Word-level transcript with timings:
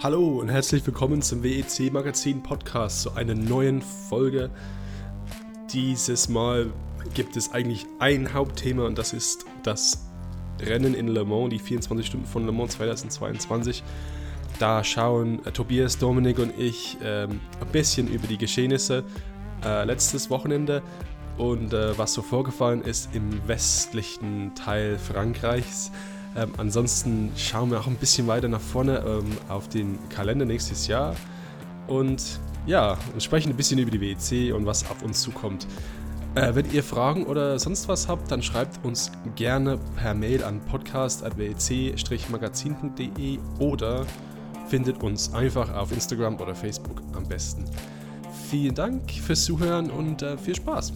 Hallo 0.00 0.38
und 0.38 0.48
herzlich 0.48 0.86
willkommen 0.86 1.22
zum 1.22 1.42
WEC 1.42 1.92
Magazin 1.92 2.40
Podcast 2.40 3.02
zu 3.02 3.14
einer 3.14 3.34
neuen 3.34 3.82
Folge. 3.82 4.48
Dieses 5.72 6.28
Mal 6.28 6.70
gibt 7.14 7.36
es 7.36 7.50
eigentlich 7.50 7.84
ein 7.98 8.32
Hauptthema 8.32 8.86
und 8.86 8.96
das 8.96 9.12
ist 9.12 9.44
das 9.64 10.06
Rennen 10.60 10.94
in 10.94 11.08
Le 11.08 11.24
Mans, 11.24 11.50
die 11.50 11.58
24 11.58 12.06
Stunden 12.06 12.26
von 12.26 12.46
Le 12.46 12.52
Mans 12.52 12.74
2022. 12.74 13.82
Da 14.60 14.84
schauen 14.84 15.44
äh, 15.44 15.50
Tobias, 15.50 15.98
Dominik 15.98 16.38
und 16.38 16.56
ich 16.56 16.96
ähm, 17.02 17.40
ein 17.60 17.72
bisschen 17.72 18.06
über 18.06 18.28
die 18.28 18.38
Geschehnisse 18.38 19.02
äh, 19.64 19.82
letztes 19.82 20.30
Wochenende 20.30 20.80
und 21.38 21.72
äh, 21.72 21.98
was 21.98 22.14
so 22.14 22.22
vorgefallen 22.22 22.82
ist 22.82 23.16
im 23.16 23.48
westlichen 23.48 24.54
Teil 24.54 24.96
Frankreichs. 24.96 25.90
Ähm, 26.36 26.52
ansonsten 26.56 27.32
schauen 27.36 27.70
wir 27.70 27.80
auch 27.80 27.86
ein 27.86 27.96
bisschen 27.96 28.26
weiter 28.26 28.48
nach 28.48 28.60
vorne 28.60 28.98
ähm, 28.98 29.24
auf 29.48 29.68
den 29.68 29.98
Kalender 30.08 30.44
nächstes 30.44 30.86
Jahr 30.86 31.16
und 31.86 32.40
ja, 32.66 32.98
sprechen 33.18 33.50
ein 33.50 33.56
bisschen 33.56 33.78
über 33.78 33.90
die 33.90 34.00
WEC 34.00 34.54
und 34.54 34.66
was 34.66 34.88
auf 34.90 35.02
uns 35.02 35.22
zukommt. 35.22 35.66
Äh, 36.34 36.54
wenn 36.54 36.70
ihr 36.70 36.84
Fragen 36.84 37.24
oder 37.26 37.58
sonst 37.58 37.88
was 37.88 38.08
habt, 38.08 38.30
dann 38.30 38.42
schreibt 38.42 38.84
uns 38.84 39.10
gerne 39.34 39.78
per 39.96 40.12
Mail 40.14 40.44
an 40.44 40.60
podcast.wec-magazin.de 40.60 43.38
oder 43.58 44.04
findet 44.68 45.02
uns 45.02 45.32
einfach 45.32 45.74
auf 45.74 45.90
Instagram 45.92 46.38
oder 46.40 46.54
Facebook 46.54 47.00
am 47.14 47.26
besten. 47.26 47.64
Vielen 48.50 48.74
Dank 48.74 49.10
fürs 49.10 49.44
Zuhören 49.44 49.90
und 49.90 50.20
äh, 50.22 50.36
viel 50.36 50.54
Spaß. 50.54 50.92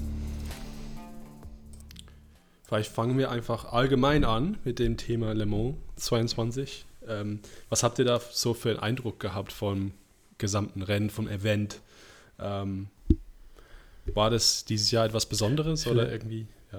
Vielleicht 2.73 2.91
fangen 2.91 3.19
wir 3.19 3.31
einfach 3.31 3.71
allgemein 3.71 4.25
an 4.25 4.57
mit 4.65 4.79
dem 4.79 4.97
Thema 4.97 5.35
Le 5.35 5.45
Mans 5.45 5.77
22. 5.97 6.87
Ähm, 7.07 7.41
was 7.69 7.83
habt 7.83 7.99
ihr 7.99 8.07
da 8.07 8.19
so 8.31 8.55
für 8.55 8.71
einen 8.71 8.79
Eindruck 8.79 9.21
gehabt 9.21 9.53
vom 9.53 9.93
gesamten 10.39 10.81
Rennen, 10.81 11.11
vom 11.11 11.29
Event? 11.29 11.81
Ähm, 12.41 12.87
war 14.15 14.31
das 14.31 14.65
dieses 14.65 14.91
Jahr 14.91 15.05
etwas 15.05 15.27
Besonderes 15.27 15.87
oder 15.87 16.11
irgendwie? 16.11 16.47
Ja. 16.73 16.79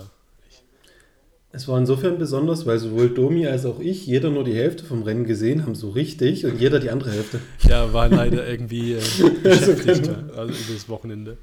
Es 1.52 1.68
war 1.68 1.78
insofern 1.78 2.18
besonders, 2.18 2.66
weil 2.66 2.80
sowohl 2.80 3.12
Domi 3.12 3.46
als 3.46 3.64
auch 3.68 3.80
ich 3.80 4.08
jeder 4.08 4.32
nur 4.32 4.44
die 4.44 4.56
Hälfte 4.56 4.86
vom 4.86 5.04
Rennen 5.04 5.26
gesehen 5.26 5.62
haben, 5.62 5.76
so 5.76 5.92
richtig, 5.92 6.44
und 6.48 6.60
jeder 6.60 6.80
die 6.80 6.90
andere 6.90 7.12
Hälfte. 7.12 7.40
Ja, 7.70 7.94
war 7.94 8.10
leider 8.10 8.48
irgendwie 8.48 8.94
äh, 8.94 9.02
beschäftigt, 9.44 10.10
also 10.36 10.54
über 10.54 10.74
das 10.74 10.90
Wochenende. 10.90 11.38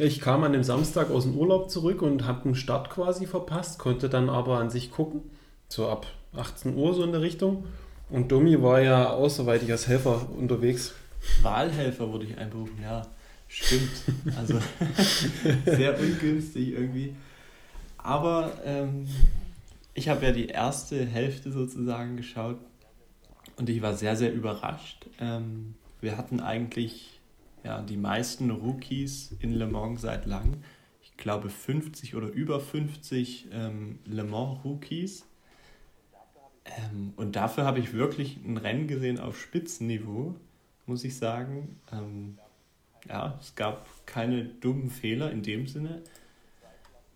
Ich 0.00 0.20
kam 0.20 0.44
an 0.44 0.52
dem 0.52 0.62
Samstag 0.62 1.10
aus 1.10 1.24
dem 1.24 1.36
Urlaub 1.36 1.70
zurück 1.70 2.02
und 2.02 2.24
habe 2.24 2.42
den 2.44 2.54
Start 2.54 2.88
quasi 2.88 3.26
verpasst, 3.26 3.80
konnte 3.80 4.08
dann 4.08 4.30
aber 4.30 4.58
an 4.58 4.70
sich 4.70 4.92
gucken, 4.92 5.22
so 5.68 5.88
ab 5.88 6.06
18 6.36 6.76
Uhr 6.76 6.94
so 6.94 7.02
in 7.02 7.10
der 7.10 7.20
Richtung. 7.20 7.64
Und 8.08 8.30
Domi 8.30 8.62
war 8.62 8.80
ja 8.80 9.10
außerweitig 9.10 9.72
als 9.72 9.88
Helfer 9.88 10.28
unterwegs. 10.38 10.94
Wahlhelfer 11.42 12.12
wurde 12.12 12.26
ich 12.26 12.38
einberufen, 12.38 12.80
ja, 12.80 13.02
stimmt. 13.48 13.90
Also 14.36 14.60
sehr 15.66 15.98
ungünstig 15.98 16.68
irgendwie. 16.68 17.16
Aber 17.96 18.52
ähm, 18.64 19.08
ich 19.94 20.08
habe 20.08 20.24
ja 20.26 20.30
die 20.30 20.46
erste 20.46 21.04
Hälfte 21.04 21.50
sozusagen 21.50 22.16
geschaut 22.16 22.58
und 23.56 23.68
ich 23.68 23.82
war 23.82 23.94
sehr, 23.94 24.14
sehr 24.14 24.32
überrascht. 24.32 25.06
Ähm, 25.20 25.74
wir 26.00 26.16
hatten 26.16 26.38
eigentlich 26.38 27.17
ja, 27.64 27.82
die 27.82 27.96
meisten 27.96 28.50
Rookies 28.50 29.34
in 29.40 29.52
Le 29.52 29.66
Mans 29.66 30.00
seit 30.00 30.26
langem. 30.26 30.62
Ich 31.02 31.16
glaube 31.16 31.50
50 31.50 32.14
oder 32.14 32.28
über 32.28 32.60
50 32.60 33.48
ähm, 33.52 33.98
Le 34.04 34.24
Mans 34.24 34.64
Rookies. 34.64 35.26
Ähm, 36.64 37.12
und 37.16 37.36
dafür 37.36 37.64
habe 37.64 37.78
ich 37.78 37.92
wirklich 37.92 38.38
ein 38.44 38.56
Rennen 38.56 38.86
gesehen 38.86 39.18
auf 39.18 39.40
Spitzenniveau, 39.40 40.34
muss 40.86 41.04
ich 41.04 41.16
sagen. 41.16 41.80
Ähm, 41.92 42.38
ja, 43.08 43.38
es 43.40 43.54
gab 43.54 43.86
keine 44.06 44.44
dummen 44.44 44.90
Fehler 44.90 45.30
in 45.30 45.42
dem 45.42 45.66
Sinne. 45.66 46.02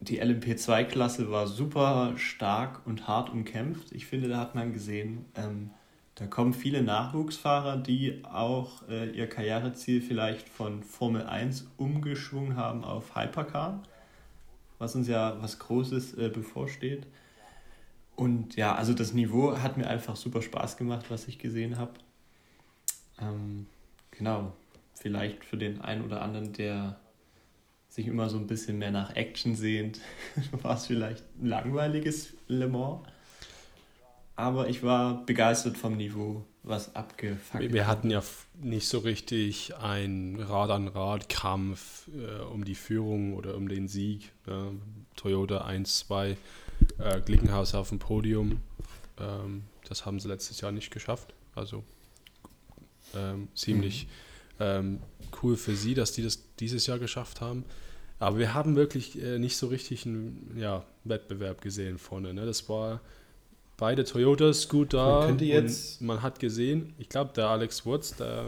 Die 0.00 0.20
LMP2-Klasse 0.20 1.30
war 1.30 1.46
super 1.46 2.14
stark 2.16 2.84
und 2.86 3.06
hart 3.06 3.30
umkämpft. 3.30 3.92
Ich 3.92 4.06
finde, 4.06 4.28
da 4.28 4.38
hat 4.38 4.54
man 4.54 4.72
gesehen, 4.72 5.26
ähm, 5.36 5.70
da 6.16 6.26
kommen 6.26 6.52
viele 6.52 6.82
Nachwuchsfahrer, 6.82 7.78
die 7.78 8.22
auch 8.24 8.86
äh, 8.88 9.10
ihr 9.10 9.28
Karriereziel 9.28 10.02
vielleicht 10.02 10.48
von 10.48 10.82
Formel 10.82 11.22
1 11.22 11.70
umgeschwungen 11.78 12.56
haben 12.56 12.84
auf 12.84 13.16
Hypercar, 13.16 13.82
was 14.78 14.94
uns 14.94 15.08
ja 15.08 15.40
was 15.40 15.58
Großes 15.58 16.18
äh, 16.18 16.28
bevorsteht. 16.28 17.06
Und 18.14 18.56
ja, 18.56 18.74
also 18.74 18.92
das 18.92 19.14
Niveau 19.14 19.56
hat 19.56 19.78
mir 19.78 19.86
einfach 19.86 20.16
super 20.16 20.42
Spaß 20.42 20.76
gemacht, 20.76 21.06
was 21.08 21.28
ich 21.28 21.38
gesehen 21.38 21.78
habe. 21.78 21.92
Ähm, 23.18 23.66
genau, 24.10 24.52
vielleicht 24.94 25.46
für 25.46 25.56
den 25.56 25.80
einen 25.80 26.04
oder 26.04 26.20
anderen, 26.20 26.52
der 26.52 27.00
sich 27.88 28.06
immer 28.06 28.28
so 28.28 28.36
ein 28.36 28.46
bisschen 28.46 28.78
mehr 28.78 28.90
nach 28.90 29.16
Action 29.16 29.54
sehnt, 29.54 30.00
war 30.62 30.76
es 30.76 30.86
vielleicht 30.86 31.24
ein 31.40 31.46
langweiliges 31.46 32.34
Le 32.48 32.68
Mans 32.68 33.00
aber 34.36 34.68
ich 34.68 34.82
war 34.82 35.24
begeistert 35.26 35.76
vom 35.76 35.96
Niveau, 35.96 36.44
was 36.62 36.94
abgefangen 36.94 37.72
Wir 37.72 37.86
hatten 37.86 38.10
ja 38.10 38.22
nicht 38.60 38.88
so 38.88 38.98
richtig 38.98 39.74
einen 39.76 40.40
Rad-an-Rad-Kampf 40.40 42.08
äh, 42.08 42.42
um 42.42 42.64
die 42.64 42.74
Führung 42.74 43.34
oder 43.34 43.56
um 43.56 43.68
den 43.68 43.88
Sieg. 43.88 44.32
Ja. 44.46 44.70
Toyota 45.16 45.64
1, 45.64 45.98
2, 45.98 46.36
äh, 46.98 47.20
Glickenhaus 47.20 47.74
auf 47.74 47.90
dem 47.90 47.98
Podium. 47.98 48.60
Ähm, 49.18 49.64
das 49.88 50.06
haben 50.06 50.20
sie 50.20 50.28
letztes 50.28 50.60
Jahr 50.60 50.72
nicht 50.72 50.90
geschafft. 50.90 51.34
Also 51.54 51.84
ähm, 53.14 53.48
ziemlich 53.54 54.06
mhm. 54.58 54.64
ähm, 54.64 54.98
cool 55.42 55.56
für 55.56 55.74
sie, 55.74 55.94
dass 55.94 56.12
die 56.12 56.22
das 56.22 56.54
dieses 56.56 56.86
Jahr 56.86 56.98
geschafft 56.98 57.40
haben. 57.40 57.64
Aber 58.18 58.38
wir 58.38 58.54
haben 58.54 58.76
wirklich 58.76 59.20
äh, 59.20 59.38
nicht 59.38 59.56
so 59.56 59.66
richtig 59.66 60.06
einen 60.06 60.56
ja, 60.56 60.84
Wettbewerb 61.04 61.60
gesehen 61.60 61.98
vorne. 61.98 62.32
Ne? 62.32 62.46
Das 62.46 62.68
war 62.68 63.00
beide 63.76 64.04
Toyotas 64.04 64.68
gut 64.68 64.94
da. 64.94 65.20
Man 65.20 65.28
könnte 65.28 65.44
jetzt. 65.44 66.00
man 66.00 66.22
hat 66.22 66.38
gesehen, 66.38 66.94
ich 66.98 67.08
glaube, 67.08 67.32
der 67.34 67.48
Alex 67.48 67.84
Wurz, 67.84 68.14
der 68.16 68.46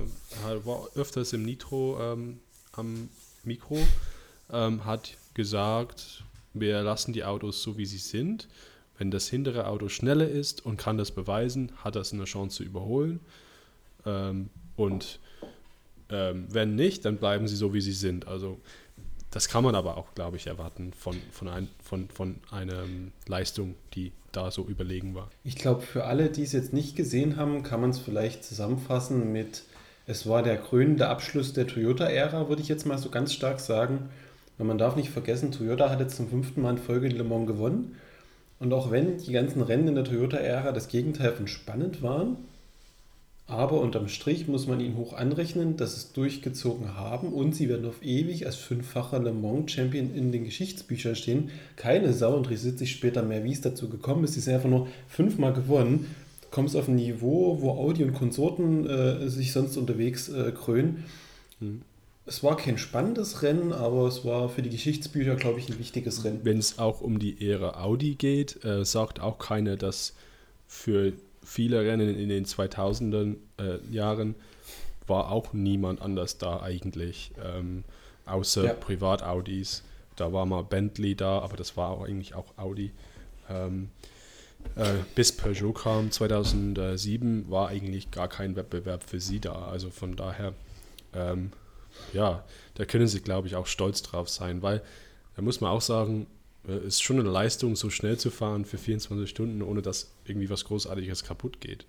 war 0.65 0.89
öfters 0.95 1.33
im 1.33 1.43
Nitro 1.43 1.99
ähm, 2.01 2.41
am 2.73 3.09
Mikro, 3.45 3.79
ähm, 4.53 4.85
hat 4.85 5.17
gesagt, 5.35 6.23
wir 6.53 6.83
lassen 6.83 7.13
die 7.13 7.25
Autos 7.25 7.63
so, 7.63 7.77
wie 7.77 7.87
sie 7.87 7.99
sind. 7.99 8.49
Wenn 8.97 9.11
das 9.11 9.29
hintere 9.29 9.67
Auto 9.67 9.89
schneller 9.89 10.29
ist 10.29 10.65
und 10.65 10.77
kann 10.77 10.97
das 10.99 11.11
beweisen, 11.11 11.73
hat 11.83 11.97
das 11.97 12.13
eine 12.13 12.25
Chance 12.25 12.59
zu 12.59 12.63
überholen. 12.63 13.21
Ähm, 14.07 14.51
und 14.77 15.19
ähm, 16.11 16.47
wenn 16.49 16.77
nicht, 16.77 17.05
dann 17.05 17.17
bleiben 17.17 17.49
sie 17.49 17.57
so, 17.57 17.75
wie 17.75 17.81
sie 17.81 17.93
sind. 17.93 18.29
Also 18.29 18.61
das 19.35 19.49
kann 19.49 19.65
man 19.65 19.75
aber 19.75 19.97
auch, 19.97 20.15
glaube 20.15 20.37
ich, 20.37 20.47
erwarten 20.47 20.93
von, 20.93 21.17
von, 21.33 21.49
ein, 21.49 21.69
von, 21.83 22.09
von 22.09 22.37
einer 22.53 22.85
Leistung, 23.27 23.75
die 23.95 24.13
da 24.31 24.53
so 24.53 24.65
überlegen 24.65 25.17
war. 25.17 25.29
Ich 25.43 25.57
glaube, 25.57 25.83
für 25.83 26.05
alle, 26.05 26.31
die 26.31 26.45
es 26.45 26.53
jetzt 26.53 26.73
nicht 26.73 26.95
gesehen 26.95 27.37
haben, 27.37 27.65
kann 27.65 27.81
man 27.81 27.91
es 27.91 27.99
vielleicht 27.99 28.45
zusammenfassen 28.45 29.33
mit, 29.33 29.65
es 30.07 30.29
war 30.29 30.45
der 30.45 30.57
krönende 30.57 31.09
Abschluss 31.09 31.53
der 31.53 31.67
Toyota-Ära, 31.67 32.49
würde 32.49 32.63
ich 32.63 32.69
jetzt 32.69 32.87
mal 32.87 32.97
so 32.97 33.11
ganz 33.11 33.33
stark 33.33 33.59
sagen. 33.59 34.09
Weil 34.57 34.69
man 34.69 34.79
darf 34.79 34.95
nicht 34.95 35.11
vergessen, 35.11 35.51
Toyota 35.51 35.91
hat 35.91 35.99
jetzt 35.99 36.15
zum 36.17 36.29
fünften 36.29 36.63
Mal 36.63 36.71
in 36.71 36.79
Folge 36.79 37.09
in 37.09 37.17
Le 37.17 37.25
Mans 37.25 37.49
gewonnen. 37.49 37.97
Und 38.61 38.73
auch 38.73 38.93
wenn 38.93 39.19
die 39.19 39.33
ganzen 39.33 39.63
Rennen 39.63 39.89
in 39.89 39.97
der 39.97 40.05
Toyota-Ära 40.05 40.71
das 40.71 40.87
Gegenteil 40.87 41.33
von 41.33 41.49
spannend 41.49 42.03
waren, 42.03 42.37
aber 43.47 43.81
unterm 43.81 44.09
Strich 44.09 44.49
muss 44.49 44.67
man 44.67 44.81
ihnen 44.81 44.97
hoch 44.97 45.13
anrechnen, 45.13 45.77
dass 45.77 45.93
sie 45.93 45.99
es 45.99 46.13
durchgezogen 46.13 46.95
haben 46.95 47.29
und 47.29 47.55
sie 47.55 47.69
werden 47.69 47.87
auf 47.87 48.03
ewig 48.03 48.47
als 48.47 48.57
fünffacher 48.57 49.19
Le 49.19 49.33
Mans 49.33 49.71
Champion 49.71 50.15
in 50.15 50.33
den 50.33 50.45
Geschichtsbüchern 50.45 51.15
stehen. 51.15 51.51
Keine 51.77 52.15
Sau 52.15 52.39
interessiert 52.39 52.79
sich 52.79 52.93
später 52.93 53.23
mehr, 53.23 53.45
wie 53.45 53.53
es 53.53 53.61
dazu 53.61 53.91
gekommen 53.91 54.25
ist. 54.25 54.33
Sie 54.33 54.41
sind 54.41 54.55
einfach 54.55 54.71
nur 54.71 54.89
fünfmal 55.09 55.53
gewonnen. 55.53 56.07
Du 56.41 56.49
kommst 56.51 56.75
auf 56.75 56.89
ein 56.89 56.95
Niveau, 56.95 57.59
wo 57.61 57.73
Audi 57.73 58.05
und 58.05 58.15
Konsorten 58.15 58.87
äh, 58.87 59.29
sich 59.29 59.53
sonst 59.53 59.77
unterwegs 59.77 60.31
äh, 60.31 60.51
krönen. 60.53 61.05
Mhm. 61.61 61.83
Es 62.27 62.43
war 62.43 62.57
kein 62.57 62.79
spannendes 62.79 63.43
Rennen, 63.43 63.75
aber 63.75 64.09
es 64.09 64.25
war 64.25 64.49
für 64.49 64.63
die 64.63 64.71
Geschichtsbücher, 64.71 65.37
glaube 65.37 65.59
ich, 65.59 65.69
ein 65.69 65.79
wichtiges 65.79 66.25
Rennen. 66.25 66.41
Wenn 66.45 66.57
es 66.57 66.79
auch 66.79 67.03
um 67.03 67.19
die 67.19 67.45
Ehre 67.45 67.79
Audi 67.79 68.15
geht, 68.15 68.65
äh, 68.65 68.87
sagt 68.87 69.21
auch 69.21 69.39
keiner, 69.39 69.77
dass 69.77 70.15
für 70.67 71.13
viele 71.45 71.81
Rennen 71.83 72.19
in 72.19 72.29
den 72.29 72.45
2000er 72.45 73.37
äh, 73.59 73.79
Jahren 73.91 74.35
war 75.07 75.31
auch 75.31 75.53
niemand 75.53 76.01
anders 76.01 76.39
da 76.39 76.63
eigentlich, 76.63 77.33
ähm, 77.43 77.85
außer 78.27 78.65
ja. 78.65 78.73
Privat-Audis. 78.73 79.83
Da 80.17 80.33
war 80.33 80.47
mal 80.47 80.63
Bentley 80.63 81.15
da, 81.15 81.41
aber 81.41 81.57
das 81.57 81.77
war 81.77 81.91
auch 81.91 82.05
eigentlich 82.05 82.35
auch 82.35 82.57
Audi. 82.57 82.93
Ähm, 83.51 83.91
äh, 84.77 84.95
bis 85.15 85.37
Peugeot 85.37 85.73
kam 85.73 86.11
2007 86.11 87.51
war 87.51 87.69
eigentlich 87.69 88.11
gar 88.11 88.29
kein 88.29 88.57
Wettbewerb 88.57 89.03
für 89.05 89.21
sie 89.21 89.41
da. 89.41 89.67
Also 89.67 89.91
von 89.91 90.17
daher, 90.17 90.55
ähm, 91.13 91.53
ja, 92.13 92.45
da 92.75 92.85
können 92.85 93.07
sie, 93.07 93.21
glaube 93.21 93.47
ich, 93.49 93.57
auch 93.57 93.67
stolz 93.67 94.03
drauf 94.03 94.29
sein, 94.29 94.63
weil 94.63 94.83
da 95.37 95.43
muss 95.43 95.61
man 95.61 95.71
auch 95.71 95.81
sagen, 95.81 96.27
ist 96.67 97.03
schon 97.03 97.21
eine 97.21 97.29
Leistung, 97.29 97.77
so 97.77 97.91
schnell 97.91 98.19
zu 98.19 98.31
fahren 98.31 98.65
für 98.65 98.79
24 98.79 99.29
Stunden, 99.29 99.63
ohne 99.63 99.83
dass 99.83 100.13
irgendwie 100.25 100.51
was 100.51 100.65
Großartiges 100.65 101.25
kaputt 101.25 101.61
geht. 101.61 101.87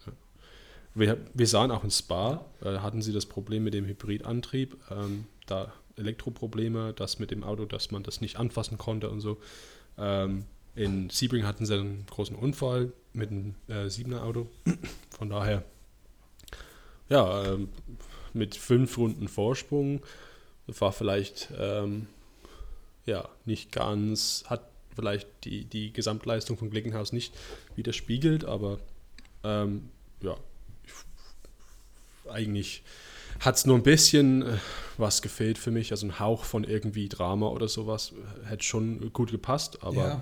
wir, 0.94 1.18
wir 1.34 1.48
sahen 1.48 1.72
auch 1.72 1.84
in 1.84 1.92
Spa, 1.92 2.46
äh, 2.62 2.80
hatten 2.80 3.02
sie 3.02 3.14
das 3.14 3.26
Problem 3.26 3.64
mit 3.64 3.74
dem 3.74 3.86
Hybridantrieb, 3.86 4.78
ähm, 4.92 5.26
da 5.46 5.72
Elektroprobleme, 5.98 6.94
das 6.94 7.20
mit 7.20 7.32
dem 7.32 7.44
Auto, 7.44 7.66
dass 7.66 7.92
man 7.92 8.04
das 8.04 8.22
nicht 8.22 8.38
anfassen 8.38 8.78
konnte 8.78 9.10
und 9.10 9.22
so. 9.22 9.38
Ähm, 9.98 10.46
in 10.76 11.10
Sebring 11.10 11.46
hatten 11.46 11.66
sie 11.66 11.76
einen 11.76 12.06
großen 12.10 12.36
Unfall 12.36 12.92
mit 13.14 13.32
einem 13.32 13.56
äh, 13.68 13.86
7er 13.86 14.22
Auto. 14.22 14.48
Von 15.18 15.30
daher, 15.30 15.64
ja, 17.10 17.46
ähm, 17.46 17.70
mit 18.34 18.56
fünf 18.56 18.98
Runden 18.98 19.30
Vorsprung 19.30 20.02
war 20.68 20.92
vielleicht 20.92 21.50
ähm, 21.58 22.08
ja 23.06 23.28
nicht 23.46 23.72
ganz, 23.72 24.44
hat 24.48 24.70
vielleicht 24.96 25.28
die, 25.44 25.66
die 25.66 25.92
Gesamtleistung 25.94 26.58
von 26.58 26.70
Glickenhaus 26.70 27.12
nicht 27.12 27.34
widerspiegelt, 27.76 28.46
aber 28.46 28.80
ähm, 29.44 29.90
ja, 30.22 30.36
eigentlich 32.30 32.84
hat 33.40 33.56
es 33.56 33.66
nur 33.66 33.76
ein 33.76 33.84
bisschen 33.84 34.42
äh, 34.44 34.58
was 34.98 35.22
gefehlt 35.22 35.58
für 35.58 35.72
mich, 35.72 35.92
also 35.92 36.08
ein 36.08 36.20
Hauch 36.20 36.46
von 36.46 36.64
irgendwie 36.64 37.10
Drama 37.10 37.50
oder 37.50 37.68
sowas, 37.68 38.14
hätte 38.48 38.64
schon 38.64 39.12
gut 39.14 39.32
gepasst, 39.32 39.84
aber 39.84 40.08
ja. 40.08 40.22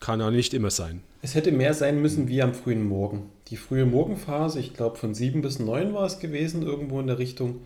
kann 0.00 0.20
ja 0.20 0.30
nicht 0.30 0.54
immer 0.54 0.70
sein. 0.70 1.02
Es 1.20 1.34
hätte 1.34 1.52
mehr 1.52 1.74
sein 1.74 2.00
müssen 2.00 2.28
wie 2.28 2.42
am 2.42 2.54
frühen 2.54 2.88
Morgen. 2.88 3.30
Die 3.48 3.56
frühe 3.56 3.86
Morgenphase, 3.86 4.58
ich 4.58 4.74
glaube 4.74 4.96
von 4.96 5.14
sieben 5.14 5.42
bis 5.42 5.58
neun 5.58 5.94
war 5.94 6.06
es 6.06 6.18
gewesen, 6.18 6.62
irgendwo 6.62 6.98
in 7.00 7.06
der 7.06 7.18
Richtung. 7.18 7.60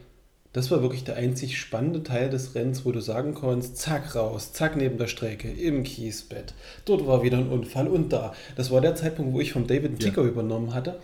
Das 0.52 0.70
war 0.70 0.82
wirklich 0.82 1.04
der 1.04 1.16
einzig 1.16 1.58
spannende 1.58 2.02
Teil 2.02 2.30
des 2.30 2.54
Rennens, 2.54 2.84
wo 2.84 2.92
du 2.92 3.00
sagen 3.00 3.34
konntest, 3.34 3.76
zack 3.76 4.14
raus, 4.14 4.52
zack 4.52 4.76
neben 4.76 4.98
der 4.98 5.06
Strecke, 5.06 5.50
im 5.50 5.82
Kiesbett. 5.82 6.54
Dort 6.84 7.06
war 7.06 7.22
wieder 7.22 7.38
ein 7.38 7.48
Unfall 7.48 7.88
und 7.88 8.12
da. 8.12 8.32
Das 8.56 8.70
war 8.70 8.80
der 8.80 8.94
Zeitpunkt, 8.94 9.34
wo 9.34 9.40
ich 9.40 9.52
von 9.52 9.66
David 9.66 10.00
Ticker 10.00 10.22
ja. 10.22 10.28
übernommen 10.28 10.74
hatte. 10.74 10.98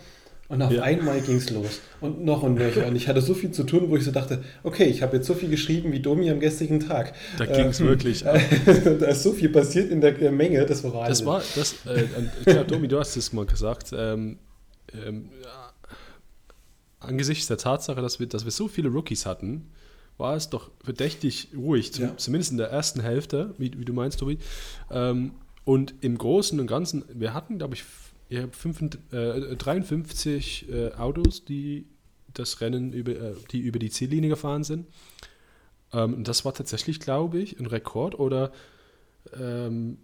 Und 0.49 0.61
auf 0.61 0.71
ja. 0.71 0.83
einmal 0.83 1.21
ging 1.21 1.37
es 1.37 1.49
los. 1.49 1.81
Und 2.01 2.23
noch 2.23 2.43
und 2.43 2.55
nöcher. 2.55 2.85
Und 2.85 2.95
ich 2.95 3.07
hatte 3.07 3.21
so 3.21 3.33
viel 3.33 3.51
zu 3.51 3.63
tun, 3.63 3.89
wo 3.89 3.95
ich 3.95 4.03
so 4.03 4.11
dachte, 4.11 4.43
okay, 4.63 4.83
ich 4.83 5.01
habe 5.01 5.17
jetzt 5.17 5.25
so 5.25 5.33
viel 5.33 5.49
geschrieben 5.49 5.91
wie 5.91 5.99
Domi 5.99 6.29
am 6.29 6.39
gestrigen 6.39 6.79
Tag. 6.79 7.13
Da 7.37 7.45
ging 7.45 7.67
es 7.67 7.79
ähm, 7.79 7.87
wirklich. 7.87 8.23
da 8.23 8.33
ist 8.35 9.23
so 9.23 9.31
viel 9.31 9.49
passiert 9.49 9.89
in 9.89 10.01
der 10.01 10.31
Menge, 10.31 10.65
das 10.65 10.83
war 10.83 10.93
Wahnsinn. 10.93 11.25
Das 11.25 11.25
war, 11.25 11.41
das, 11.55 11.75
äh, 11.87 12.51
ja, 12.51 12.63
Domi, 12.63 12.87
du 12.87 12.99
hast 12.99 13.15
es 13.15 13.31
mal 13.33 13.45
gesagt. 13.45 13.91
Ähm, 13.97 14.37
ähm, 14.93 15.29
angesichts 17.03 17.47
der 17.47 17.57
Tatsache, 17.57 18.01
dass 18.01 18.19
wir, 18.19 18.27
dass 18.27 18.45
wir 18.45 18.51
so 18.51 18.67
viele 18.67 18.89
Rookies 18.89 19.25
hatten, 19.25 19.69
war 20.17 20.35
es 20.35 20.49
doch 20.49 20.71
verdächtig 20.83 21.49
ruhig, 21.55 21.93
zum, 21.93 22.05
ja. 22.05 22.17
zumindest 22.17 22.51
in 22.51 22.57
der 22.57 22.69
ersten 22.69 23.01
Hälfte, 23.01 23.53
wie, 23.57 23.77
wie 23.77 23.85
du 23.85 23.93
meinst, 23.93 24.19
Tobi. 24.19 24.37
Ähm, 24.91 25.33
und 25.65 25.95
im 26.01 26.17
Großen 26.17 26.59
und 26.59 26.67
Ganzen, 26.67 27.03
wir 27.13 27.33
hatten, 27.33 27.57
glaube 27.57 27.75
ich, 27.75 27.83
ich 28.29 28.39
habe 28.39 29.55
53 29.55 30.69
äh, 30.69 30.91
Autos, 30.93 31.45
die 31.45 31.85
das 32.33 32.61
Rennen 32.61 32.93
über, 32.93 33.11
äh, 33.11 33.35
die 33.51 33.59
über 33.59 33.79
die 33.79 33.89
Ziellinie 33.89 34.29
gefahren 34.29 34.63
sind. 34.63 34.87
Ähm, 35.91 36.23
das 36.23 36.43
war 36.45 36.53
tatsächlich, 36.53 36.99
glaube 36.99 37.39
ich, 37.39 37.59
ein 37.59 37.65
Rekord 37.65 38.17
oder 38.17 38.51
ähm, 39.39 39.97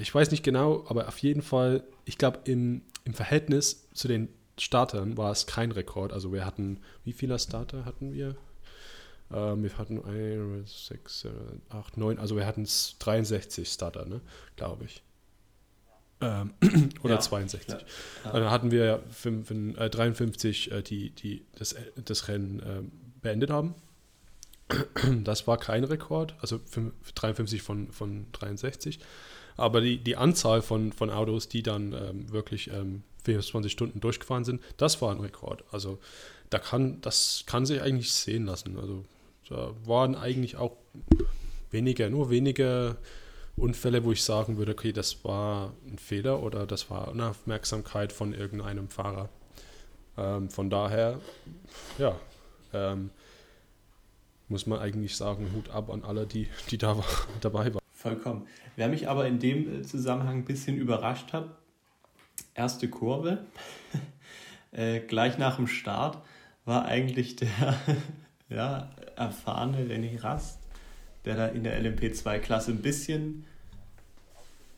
ich 0.00 0.14
weiß 0.14 0.30
nicht 0.30 0.42
genau, 0.42 0.84
aber 0.88 1.08
auf 1.08 1.18
jeden 1.18 1.42
Fall, 1.42 1.84
ich 2.04 2.18
glaube, 2.18 2.40
im, 2.44 2.82
im 3.04 3.14
Verhältnis 3.14 3.88
zu 3.92 4.08
den 4.08 4.28
Startern 4.58 5.16
war 5.16 5.32
es 5.32 5.46
kein 5.46 5.72
Rekord. 5.72 6.12
Also 6.12 6.32
wir 6.32 6.44
hatten, 6.44 6.80
wie 7.04 7.12
viele 7.12 7.38
Starter 7.38 7.84
hatten 7.84 8.12
wir? 8.12 8.36
Ähm, 9.32 9.62
wir 9.62 9.76
hatten 9.78 10.04
1, 10.04 10.86
6, 10.86 11.28
8, 11.70 11.96
9, 11.96 12.18
also 12.18 12.36
wir 12.36 12.46
hatten 12.46 12.66
63 12.98 13.68
Starter, 13.68 14.04
ne? 14.06 14.20
glaube 14.56 14.84
ich. 14.84 15.02
Ähm, 16.20 16.54
oder 17.02 17.14
ja, 17.14 17.20
62. 17.20 17.68
Ja, 17.68 17.78
ja. 18.24 18.32
Dann 18.32 18.50
hatten 18.50 18.70
wir 18.70 19.02
5, 19.10 19.50
äh, 19.78 19.90
53, 19.90 20.72
äh, 20.72 20.82
die, 20.82 21.10
die 21.10 21.44
das, 21.58 21.74
das 21.96 22.28
Rennen 22.28 22.60
äh, 22.60 22.82
beendet 23.22 23.50
haben. 23.50 23.74
Das 25.24 25.46
war 25.46 25.58
kein 25.58 25.84
Rekord, 25.84 26.34
also 26.40 26.58
53 27.14 27.60
von, 27.60 27.92
von 27.92 28.26
63. 28.32 28.98
Aber 29.56 29.80
die, 29.80 29.98
die 29.98 30.16
Anzahl 30.16 30.62
von, 30.62 30.92
von 30.92 31.10
Autos, 31.10 31.48
die 31.48 31.62
dann 31.62 31.92
ähm, 31.92 32.32
wirklich 32.32 32.70
ähm, 32.70 33.02
24 33.24 33.72
Stunden 33.72 34.00
durchgefahren 34.00 34.44
sind, 34.44 34.62
das 34.76 35.00
war 35.02 35.10
ein 35.10 35.20
Rekord. 35.20 35.64
Also 35.72 35.98
da 36.50 36.58
kann, 36.58 37.00
das 37.00 37.44
kann 37.46 37.66
sich 37.66 37.80
eigentlich 37.82 38.12
sehen 38.12 38.46
lassen. 38.46 38.78
Also 38.78 39.04
da 39.48 39.72
waren 39.84 40.14
eigentlich 40.14 40.56
auch 40.56 40.76
weniger, 41.70 42.08
nur 42.10 42.30
weniger 42.30 42.96
Unfälle, 43.56 44.04
wo 44.04 44.12
ich 44.12 44.22
sagen 44.22 44.56
würde, 44.56 44.72
okay, 44.72 44.92
das 44.92 45.24
war 45.24 45.72
ein 45.86 45.98
Fehler 45.98 46.42
oder 46.42 46.66
das 46.66 46.90
war 46.90 47.08
Unaufmerksamkeit 47.08 48.12
von 48.12 48.32
irgendeinem 48.34 48.88
Fahrer. 48.88 49.28
Ähm, 50.16 50.50
von 50.50 50.70
daher, 50.70 51.20
ja, 51.98 52.16
ähm, 52.72 53.10
muss 54.48 54.66
man 54.66 54.78
eigentlich 54.78 55.16
sagen, 55.16 55.50
Hut 55.54 55.70
ab 55.70 55.90
an 55.90 56.04
alle, 56.04 56.26
die, 56.26 56.48
die 56.70 56.78
da 56.78 56.96
war, 56.96 57.04
dabei 57.40 57.72
waren. 57.74 57.82
Vollkommen. 57.92 58.46
Wer 58.76 58.88
mich 58.88 59.08
aber 59.08 59.26
in 59.26 59.38
dem 59.38 59.80
äh, 59.80 59.82
Zusammenhang 59.82 60.38
ein 60.38 60.44
bisschen 60.44 60.76
überrascht 60.76 61.32
hat, 61.32 61.48
erste 62.54 62.88
Kurve, 62.88 63.44
äh, 64.72 65.00
gleich 65.00 65.38
nach 65.38 65.56
dem 65.56 65.66
Start, 65.66 66.18
war 66.64 66.84
eigentlich 66.86 67.36
der 67.36 67.48
ja, 68.48 68.90
erfahrene 69.16 69.78
René 69.78 70.22
Rast, 70.22 70.58
der 71.24 71.36
da 71.36 71.46
in 71.46 71.64
der 71.64 71.80
LMP2-Klasse 71.82 72.72
ein 72.72 72.82
bisschen 72.82 73.44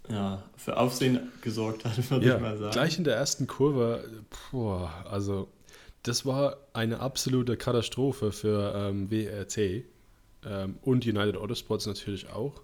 ja, 0.09 0.43
für 0.57 0.77
Aufsehen 0.77 1.33
gesorgt 1.41 1.85
hat, 1.85 2.11
würde 2.11 2.27
ja, 2.27 2.37
ich 2.37 2.41
mal 2.43 2.57
sagen. 2.57 2.73
Gleich 2.73 2.99
in 2.99 3.05
der 3.05 3.17
ersten 3.17 3.47
Kurve, 3.47 4.25
boah, 4.51 4.93
also 5.11 5.49
das 6.03 6.25
war 6.25 6.59
eine 6.73 7.01
absolute 7.01 7.57
Katastrophe 7.57 8.31
für 8.31 8.75
ähm, 8.77 9.11
WRT 9.11 9.85
ähm, 10.45 10.79
und 10.83 11.05
United 11.05 11.37
Autosports 11.37 11.87
natürlich 11.87 12.31
auch. 12.31 12.63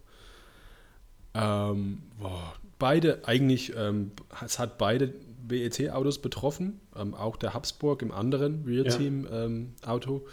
Ähm, 1.35 2.03
boah, 2.21 2.55
beide 2.83 3.21
eigentlich, 3.29 3.73
ähm, 3.77 4.11
es 4.45 4.59
hat 4.59 4.77
beide 4.77 5.15
WET-Autos 5.47 6.19
betroffen, 6.19 6.81
ähm, 6.97 7.15
auch 7.15 7.37
der 7.37 7.55
Habsburg 7.55 8.03
im 8.03 8.11
anderen 8.11 8.65
Rear-Team-Auto. 8.67 10.17
Ja. 10.19 10.33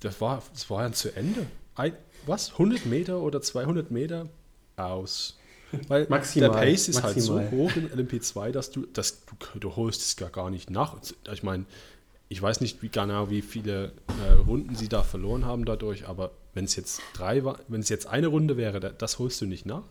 das, 0.00 0.20
war, 0.20 0.42
das 0.52 0.68
war 0.68 0.82
ja 0.82 0.92
zu 0.92 1.14
Ende. 1.14 1.46
Ein, 1.76 1.92
was? 2.26 2.50
100 2.50 2.86
Meter 2.86 3.20
oder 3.20 3.40
200 3.40 3.92
Meter 3.92 4.28
aus. 4.74 5.38
Weil 5.86 6.08
maximal, 6.08 6.50
der 6.50 6.58
Pace 6.58 6.88
ist 6.88 7.00
maximal. 7.00 7.42
halt 7.42 7.50
so 7.52 7.56
hoch 7.56 7.76
in 7.76 7.90
LMP2, 7.90 8.50
dass 8.50 8.72
du, 8.72 8.84
dass 8.86 9.24
du, 9.24 9.60
du 9.60 9.76
holst 9.76 10.02
es 10.02 10.16
gar, 10.16 10.30
gar 10.30 10.50
nicht 10.50 10.68
nach. 10.68 10.96
Ich 11.32 11.44
meine, 11.44 11.64
ich 12.28 12.42
weiß 12.42 12.60
nicht 12.60 12.82
wie 12.82 12.88
genau, 12.88 13.30
wie 13.30 13.42
viele 13.42 13.92
äh, 14.26 14.32
Runden 14.32 14.74
sie 14.74 14.88
da 14.88 15.04
verloren 15.04 15.44
haben 15.44 15.64
dadurch, 15.64 16.08
aber 16.08 16.32
wenn 16.54 16.64
es 16.64 16.74
jetzt 16.74 17.00
drei 17.14 17.44
war, 17.44 17.60
wenn 17.68 17.82
es 17.82 17.88
jetzt 17.88 18.08
eine 18.08 18.26
Runde 18.26 18.56
wäre, 18.56 18.80
das 18.80 19.20
holst 19.20 19.40
du 19.40 19.46
nicht 19.46 19.64
nach. 19.64 19.84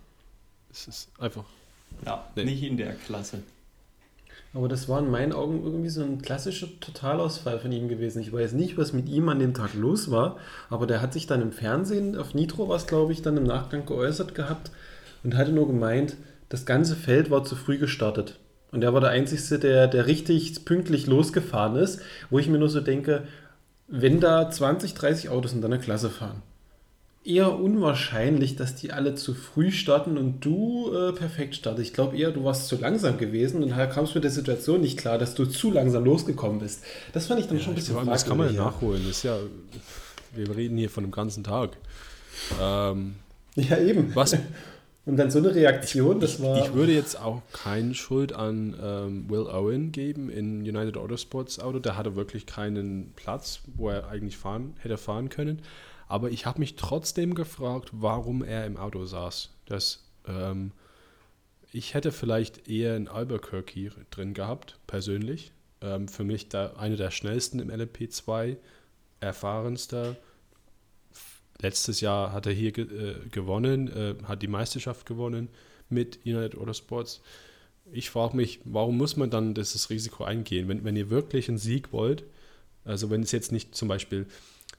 Es 0.75 0.87
ist 0.89 1.09
einfach. 1.19 1.45
Ja, 2.05 2.27
nee. 2.35 2.43
nicht 2.43 2.61
in 2.61 2.75
der 2.75 2.93
Klasse. 2.95 3.39
Aber 4.53 4.67
das 4.67 4.89
war 4.89 4.99
in 4.99 5.09
meinen 5.09 5.31
Augen 5.31 5.63
irgendwie 5.63 5.89
so 5.89 6.03
ein 6.03 6.21
klassischer 6.21 6.67
Totalausfall 6.81 7.59
von 7.59 7.71
ihm 7.71 7.87
gewesen. 7.87 8.21
Ich 8.21 8.33
weiß 8.33 8.51
nicht, 8.53 8.77
was 8.77 8.91
mit 8.91 9.07
ihm 9.07 9.29
an 9.29 9.39
dem 9.39 9.53
Tag 9.53 9.73
los 9.73 10.11
war, 10.11 10.37
aber 10.69 10.85
der 10.85 11.01
hat 11.01 11.13
sich 11.13 11.27
dann 11.27 11.41
im 11.41 11.53
Fernsehen, 11.53 12.17
auf 12.17 12.33
Nitro 12.33 12.67
was 12.67 12.87
glaube 12.87 13.13
ich, 13.13 13.21
dann 13.21 13.37
im 13.37 13.43
Nachgang 13.43 13.85
geäußert 13.85 14.35
gehabt 14.35 14.71
und 15.23 15.37
hatte 15.37 15.53
nur 15.53 15.67
gemeint, 15.67 16.17
das 16.49 16.65
ganze 16.65 16.97
Feld 16.97 17.31
war 17.31 17.45
zu 17.45 17.55
früh 17.55 17.77
gestartet. 17.77 18.37
Und 18.71 18.83
er 18.83 18.93
war 18.93 19.01
der 19.01 19.11
Einzige, 19.11 19.59
der, 19.59 19.87
der 19.87 20.07
richtig 20.07 20.65
pünktlich 20.65 21.07
losgefahren 21.07 21.77
ist, 21.77 22.01
wo 22.29 22.39
ich 22.39 22.49
mir 22.49 22.57
nur 22.59 22.69
so 22.69 22.81
denke, 22.81 23.23
wenn 23.87 24.19
da 24.19 24.51
20, 24.51 24.93
30 24.93 25.29
Autos 25.29 25.53
in 25.53 25.61
deiner 25.61 25.77
Klasse 25.77 26.09
fahren, 26.09 26.41
eher 27.25 27.59
unwahrscheinlich, 27.59 28.55
dass 28.55 28.75
die 28.75 28.91
alle 28.91 29.15
zu 29.15 29.33
früh 29.33 29.71
starten 29.71 30.17
und 30.17 30.45
du 30.45 30.93
äh, 30.93 31.11
perfekt 31.11 31.55
startest. 31.55 31.87
Ich 31.87 31.93
glaube 31.93 32.17
eher, 32.17 32.31
du 32.31 32.43
warst 32.43 32.67
zu 32.67 32.77
langsam 32.77 33.17
gewesen 33.17 33.63
und 33.63 33.69
daher 33.69 33.87
kamst 33.87 34.13
du 34.13 34.17
mit 34.17 34.23
der 34.23 34.31
Situation 34.31 34.81
nicht 34.81 34.97
klar, 34.97 35.17
dass 35.17 35.33
du 35.33 35.45
zu 35.45 35.71
langsam 35.71 36.05
losgekommen 36.05 36.59
bist. 36.59 36.83
Das 37.13 37.25
fand 37.25 37.39
ich 37.39 37.47
dann 37.47 37.57
ja, 37.57 37.63
schon 37.63 37.73
ein 37.73 37.75
bisschen 37.75 37.95
fragwürdig. 37.95 38.21
Das 38.21 38.29
kann 38.29 38.37
man 38.37 38.53
ja 38.53 38.63
nachholen. 38.63 39.01
Das 39.07 39.17
ist 39.17 39.23
ja, 39.23 39.37
wir 40.35 40.55
reden 40.55 40.77
hier 40.77 40.89
von 40.89 41.03
einem 41.03 41.11
ganzen 41.11 41.43
Tag. 41.43 41.71
Ähm, 42.61 43.15
ja, 43.55 43.79
eben. 43.79 44.13
Was, 44.13 44.37
und 45.07 45.17
dann 45.17 45.31
so 45.31 45.39
eine 45.39 45.55
Reaktion, 45.55 46.19
das 46.19 46.39
war. 46.43 46.63
Ich 46.63 46.73
würde 46.75 46.93
jetzt 46.93 47.19
auch 47.19 47.41
keine 47.53 47.95
Schuld 47.95 48.33
an 48.33 48.75
ähm, 48.79 49.29
Will 49.29 49.47
Owen 49.47 49.91
geben 49.91 50.29
in 50.29 50.61
United 50.61 50.95
Autosports 50.95 51.59
Auto. 51.59 51.79
Der 51.79 51.97
hatte 51.97 52.15
wirklich 52.15 52.45
keinen 52.45 53.13
Platz, 53.15 53.61
wo 53.75 53.89
er 53.89 54.09
eigentlich 54.09 54.37
fahren, 54.37 54.75
hätte 54.81 54.97
fahren 54.97 55.29
können. 55.29 55.63
Aber 56.07 56.29
ich 56.29 56.45
habe 56.45 56.59
mich 56.59 56.75
trotzdem 56.75 57.33
gefragt, 57.35 57.89
warum 57.91 58.43
er 58.43 58.65
im 58.65 58.77
Auto 58.77 59.05
saß. 59.05 59.49
Das, 59.65 60.03
ähm, 60.27 60.71
ich 61.71 61.93
hätte 61.93 62.11
vielleicht 62.11 62.67
eher 62.67 62.95
in 62.95 63.07
Albuquerque 63.07 63.91
drin 64.11 64.33
gehabt, 64.33 64.79
persönlich. 64.87 65.51
Ähm, 65.81 66.07
für 66.07 66.23
mich 66.23 66.49
da 66.49 66.73
einer 66.73 66.95
der 66.95 67.11
schnellsten 67.11 67.59
im 67.59 67.69
LMP2, 67.69 68.57
erfahrenster. 69.19 70.15
Letztes 71.59 72.01
Jahr 72.01 72.31
hat 72.31 72.45
er 72.45 72.53
hier 72.53 72.71
ge 72.71 72.85
äh, 72.85 73.29
gewonnen, 73.29 73.87
äh, 73.87 74.15
hat 74.25 74.41
die 74.41 74.47
Meisterschaft 74.47 75.05
gewonnen 75.05 75.49
mit 75.89 76.19
United 76.25 76.57
Autosports. 76.57 77.21
ich 77.91 78.09
frage 78.09 78.35
mich, 78.35 78.59
warum 78.65 78.97
muss 78.97 79.15
man 79.15 79.29
dann 79.29 79.53
dieses 79.53 79.89
Risiko 79.89 80.23
eingehen, 80.23 80.67
wenn, 80.67 80.83
wenn 80.83 80.95
ihr 80.95 81.09
wirklich 81.09 81.47
einen 81.49 81.59
Sieg 81.59 81.93
wollt? 81.93 82.23
Also 82.83 83.09
wenn 83.09 83.21
es 83.23 83.31
jetzt 83.31 83.51
nicht 83.51 83.75
zum 83.75 83.87
Beispiel, 83.87 84.27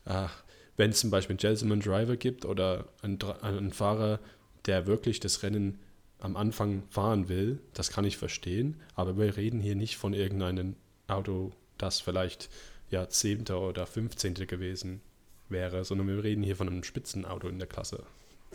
ach, 0.04 0.42
wenn 0.76 0.90
es 0.90 1.00
zum 1.00 1.10
Beispiel 1.10 1.34
einen 1.34 1.38
Gentleman 1.38 1.80
Driver 1.80 2.16
gibt 2.16 2.44
oder 2.44 2.86
einen, 3.02 3.18
einen 3.42 3.72
Fahrer, 3.72 4.20
der 4.66 4.86
wirklich 4.86 5.20
das 5.20 5.42
Rennen 5.42 5.78
am 6.18 6.36
Anfang 6.36 6.82
fahren 6.90 7.28
will, 7.28 7.60
das 7.74 7.90
kann 7.90 8.04
ich 8.04 8.16
verstehen, 8.16 8.80
aber 8.94 9.16
wir 9.16 9.36
reden 9.36 9.60
hier 9.60 9.76
nicht 9.76 9.96
von 9.96 10.12
irgendeinem 10.12 10.76
Auto, 11.08 11.52
das 11.78 12.00
vielleicht 12.00 12.48
ja 12.90 13.08
10. 13.08 13.48
oder 13.50 13.86
15. 13.86 14.34
gewesen 14.34 15.00
wäre, 15.48 15.84
sondern 15.84 16.08
wir 16.08 16.24
reden 16.24 16.42
hier 16.42 16.56
von 16.56 16.68
einem 16.68 16.82
Spitzenauto 16.82 17.48
in 17.48 17.58
der 17.58 17.68
Klasse. 17.68 18.04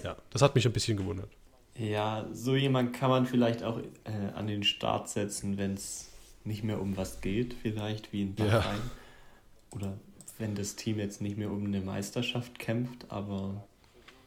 Ja, 0.04 0.18
das 0.32 0.42
hat 0.42 0.56
mich 0.56 0.66
ein 0.66 0.74
bisschen 0.74 0.98
gewundert. 0.98 1.30
Ja, 1.78 2.28
so 2.34 2.56
jemand 2.56 2.94
kann 2.94 3.10
man 3.10 3.26
vielleicht 3.26 3.64
auch 3.64 3.80
äh, 3.80 4.34
an 4.36 4.48
den 4.48 4.64
Start 4.64 5.10
setzen, 5.10 5.58
wenn 5.58 5.76
es 5.76 6.10
nicht 6.44 6.64
mehr 6.64 6.82
um 6.82 6.98
was 6.98 7.22
geht, 7.22 7.54
vielleicht 7.54 8.12
wie 8.12 8.24
in 8.24 8.36
Bahrain. 8.36 8.64
Ja. 8.64 9.76
Oder 9.76 9.98
wenn 10.42 10.56
das 10.56 10.76
Team 10.76 11.00
jetzt 11.00 11.22
nicht 11.22 11.38
mehr 11.38 11.52
um 11.52 11.66
eine 11.66 11.80
Meisterschaft 11.80 12.60
kämpft, 12.60 13.06
aber 13.10 13.64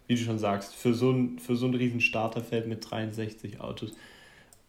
wie 0.06 0.14
du 0.14 0.23
schon 0.23 0.38
sagst, 0.38 0.75
für 0.75 0.94
so 0.94 1.11
ein, 1.11 1.38
für 1.38 1.56
so 1.56 1.66
ein 1.66 1.75
riesen 1.75 2.00
Starterfeld 2.00 2.66
mit 2.66 2.88
63 2.88 3.61
Autos 3.61 3.92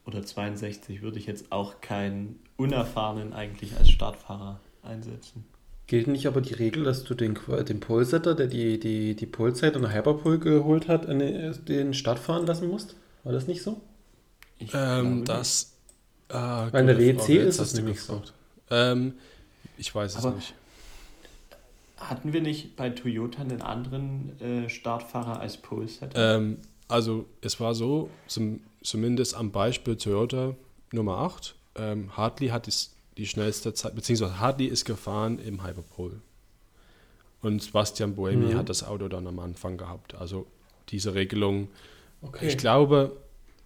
oder 0.05 0.23
62 0.23 1.01
würde 1.01 1.19
ich 1.19 1.25
jetzt 1.25 1.51
auch 1.51 1.81
keinen 1.81 2.39
Unerfahrenen 2.57 3.33
eigentlich 3.33 3.75
als 3.77 3.89
Startfahrer 3.89 4.59
einsetzen. 4.83 5.45
Gilt 5.87 6.07
nicht 6.07 6.25
aber 6.25 6.41
die 6.41 6.53
Regel, 6.53 6.83
dass 6.83 7.03
du 7.03 7.13
den, 7.13 7.37
den 7.67 7.79
Polesetter, 7.79 8.33
der 8.33 8.47
die, 8.47 8.79
die, 8.79 9.15
die 9.15 9.25
Polezeit 9.25 9.75
und 9.75 9.93
Hyperpole 9.93 10.39
geholt 10.39 10.87
hat, 10.87 11.07
den 11.07 11.93
Start 11.93 12.17
fahren 12.17 12.47
lassen 12.47 12.67
musst? 12.67 12.95
War 13.23 13.33
das 13.33 13.45
nicht 13.47 13.61
so? 13.61 13.81
Ähm, 14.73 15.25
das. 15.25 15.73
Äh, 16.29 16.33
Weil 16.33 16.81
in 16.81 16.87
der 16.87 16.97
WEC 16.97 17.29
ist 17.29 17.59
das 17.59 17.75
nämlich 17.75 18.01
so. 18.01 18.21
Ähm, 18.71 19.13
ich 19.77 19.93
weiß 19.93 20.15
es 20.15 20.25
aber 20.25 20.35
nicht. 20.35 20.55
Hatten 21.97 22.33
wir 22.33 22.41
nicht 22.41 22.75
bei 22.75 22.89
Toyota 22.89 23.41
einen 23.41 23.61
anderen 23.61 24.39
äh, 24.41 24.69
Startfahrer 24.69 25.39
als 25.39 25.57
Polesetter? 25.57 26.35
Ähm, 26.35 26.57
also, 26.87 27.25
es 27.41 27.59
war 27.59 27.73
so, 27.73 28.09
zum, 28.27 28.59
zumindest 28.81 29.35
am 29.35 29.51
Beispiel 29.51 29.95
Toyota 29.95 30.55
Nummer 30.91 31.17
8. 31.19 31.55
Ähm, 31.75 32.15
Hartley 32.15 32.49
hat 32.49 32.67
es 32.67 32.95
die 33.17 33.25
schnellste 33.25 33.73
Zeit, 33.73 33.95
beziehungsweise 33.95 34.39
Hartley 34.39 34.67
ist 34.67 34.85
gefahren 34.85 35.39
im 35.39 35.65
Hyperpole. 35.65 36.21
Und 37.41 37.61
Sebastian 37.61 38.15
Boemi 38.15 38.53
mhm. 38.53 38.57
hat 38.57 38.69
das 38.69 38.83
Auto 38.83 39.07
dann 39.07 39.27
am 39.27 39.39
Anfang 39.39 39.77
gehabt. 39.77 40.15
Also 40.15 40.47
diese 40.89 41.13
Regelung, 41.13 41.69
okay. 42.21 42.47
ich 42.47 42.57
glaube. 42.57 43.17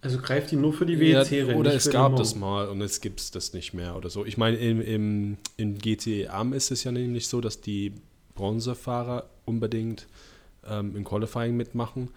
Also 0.01 0.17
greift 0.17 0.51
die 0.51 0.55
nur 0.55 0.73
für 0.73 0.85
die 0.85 0.99
WEC-Rennen? 0.99 1.55
Oder 1.55 1.73
es 1.73 1.89
gab 1.89 2.15
das 2.15 2.35
mal 2.35 2.69
und 2.69 2.79
jetzt 2.79 3.01
gibt 3.01 3.19
es 3.19 3.31
das 3.31 3.53
nicht 3.53 3.73
mehr 3.73 3.97
oder 3.97 4.09
so. 4.09 4.25
Ich 4.25 4.37
meine, 4.37 4.55
im, 4.57 4.81
im, 4.81 5.37
in 5.57 5.77
GTE 5.77 6.29
Am 6.29 6.53
ist 6.53 6.71
es 6.71 6.85
ja 6.85 6.91
nämlich 6.91 7.27
so, 7.27 7.41
dass 7.41 7.59
die 7.59 7.93
Bronzefahrer 8.39 9.29
unbedingt 9.45 10.07
ähm, 10.67 10.95
im 10.95 11.03
Qualifying 11.03 11.57
mitmachen. 11.57 12.09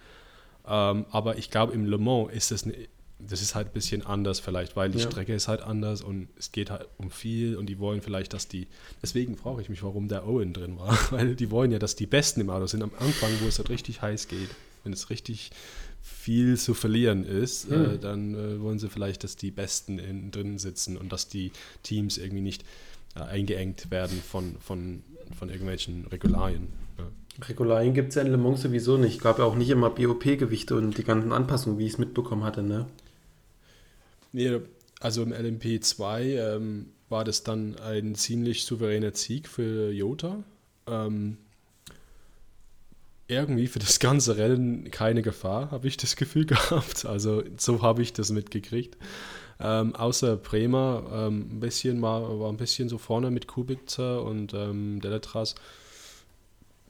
Ähm, 0.65 1.05
aber 1.11 1.37
ich 1.37 1.51
glaube, 1.51 1.73
im 1.73 1.85
Le 1.85 1.97
Mans 1.97 2.31
ist 2.31 2.51
es 2.51 2.65
das 3.19 3.41
ist 3.41 3.55
halt 3.55 3.67
ein 3.67 3.73
bisschen 3.73 4.05
anders 4.05 4.41
vielleicht, 4.41 4.75
weil 4.75 4.89
die 4.89 4.99
ja. 4.99 5.09
Strecke 5.09 5.33
ist 5.33 5.47
halt 5.47 5.61
anders 5.61 6.01
und 6.01 6.27
es 6.37 6.51
geht 6.51 6.69
halt 6.69 6.87
um 6.97 7.09
viel 7.09 7.55
und 7.55 7.67
die 7.67 7.79
wollen 7.79 8.01
vielleicht, 8.01 8.33
dass 8.33 8.49
die, 8.49 8.67
deswegen 9.01 9.37
frage 9.37 9.61
ich 9.61 9.69
mich, 9.69 9.81
warum 9.81 10.09
der 10.09 10.27
Owen 10.27 10.51
drin 10.51 10.77
war, 10.77 10.97
weil 11.11 11.35
die 11.35 11.49
wollen 11.49 11.71
ja, 11.71 11.79
dass 11.79 11.95
die 11.95 12.05
Besten 12.05 12.41
im 12.41 12.49
Auto 12.49 12.67
sind 12.67 12.83
am 12.83 12.91
Anfang, 12.99 13.29
wo 13.41 13.47
es 13.47 13.59
halt 13.59 13.69
richtig 13.69 14.01
heiß 14.01 14.27
geht, 14.27 14.49
wenn 14.83 14.91
es 14.91 15.09
richtig 15.09 15.51
viel 16.01 16.57
zu 16.57 16.73
verlieren 16.73 17.23
ist, 17.23 17.69
mhm. 17.69 17.75
äh, 17.75 17.87
hm. 17.91 18.01
dann 18.01 18.35
äh, 18.35 18.61
wollen 18.61 18.77
sie 18.77 18.89
vielleicht, 18.89 19.23
dass 19.23 19.37
die 19.37 19.51
Besten 19.51 19.99
in, 19.99 20.31
drin 20.31 20.59
sitzen 20.59 20.97
und 20.97 21.13
dass 21.13 21.29
die 21.29 21.51
Teams 21.81 22.17
irgendwie 22.17 22.41
nicht 22.41 22.65
äh, 23.15 23.21
eingeengt 23.21 23.89
werden 23.89 24.21
von, 24.21 24.57
von, 24.59 25.03
von 25.37 25.49
irgendwelchen 25.49 26.05
Regularien. 26.07 26.67
Ja. 26.97 27.45
Regularien 27.47 27.93
gibt 27.93 28.09
es 28.09 28.15
ja 28.15 28.21
in 28.21 28.31
Le 28.31 28.37
Mans 28.37 28.61
sowieso 28.61 28.97
nicht. 28.97 29.21
Gab 29.21 29.39
ja 29.39 29.45
auch 29.45 29.55
nicht 29.55 29.69
immer 29.69 29.89
BOP-Gewichte 29.89 30.75
und 30.75 30.97
die 30.97 31.03
ganzen 31.03 31.31
Anpassungen, 31.31 31.79
wie 31.79 31.85
ich 31.85 31.93
es 31.93 31.97
mitbekommen 31.97 32.43
hatte, 32.43 32.63
ne? 32.63 32.85
Nee, 34.31 34.59
also 34.99 35.21
im 35.21 35.33
LMP2 35.33 36.55
ähm, 36.55 36.87
war 37.09 37.23
das 37.23 37.43
dann 37.43 37.77
ein 37.77 38.15
ziemlich 38.15 38.65
souveräner 38.65 39.13
Sieg 39.13 39.47
für 39.47 39.91
Jota. 39.91 40.43
Ähm, 40.87 41.37
irgendwie 43.27 43.67
für 43.67 43.79
das 43.79 43.99
ganze 43.99 44.37
Rennen 44.37 44.91
keine 44.91 45.21
Gefahr, 45.21 45.71
habe 45.71 45.87
ich 45.87 45.97
das 45.97 46.15
Gefühl 46.15 46.45
gehabt. 46.47 47.05
Also 47.05 47.43
so 47.57 47.81
habe 47.81 48.01
ich 48.01 48.13
das 48.13 48.31
mitgekriegt. 48.31 48.97
Ähm, 49.63 49.95
außer 49.95 50.35
Bremer 50.35 51.05
ähm, 51.11 51.47
ein 51.53 51.59
bisschen 51.61 52.01
war, 52.01 52.39
war 52.39 52.49
ein 52.49 52.57
bisschen 52.57 52.89
so 52.89 52.97
vorne 52.97 53.31
mit 53.31 53.47
Kubica 53.47 54.17
und 54.17 54.53
ähm, 54.53 54.99
Deletras. 54.99 55.55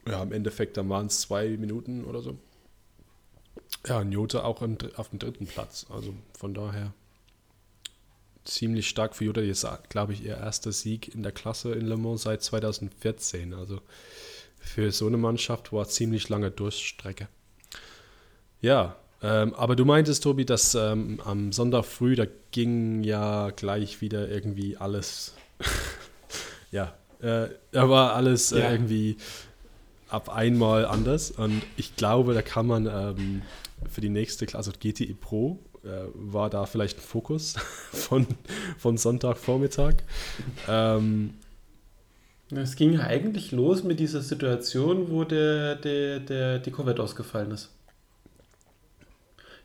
Ja, 0.08 0.22
im 0.22 0.32
Endeffekt 0.32 0.76
dann 0.76 0.88
waren 0.88 1.06
es 1.06 1.20
zwei 1.20 1.48
Minuten 1.50 2.04
oder 2.04 2.20
so. 2.20 2.36
Ja, 3.86 4.02
Jota 4.02 4.42
auch 4.42 4.60
im, 4.60 4.76
auf 4.96 5.10
dem 5.10 5.20
dritten 5.20 5.46
Platz. 5.46 5.86
Also 5.88 6.14
von 6.36 6.52
daher 6.52 6.92
ziemlich 8.44 8.88
stark 8.88 9.14
für 9.14 9.24
Jutta. 9.24 9.40
Jetzt, 9.40 9.66
glaube 9.88 10.12
ich, 10.12 10.24
ihr 10.24 10.36
erster 10.36 10.72
Sieg 10.72 11.14
in 11.14 11.22
der 11.22 11.32
Klasse 11.32 11.74
in 11.74 11.86
Le 11.86 11.96
Mans 11.96 12.22
seit 12.22 12.42
2014. 12.42 13.54
Also 13.54 13.80
für 14.58 14.90
so 14.90 15.06
eine 15.06 15.16
Mannschaft 15.16 15.72
war 15.72 15.86
ziemlich 15.86 16.28
lange 16.28 16.50
Durststrecke. 16.50 17.28
Ja, 18.60 18.96
ähm, 19.22 19.54
aber 19.54 19.76
du 19.76 19.84
meintest, 19.84 20.22
Tobi, 20.22 20.44
dass 20.44 20.74
ähm, 20.74 21.20
am 21.24 21.52
Sonntag 21.52 21.84
früh, 21.84 22.16
da 22.16 22.24
ging 22.50 23.02
ja 23.02 23.50
gleich 23.50 24.00
wieder 24.00 24.28
irgendwie 24.28 24.76
alles. 24.76 25.34
ja, 26.70 26.94
äh, 27.20 27.48
da 27.72 27.88
war 27.88 28.14
alles 28.14 28.52
äh, 28.52 28.60
ja. 28.60 28.72
irgendwie 28.72 29.16
ab 30.08 30.28
einmal 30.28 30.86
anders. 30.86 31.30
Und 31.30 31.62
ich 31.76 31.96
glaube, 31.96 32.34
da 32.34 32.42
kann 32.42 32.66
man 32.66 32.86
ähm, 32.86 33.42
für 33.90 34.00
die 34.00 34.08
nächste 34.08 34.46
Klasse 34.46 34.72
GTI 34.78 35.14
Pro 35.14 35.58
äh, 35.84 35.88
war 36.14 36.50
da 36.50 36.66
vielleicht 36.66 36.98
ein 36.98 37.02
Fokus 37.02 37.54
von, 37.92 38.26
von 38.78 38.96
Sonntagvormittag. 38.96 39.94
Ähm, 40.68 41.34
es 42.50 42.76
ging 42.76 43.00
eigentlich 43.00 43.52
los 43.52 43.82
mit 43.84 44.00
dieser 44.00 44.20
Situation, 44.20 45.10
wo 45.10 45.24
der, 45.24 45.76
der, 45.76 46.20
der, 46.20 46.58
die 46.58 46.70
Corvette 46.70 47.02
ausgefallen 47.02 47.50
ist. 47.50 47.70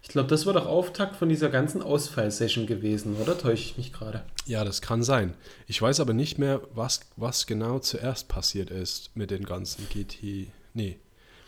Ich 0.01 0.09
glaube, 0.09 0.29
das 0.29 0.45
war 0.45 0.53
doch 0.53 0.65
Auftakt 0.65 1.15
von 1.17 1.29
dieser 1.29 1.49
ganzen 1.49 1.81
Ausfallsession 1.81 2.65
gewesen, 2.65 3.17
oder? 3.21 3.37
Täusche 3.37 3.63
ich 3.63 3.77
mich 3.77 3.93
gerade? 3.93 4.23
Ja, 4.45 4.63
das 4.63 4.81
kann 4.81 5.03
sein. 5.03 5.33
Ich 5.67 5.81
weiß 5.81 5.99
aber 5.99 6.13
nicht 6.13 6.39
mehr, 6.39 6.61
was, 6.73 7.01
was 7.17 7.47
genau 7.47 7.79
zuerst 7.79 8.27
passiert 8.29 8.71
ist 8.71 9.15
mit 9.15 9.29
den 9.29 9.43
ganzen 9.43 9.87
GT. 9.89 10.47
Nee. 10.73 10.97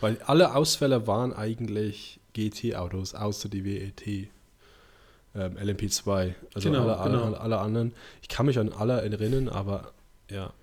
Weil 0.01 0.17
alle 0.25 0.55
Ausfälle 0.55 1.08
waren 1.08 1.34
eigentlich 1.34 2.20
GT-Autos, 2.34 3.13
außer 3.13 3.50
die 3.50 3.63
WET 3.63 4.29
ähm, 5.36 5.58
LMP2. 5.58 6.34
Also 6.53 6.70
genau, 6.70 6.84
alle, 6.84 6.98
alle, 6.98 7.17
genau. 7.17 7.38
alle, 7.38 7.58
anderen. 7.60 7.93
Ich 8.22 8.27
kann 8.27 8.46
mich 8.46 8.60
an 8.60 8.72
alle 8.74 9.01
erinnern, 9.01 9.48
aber 9.48 9.93
ja. 10.29 10.53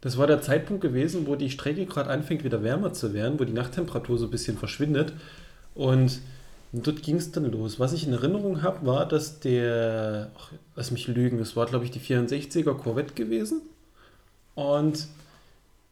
Das 0.00 0.18
war 0.18 0.26
der 0.26 0.40
Zeitpunkt 0.40 0.82
gewesen, 0.82 1.26
wo 1.26 1.36
die 1.36 1.50
Strecke 1.50 1.86
gerade 1.86 2.10
anfängt, 2.10 2.42
wieder 2.42 2.62
wärmer 2.62 2.92
zu 2.92 3.12
werden, 3.12 3.38
wo 3.38 3.44
die 3.44 3.52
Nachttemperatur 3.52 4.18
so 4.18 4.24
ein 4.26 4.30
bisschen 4.30 4.56
verschwindet. 4.56 5.12
Und 5.74 6.20
dort 6.72 7.02
ging 7.02 7.16
es 7.16 7.32
dann 7.32 7.50
los. 7.50 7.78
Was 7.78 7.92
ich 7.92 8.06
in 8.06 8.12
Erinnerung 8.12 8.62
habe, 8.62 8.86
war, 8.86 9.06
dass 9.06 9.40
der, 9.40 10.30
ach, 10.36 10.52
lass 10.74 10.90
mich 10.90 11.06
lügen, 11.06 11.38
das 11.38 11.54
war 11.54 11.66
glaube 11.66 11.84
ich 11.84 11.90
die 11.90 12.00
64er 12.00 12.74
Corvette 12.74 13.14
gewesen. 13.14 13.62
Und 14.54 15.06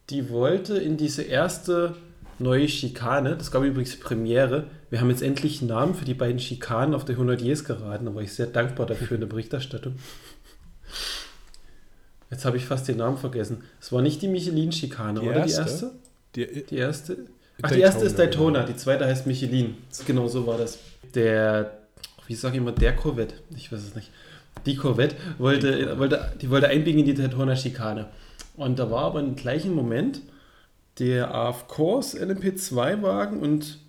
die 0.09 0.29
wollte 0.29 0.77
in 0.77 0.97
diese 0.97 1.21
erste 1.21 1.95
neue 2.39 2.67
Schikane. 2.67 3.37
Das 3.37 3.51
gab 3.51 3.63
übrigens 3.63 3.99
Premiere. 3.99 4.67
Wir 4.89 4.99
haben 4.99 5.09
jetzt 5.09 5.21
endlich 5.21 5.61
einen 5.61 5.69
Namen 5.69 5.95
für 5.95 6.05
die 6.05 6.13
beiden 6.13 6.39
Schikanen 6.39 6.95
auf 6.95 7.05
der 7.05 7.15
100 7.15 7.41
Years 7.41 7.63
geraten. 7.63 8.05
Da 8.05 8.15
war 8.15 8.21
ich 8.21 8.33
sehr 8.33 8.47
dankbar 8.47 8.87
dafür 8.87 9.15
in 9.15 9.21
der 9.21 9.27
Berichterstattung. 9.27 9.95
Jetzt 12.29 12.45
habe 12.45 12.57
ich 12.57 12.65
fast 12.65 12.87
den 12.87 12.97
Namen 12.97 13.17
vergessen. 13.17 13.63
Es 13.79 13.91
war 13.91 14.01
nicht 14.01 14.21
die 14.21 14.27
Michelin-Schikane, 14.27 15.21
oder 15.21 15.45
die 15.45 15.51
erste? 15.51 15.91
Die, 16.35 16.63
die 16.65 16.77
erste? 16.77 17.17
Ach, 17.61 17.69
Daytona, 17.69 17.75
die 17.75 17.81
erste 17.81 18.05
ist 18.05 18.19
Daytona, 18.19 18.59
ja. 18.59 18.65
die 18.65 18.75
zweite 18.75 19.05
heißt 19.05 19.27
Michelin. 19.27 19.77
Genau 20.05 20.27
so 20.27 20.45
war 20.47 20.57
das. 20.57 20.79
Der, 21.13 21.77
wie 22.27 22.35
sage 22.35 22.55
ich 22.55 22.61
immer, 22.61 22.71
der 22.71 22.95
Corvette, 22.95 23.35
ich 23.55 23.71
weiß 23.71 23.81
es 23.81 23.95
nicht. 23.95 24.09
Die 24.65 24.75
Corvette 24.75 25.15
wollte, 25.37 25.77
die, 25.77 25.99
wollte, 25.99 26.33
die 26.41 26.49
wollte 26.49 26.67
einbiegen 26.67 26.99
in 26.99 27.05
die 27.05 27.13
Daytona-Schikane. 27.13 28.09
Und 28.57 28.79
da 28.79 28.91
war 28.91 29.05
aber 29.05 29.19
im 29.19 29.35
gleichen 29.35 29.73
Moment 29.73 30.21
der 30.99 31.33
AF 31.33 31.67
Course 31.67 32.17
LMP2-Wagen 32.17 33.39
und 33.39 33.79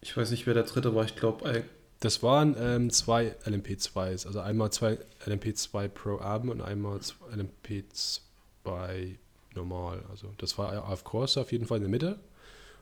ich 0.00 0.16
weiß 0.16 0.30
nicht, 0.30 0.46
wer 0.46 0.54
der 0.54 0.62
dritte 0.64 0.94
war, 0.94 1.04
ich 1.04 1.16
glaube. 1.16 1.48
Äh, 1.50 1.62
das 2.00 2.22
waren 2.22 2.54
ähm, 2.58 2.90
zwei 2.90 3.34
LMP2s, 3.44 4.26
also 4.26 4.40
einmal 4.40 4.70
zwei 4.70 4.98
LMP2 5.26 5.88
Pro 5.88 6.18
Arm 6.18 6.48
und 6.50 6.60
einmal 6.60 7.00
LMP2 7.34 9.16
normal. 9.54 10.02
Also 10.10 10.28
das 10.38 10.58
war 10.58 10.72
AF 10.72 11.04
Course 11.04 11.40
auf 11.40 11.52
jeden 11.52 11.66
Fall 11.66 11.78
in 11.78 11.84
der 11.84 11.90
Mitte. 11.90 12.18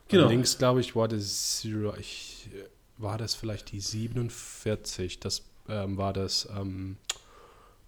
Genau. 0.08 0.24
Und 0.24 0.30
links, 0.30 0.58
glaube 0.58 0.80
ich, 0.80 0.94
war 0.94 1.08
das 1.08 1.64
ich, 1.98 2.48
war 2.98 3.18
das 3.18 3.34
vielleicht 3.34 3.72
die 3.72 3.80
47. 3.80 5.20
Das 5.20 5.42
ähm, 5.68 5.96
war 5.96 6.12
das 6.12 6.48
ähm, 6.56 6.96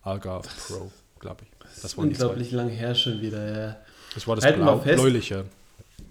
Algarve 0.02 0.48
Pro, 0.66 0.90
glaube 1.18 1.44
ich. 1.44 1.82
Das 1.82 1.96
war 1.96 2.04
unglaublich 2.04 2.52
lang 2.52 2.68
her 2.68 2.94
schon 2.94 3.20
wieder, 3.20 3.58
ja. 3.58 3.76
Das 4.14 4.26
war 4.26 4.36
das 4.36 4.44
Halten 4.44 4.62
Blau, 4.62 4.78
bläuliche. 4.78 5.44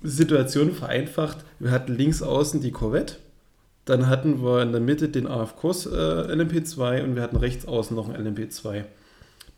Situation 0.04 0.74
vereinfacht. 0.74 1.40
Wir 1.60 1.72
hatten 1.72 1.96
links 1.96 2.22
außen 2.22 2.62
die 2.62 2.72
Corvette, 2.72 3.16
dann 3.86 4.08
hatten 4.08 4.44
wir 4.44 4.62
in 4.62 4.72
der 4.72 4.82
Mitte 4.82 5.10
den 5.10 5.28
AF-Kurs 5.28 5.86
äh, 5.86 5.90
LMP2 5.90 7.04
und 7.04 7.16
wir 7.16 7.24
hatten 7.24 7.38
rechts 7.38 7.68
außen 7.68 7.96
noch 7.96 8.10
einen 8.10 8.36
LMP2. 8.36 8.84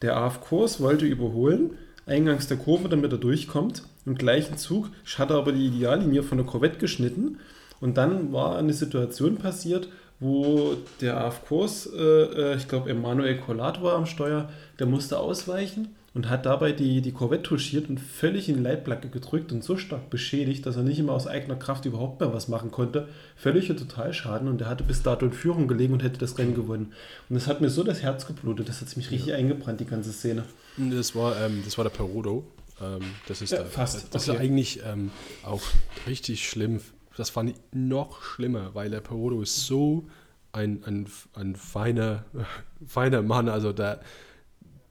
Der 0.01 0.17
AF-Kurs 0.17 0.79
wollte 0.79 1.05
überholen, 1.05 1.71
eingangs 2.05 2.47
der 2.47 2.57
Kurve, 2.57 2.89
damit 2.89 3.11
er 3.11 3.17
durchkommt. 3.17 3.83
Im 4.07 4.15
gleichen 4.15 4.57
Zug 4.57 4.89
hat 5.17 5.31
er 5.31 5.35
aber 5.35 5.51
die 5.51 5.67
Ideallinie 5.67 6.23
von 6.23 6.37
der 6.37 6.47
Corvette 6.47 6.77
geschnitten 6.77 7.39
und 7.81 7.97
dann 7.97 8.31
war 8.31 8.57
eine 8.57 8.71
Situation 8.71 9.35
passiert, 9.35 9.89
wo 10.21 10.77
der 11.01 11.17
AF-Kurs, 11.17 11.89
äh, 11.93 12.01
äh, 12.01 12.55
ich 12.55 12.69
glaube 12.69 12.89
Emanuel 12.89 13.37
Collat 13.37 13.83
war 13.83 13.95
am 13.95 14.05
Steuer, 14.05 14.49
der 14.79 14.87
musste 14.87 15.19
ausweichen 15.19 15.89
und 16.13 16.29
hat 16.29 16.45
dabei 16.45 16.71
die, 16.71 17.01
die 17.01 17.11
Corvette 17.11 17.43
touchiert 17.43 17.89
und 17.89 17.99
völlig 17.99 18.47
in 18.47 18.55
die 18.55 18.63
Leitplanke 18.63 19.09
gedrückt 19.09 19.51
und 19.51 19.61
so 19.61 19.75
stark 19.75 20.09
beschädigt, 20.09 20.65
dass 20.65 20.77
er 20.77 20.83
nicht 20.83 20.99
immer 20.99 21.11
aus 21.11 21.27
eigener 21.27 21.57
Kraft 21.57 21.83
überhaupt 21.83 22.21
mehr 22.21 22.33
was 22.33 22.47
machen 22.47 22.71
konnte. 22.71 23.09
Völliger 23.35 23.75
Totalschaden 23.75 24.47
und 24.47 24.61
er 24.61 24.69
hatte 24.69 24.85
bis 24.85 25.03
dato 25.03 25.25
in 25.25 25.33
Führung 25.33 25.67
gelegen 25.67 25.91
und 25.91 26.01
hätte 26.01 26.17
das 26.17 26.37
Rennen 26.37 26.55
gewonnen. 26.55 26.93
Und 27.27 27.35
das 27.35 27.47
hat 27.47 27.59
mir 27.59 27.69
so 27.69 27.83
das 27.83 28.03
Herz 28.03 28.25
geblutet, 28.25 28.69
das 28.69 28.79
hat 28.79 28.95
mich 28.95 29.11
richtig 29.11 29.31
ja. 29.31 29.35
eingebrannt, 29.35 29.81
die 29.81 29.85
ganze 29.85 30.13
Szene. 30.13 30.45
Das 30.77 31.13
war, 31.13 31.35
ähm, 31.41 31.61
das 31.65 31.77
war 31.77 31.83
der 31.83 31.91
Perodo. 31.91 32.45
Ähm, 32.81 33.01
das 33.27 33.41
ist, 33.41 33.51
ja, 33.51 33.63
fast. 33.65 34.13
Das 34.13 34.27
okay. 34.27 34.37
ist 34.37 34.41
eigentlich 34.41 34.83
ähm, 34.83 35.11
auch 35.43 35.63
richtig 36.05 36.47
schlimm. 36.47 36.81
Das 37.15 37.29
fand 37.29 37.51
ich 37.51 37.55
noch 37.71 38.21
schlimmer, 38.21 38.75
weil 38.75 38.89
der 38.89 39.01
Perodo 39.01 39.41
ist 39.41 39.65
so 39.65 40.07
ein, 40.51 40.83
ein, 40.85 41.09
ein 41.33 41.55
feiner, 41.55 42.25
feiner 42.87 43.21
Mann. 43.21 43.49
Also 43.49 43.73
der, 43.73 44.01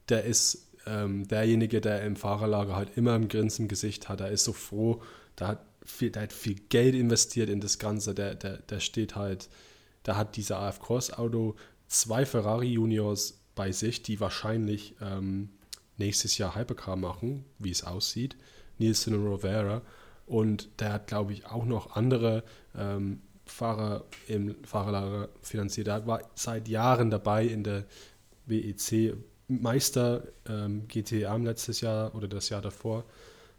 der 0.08 0.24
ist 0.24 0.66
ähm, 0.86 1.26
derjenige, 1.28 1.80
der 1.80 2.02
im 2.02 2.16
Fahrerlager 2.16 2.76
halt 2.76 2.96
immer 2.96 3.14
ein 3.14 3.28
Grinsen 3.28 3.64
im 3.64 3.68
Gesicht 3.68 4.08
hat, 4.08 4.20
der 4.20 4.30
ist 4.30 4.44
so 4.44 4.52
froh, 4.52 5.02
der 5.38 5.48
hat 5.48 5.66
viel, 5.84 6.10
der 6.10 6.22
hat 6.22 6.32
viel 6.32 6.56
Geld 6.68 6.94
investiert 6.94 7.48
in 7.48 7.60
das 7.60 7.78
Ganze, 7.78 8.14
der, 8.14 8.34
der, 8.34 8.58
der 8.58 8.80
steht 8.80 9.16
halt, 9.16 9.48
da 10.02 10.16
hat 10.16 10.36
dieser 10.36 10.60
AF 10.60 10.80
Cross 10.80 11.12
Auto 11.12 11.56
zwei 11.88 12.24
Ferrari 12.26 12.68
Juniors 12.68 13.40
bei 13.54 13.72
sich, 13.72 14.02
die 14.02 14.20
wahrscheinlich 14.20 14.94
ähm, 15.00 15.50
nächstes 15.98 16.38
Jahr 16.38 16.54
Hypercar 16.54 16.96
machen, 16.96 17.44
wie 17.58 17.70
es 17.70 17.84
aussieht, 17.84 18.36
Nielsen 18.78 19.14
und 19.14 19.26
Rovera. 19.26 19.82
Und 20.26 20.68
der 20.80 20.92
hat, 20.94 21.06
glaube 21.06 21.32
ich, 21.32 21.46
auch 21.46 21.64
noch 21.64 21.94
andere 21.94 22.42
ähm, 22.76 23.20
Fahrer 23.44 24.04
im 24.26 24.56
Fahrerlager 24.64 25.28
finanziert. 25.40 25.86
Der 25.86 26.06
war 26.06 26.20
seit 26.34 26.68
Jahren 26.68 27.10
dabei 27.10 27.46
in 27.46 27.62
der 27.62 27.84
WEC 28.46 29.14
Meister 29.48 30.24
ähm, 30.48 30.88
GTA 30.88 31.36
letztes 31.36 31.80
Jahr 31.80 32.14
oder 32.14 32.26
das 32.26 32.48
Jahr 32.48 32.62
davor. 32.62 33.04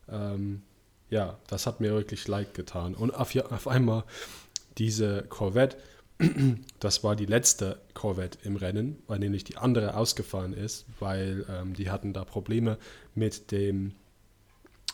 Ähm, 0.10 0.62
ja, 1.10 1.40
das 1.48 1.66
hat 1.66 1.80
mir 1.80 1.92
wirklich 1.94 2.28
leid 2.28 2.54
getan. 2.54 2.94
Und 2.94 3.12
auf, 3.12 3.34
auf 3.36 3.68
einmal 3.68 4.04
diese 4.78 5.24
Corvette, 5.24 5.78
das 6.80 7.04
war 7.04 7.16
die 7.16 7.26
letzte 7.26 7.80
Corvette 7.94 8.40
im 8.44 8.56
Rennen, 8.56 9.02
weil 9.08 9.20
nämlich 9.20 9.44
die 9.44 9.58
andere 9.58 9.96
ausgefahren 9.96 10.54
ist, 10.54 10.86
weil 11.00 11.46
ähm, 11.50 11.74
die 11.74 11.90
hatten 11.90 12.14
da 12.14 12.26
Probleme 12.26 12.78
mit 13.14 13.52
dem 13.52 13.94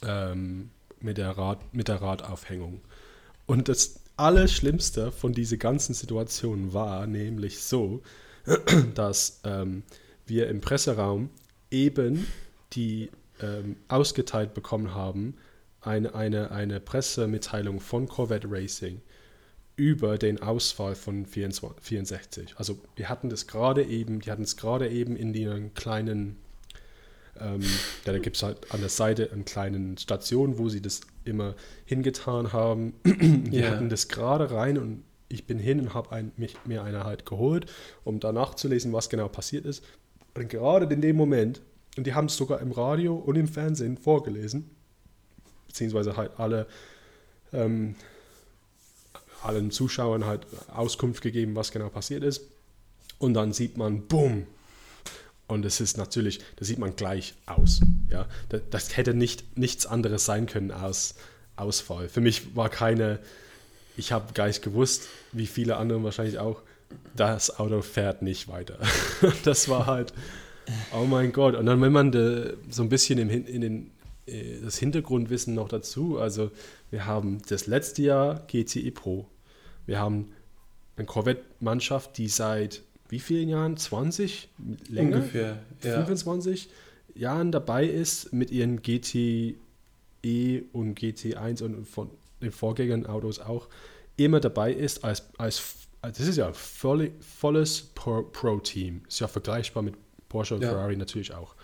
ähm, 0.02 0.70
mit 1.00 1.18
der, 1.18 1.38
Rad, 1.38 1.74
mit 1.74 1.88
der 1.88 2.02
Radaufhängung. 2.02 2.82
Und 3.46 3.68
das 3.68 4.00
Allerschlimmste 4.16 5.12
von 5.12 5.34
dieser 5.34 5.58
ganzen 5.58 5.94
Situation 5.94 6.74
war 6.74 7.08
nämlich 7.08 7.62
so, 7.62 8.02
dass 8.96 9.42
ähm, 9.44 9.84
wir 10.26 10.48
im 10.48 10.62
Presseraum 10.62 11.30
eben 11.72 12.28
die 12.74 13.10
ähm, 13.42 13.76
ausgeteilt 13.88 14.54
bekommen 14.54 14.94
haben, 14.94 15.36
eine, 15.82 16.16
eine, 16.16 16.52
eine 16.52 16.80
Pressemitteilung 16.80 17.80
von 17.82 18.08
Corvette 18.08 18.48
Racing 18.50 19.02
über 19.76 20.18
den 20.18 20.42
Ausfall 20.42 20.96
von 20.96 21.26
24, 21.26 21.84
64. 21.84 22.56
Also 22.58 22.80
wir 22.96 23.10
hatten 23.10 23.30
das 23.30 23.48
gerade 23.48 23.84
eben, 23.84 24.20
die 24.20 24.32
hatten 24.32 24.44
es 24.44 24.56
gerade 24.56 24.90
eben 24.90 25.16
in 25.16 25.34
den 25.34 25.74
kleinen, 25.74 26.38
ähm, 27.40 27.62
ja, 28.06 28.14
da 28.14 28.20
gibt 28.20 28.36
es 28.36 28.44
halt 28.44 28.72
an 28.72 28.82
der 28.82 28.90
Seite 28.90 29.32
eine 29.32 29.44
kleine 29.44 29.98
Station, 29.98 30.58
wo 30.58 30.70
sie 30.70 30.82
das 30.82 31.02
immer 31.26 31.56
hingetan 31.86 32.54
haben. 32.54 32.94
wir 33.04 33.62
yeah. 33.62 33.72
hatten 33.72 33.90
das 33.90 34.08
gerade 34.10 34.52
rein 34.52 34.78
und 34.78 35.04
ich 35.28 35.46
bin 35.46 35.58
hin 35.58 35.80
und 35.80 35.94
habe 35.96 36.12
ein, 36.12 36.32
mir 36.66 36.84
eine 36.84 37.04
halt 37.04 37.26
geholt, 37.26 37.66
um 38.04 38.20
danach 38.20 38.54
zu 38.54 38.68
lesen, 38.68 38.94
was 38.94 39.10
genau 39.10 39.28
passiert 39.28 39.66
ist. 39.66 39.84
Und 40.36 40.50
gerade 40.50 40.92
in 40.94 41.02
dem 41.02 41.16
Moment, 41.16 41.62
und 41.98 42.06
die 42.06 42.14
haben 42.14 42.26
es 42.26 42.38
sogar 42.38 42.60
im 42.62 42.72
Radio 42.72 43.16
und 43.16 43.36
im 43.36 43.48
Fernsehen 43.48 43.98
vorgelesen, 43.98 44.70
beziehungsweise 45.68 46.18
halt 46.18 46.32
alle 46.38 46.68
ähm, 47.52 47.96
allen 49.44 49.72
Zuschauern 49.72 50.26
halt 50.26 50.48
Auskunft 50.74 51.22
gegeben, 51.22 51.56
was 51.56 51.72
genau 51.72 51.90
passiert 51.90 52.24
ist. 52.24 52.42
Und 53.20 53.34
dann 53.34 53.54
sieht 53.54 53.78
man, 53.78 54.08
bumm. 54.08 54.46
Und 55.48 55.66
es 55.66 55.80
ist 55.80 55.98
natürlich, 55.98 56.40
das 56.56 56.68
sieht 56.68 56.80
man 56.80 56.96
gleich 56.96 57.36
aus. 57.46 57.82
Ja? 58.10 58.28
Das, 58.50 58.62
das 58.70 58.98
hätte 58.98 59.14
nicht 59.14 59.58
nichts 59.58 59.86
anderes 59.86 60.26
sein 60.26 60.46
können 60.46 60.72
als 60.72 61.16
Ausfall. 61.56 62.10
Für 62.10 62.22
mich 62.22 62.56
war 62.56 62.70
keine, 62.70 63.20
ich 63.98 64.12
habe 64.12 64.34
gleich 64.34 64.62
gewusst, 64.62 65.08
wie 65.32 65.48
viele 65.48 65.78
andere 65.78 66.04
wahrscheinlich 66.04 66.40
auch, 66.40 66.62
das 67.16 67.60
Auto 67.60 67.82
fährt 67.82 68.22
nicht 68.22 68.48
weiter. 68.48 68.78
das 69.44 69.68
war 69.70 69.86
halt, 69.86 70.14
oh 70.94 71.06
mein 71.06 71.32
Gott. 71.32 71.56
Und 71.56 71.66
dann, 71.66 71.82
wenn 71.82 71.92
man 71.92 72.12
de, 72.12 72.56
so 72.70 72.84
ein 72.84 72.90
bisschen 72.90 73.20
im, 73.20 73.30
in 73.30 73.62
den, 73.62 73.92
äh, 74.26 74.60
das 74.64 74.78
Hintergrundwissen 74.78 75.54
noch 75.54 75.70
dazu, 75.70 76.20
also 76.20 76.52
wir 76.92 77.06
haben 77.06 77.42
das 77.50 77.68
letzte 77.68 78.04
Jahr 78.04 78.44
GTE 78.48 78.92
Pro. 78.92 79.28
Wir 79.86 80.00
haben 80.00 80.32
eine 80.96 81.06
Corvette-Mannschaft, 81.06 82.18
die 82.18 82.28
seit 82.28 82.84
wie 83.10 83.20
vielen 83.20 83.50
Jahren? 83.50 83.78
20? 83.78 84.50
Länger? 84.90 85.18
Ungefähr. 85.18 85.60
Ja. 85.84 85.96
25 85.96 86.70
Jahren 87.16 87.52
dabei 87.52 87.86
ist 87.86 88.34
mit 88.34 88.50
ihren 88.52 88.82
GTE 88.82 89.56
und 90.72 91.00
GT1 91.00 91.64
und 91.64 91.88
von 91.88 92.10
den 92.42 92.52
Vorgängern 92.52 93.06
Autos 93.06 93.40
auch 93.40 93.68
immer 94.18 94.40
dabei 94.40 94.74
ist 94.74 95.04
als, 95.04 95.24
als 95.38 95.84
das 96.02 96.20
ist 96.20 96.38
ja 96.38 96.52
voll, 96.52 97.12
volles 97.22 97.82
Pro-Team. 97.82 99.04
Ist 99.08 99.22
ja 99.22 99.28
vergleichbar 99.28 99.84
mit 99.84 99.96
Porsche 100.28 100.56
und 100.56 100.62
ja. 100.62 100.70
Ferrari 100.70 100.98
natürlich 100.98 101.34
auch. 101.34 101.56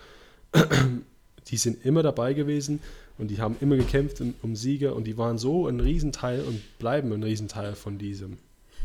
Die 1.50 1.56
sind 1.56 1.84
immer 1.84 2.02
dabei 2.02 2.32
gewesen 2.34 2.80
und 3.18 3.28
die 3.28 3.40
haben 3.40 3.56
immer 3.60 3.76
gekämpft 3.76 4.22
um 4.42 4.56
Siege 4.56 4.94
und 4.94 5.04
die 5.04 5.18
waren 5.18 5.38
so 5.38 5.66
ein 5.66 5.80
Riesenteil 5.80 6.42
und 6.42 6.60
bleiben 6.78 7.12
ein 7.12 7.22
Riesenteil 7.22 7.74
von 7.74 7.98
diesem 7.98 8.38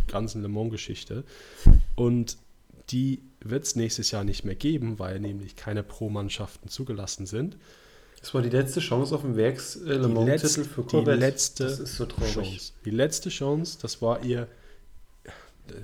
ganzen 0.08 0.42
Le 0.42 0.48
Mans-Geschichte. 0.48 1.24
Und 1.96 2.38
die 2.90 3.22
wird 3.40 3.64
es 3.64 3.76
nächstes 3.76 4.12
Jahr 4.12 4.24
nicht 4.24 4.46
mehr 4.46 4.56
geben, 4.56 5.00
weil 5.00 5.20
nämlich 5.20 5.56
keine 5.56 5.84
Pro-Mannschaften 5.84 6.70
zugelassen 6.70 7.26
sind. 7.26 7.58
Das 8.20 8.34
war 8.34 8.42
die 8.42 8.50
letzte 8.50 8.80
Chance 8.80 9.14
auf 9.14 9.22
dem 9.22 9.36
Werks-Le 9.36 10.08
Mans-Titel 10.08 10.64
für 10.64 10.84
Corvette. 10.84 11.18
Die 11.18 11.20
letzte 11.20 11.64
das 11.66 11.80
ist 11.80 11.96
so 11.96 12.06
traurig. 12.06 12.34
Chance. 12.34 12.74
Die 12.84 12.90
letzte 12.90 13.30
Chance, 13.30 13.78
das 13.82 14.02
war 14.02 14.24
ihr 14.24 14.48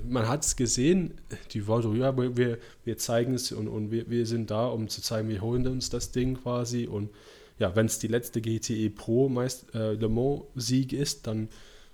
man 0.08 0.28
hat 0.28 0.44
es 0.44 0.56
gesehen, 0.56 1.14
die 1.52 1.66
waren 1.68 1.82
so, 1.82 1.94
ja, 1.94 2.16
wir, 2.16 2.58
wir 2.84 2.98
zeigen 2.98 3.34
es 3.34 3.52
und, 3.52 3.68
und 3.68 3.90
wir, 3.90 4.08
wir 4.08 4.26
sind 4.26 4.50
da, 4.50 4.66
um 4.66 4.88
zu 4.88 5.02
zeigen, 5.02 5.28
wir 5.28 5.40
holen 5.40 5.66
uns 5.66 5.90
das 5.90 6.12
Ding 6.12 6.40
quasi. 6.42 6.86
Und 6.86 7.10
ja, 7.58 7.74
wenn 7.74 7.86
es 7.86 7.98
die 7.98 8.08
letzte 8.08 8.40
GTE 8.40 8.90
Pro 8.90 9.28
meist, 9.28 9.74
äh, 9.74 9.92
Le 9.94 10.08
Mans 10.08 10.42
Sieg 10.54 10.92
ist, 10.92 11.26
dann 11.26 11.48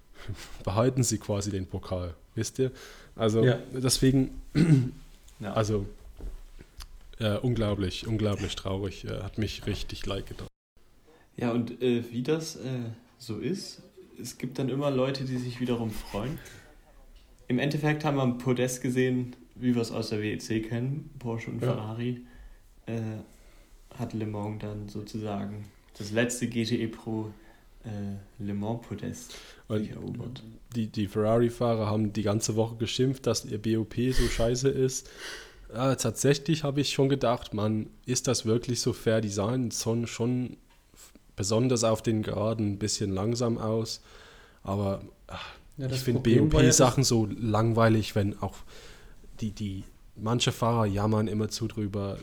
behalten 0.64 1.02
sie 1.02 1.18
quasi 1.18 1.50
den 1.50 1.66
Pokal, 1.66 2.14
wisst 2.34 2.58
ihr? 2.58 2.72
Also 3.16 3.44
ja. 3.44 3.58
deswegen, 3.72 4.40
ja. 5.40 5.52
also 5.54 5.86
äh, 7.18 7.36
unglaublich, 7.38 8.06
unglaublich 8.06 8.54
traurig, 8.54 9.04
äh, 9.04 9.22
hat 9.22 9.38
mich 9.38 9.66
richtig 9.66 10.04
leid 10.06 10.26
getan. 10.26 10.46
Ja, 11.36 11.52
und 11.52 11.82
äh, 11.82 12.04
wie 12.10 12.22
das 12.22 12.56
äh, 12.56 12.60
so 13.18 13.38
ist, 13.38 13.82
es 14.20 14.38
gibt 14.38 14.58
dann 14.58 14.68
immer 14.68 14.90
Leute, 14.90 15.24
die 15.24 15.36
sich 15.36 15.60
wiederum 15.60 15.90
freuen 15.90 16.38
im 17.48 17.58
Endeffekt 17.58 18.04
haben 18.04 18.16
wir 18.16 18.22
ein 18.22 18.38
Podest 18.38 18.82
gesehen, 18.82 19.34
wie 19.54 19.74
wir 19.74 19.82
es 19.82 19.90
aus 19.90 20.10
der 20.10 20.22
WEC 20.22 20.68
kennen, 20.68 21.10
Porsche 21.18 21.50
und 21.50 21.62
ja. 21.62 21.72
Ferrari. 21.72 22.20
Äh, 22.86 23.00
hat 23.98 24.12
Le 24.12 24.26
Mans 24.26 24.60
dann 24.60 24.88
sozusagen 24.88 25.64
das 25.96 26.12
letzte 26.12 26.46
GTE 26.46 26.88
Pro 26.88 27.32
äh, 27.84 27.88
Le 28.42 28.54
Mans 28.54 28.86
Podest 28.86 29.34
erobert. 29.68 30.42
Die, 30.74 30.86
die 30.86 31.06
Ferrari-Fahrer 31.06 31.86
haben 31.86 32.12
die 32.12 32.22
ganze 32.22 32.56
Woche 32.56 32.76
geschimpft, 32.76 33.26
dass 33.26 33.44
ihr 33.44 33.60
BOP 33.60 33.94
so 34.12 34.26
scheiße 34.26 34.68
ist. 34.68 35.10
Ja, 35.72 35.94
tatsächlich 35.96 36.64
habe 36.64 36.80
ich 36.80 36.90
schon 36.90 37.08
gedacht, 37.08 37.52
man, 37.52 37.88
ist 38.06 38.26
das 38.26 38.46
wirklich 38.46 38.80
so 38.80 38.92
fair 38.92 39.20
design? 39.20 39.70
Schon, 39.70 40.06
schon 40.06 40.56
besonders 41.36 41.84
auf 41.84 42.02
den 42.02 42.22
Geraden 42.22 42.72
ein 42.72 42.78
bisschen 42.78 43.12
langsam 43.12 43.58
aus. 43.58 44.02
Aber 44.62 45.02
ach, 45.26 45.57
ja, 45.78 45.88
ich 45.90 46.00
finde 46.00 46.20
BOP-Sachen 46.20 47.04
so 47.04 47.26
langweilig, 47.26 48.14
wenn 48.14 48.38
auch 48.40 48.56
die, 49.40 49.52
die, 49.52 49.84
manche 50.16 50.52
Fahrer 50.52 50.86
jammern 50.86 51.28
immer 51.28 51.48
zu 51.48 51.68
drüber. 51.68 52.18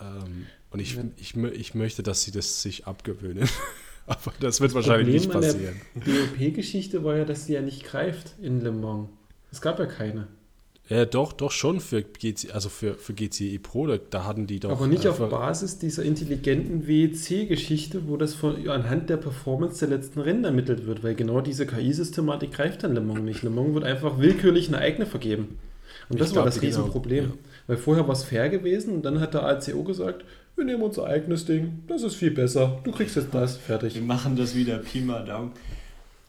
Ähm, 0.00 0.46
und 0.70 0.80
ich, 0.80 0.98
ich, 1.16 1.36
ich 1.36 1.74
möchte, 1.74 2.02
dass 2.02 2.22
sie 2.22 2.32
das 2.32 2.62
sich 2.62 2.86
abgewöhnen. 2.86 3.48
Aber 4.06 4.32
das 4.40 4.60
wird 4.60 4.70
das 4.70 4.74
wahrscheinlich 4.74 5.22
Problem 5.22 5.42
nicht 5.42 5.54
passieren. 5.54 5.80
Die 5.94 6.48
DOP-Geschichte 6.48 7.04
war 7.04 7.16
ja, 7.16 7.24
dass 7.24 7.46
sie 7.46 7.54
ja 7.54 7.62
nicht 7.62 7.84
greift 7.84 8.34
in 8.40 8.60
Le 8.60 8.72
Mans. 8.72 9.08
Es 9.50 9.60
gab 9.60 9.78
ja 9.78 9.86
keine. 9.86 10.26
Ja, 10.88 11.06
doch, 11.06 11.32
doch 11.32 11.50
schon 11.50 11.80
für 11.80 12.02
GC, 12.02 12.52
also 12.52 12.68
für, 12.68 12.94
für 12.94 13.14
GCE 13.14 13.58
Pro, 13.58 13.86
da, 13.86 13.96
da 14.10 14.24
hatten 14.24 14.46
die 14.46 14.60
doch. 14.60 14.70
Aber 14.70 14.86
nicht 14.86 15.06
auf 15.06 15.18
Basis 15.18 15.78
dieser 15.78 16.02
intelligenten 16.02 16.86
WEC-Geschichte, 16.86 18.06
wo 18.06 18.18
das 18.18 18.34
von, 18.34 18.68
anhand 18.68 19.08
der 19.08 19.16
Performance 19.16 19.78
der 19.86 19.96
letzten 19.96 20.20
Rennen 20.20 20.44
ermittelt 20.44 20.86
wird, 20.86 21.02
weil 21.02 21.14
genau 21.14 21.40
diese 21.40 21.66
KI-Systematik 21.66 22.52
greift 22.52 22.82
dann 22.82 22.92
Le 22.92 23.00
Mans 23.00 23.20
nicht. 23.20 23.42
Le 23.42 23.48
Mans 23.48 23.72
wird 23.72 23.84
einfach 23.84 24.18
willkürlich 24.18 24.68
eine 24.68 24.78
eigene 24.78 25.06
vergeben. 25.06 25.58
Und 26.10 26.20
das 26.20 26.30
ich 26.30 26.36
war 26.36 26.44
das 26.44 26.60
genau, 26.60 26.66
Riesenproblem. 26.66 27.24
Genau, 27.24 27.34
ja. 27.34 27.40
Weil 27.66 27.76
vorher 27.78 28.06
war 28.06 28.14
es 28.14 28.24
fair 28.24 28.50
gewesen 28.50 28.92
und 28.92 29.06
dann 29.06 29.20
hat 29.20 29.32
der 29.32 29.44
ACO 29.44 29.84
gesagt, 29.84 30.24
wir 30.54 30.66
nehmen 30.66 30.82
unser 30.82 31.06
eigenes 31.06 31.46
Ding, 31.46 31.82
das 31.88 32.02
ist 32.02 32.14
viel 32.14 32.30
besser, 32.30 32.78
du 32.84 32.92
kriegst 32.92 33.16
jetzt 33.16 33.32
das, 33.32 33.56
fertig. 33.56 33.94
Wir 33.94 34.02
machen 34.02 34.36
das 34.36 34.54
wieder, 34.54 34.78
Pi 34.78 35.00
mal 35.00 35.24
Daumen. 35.24 35.52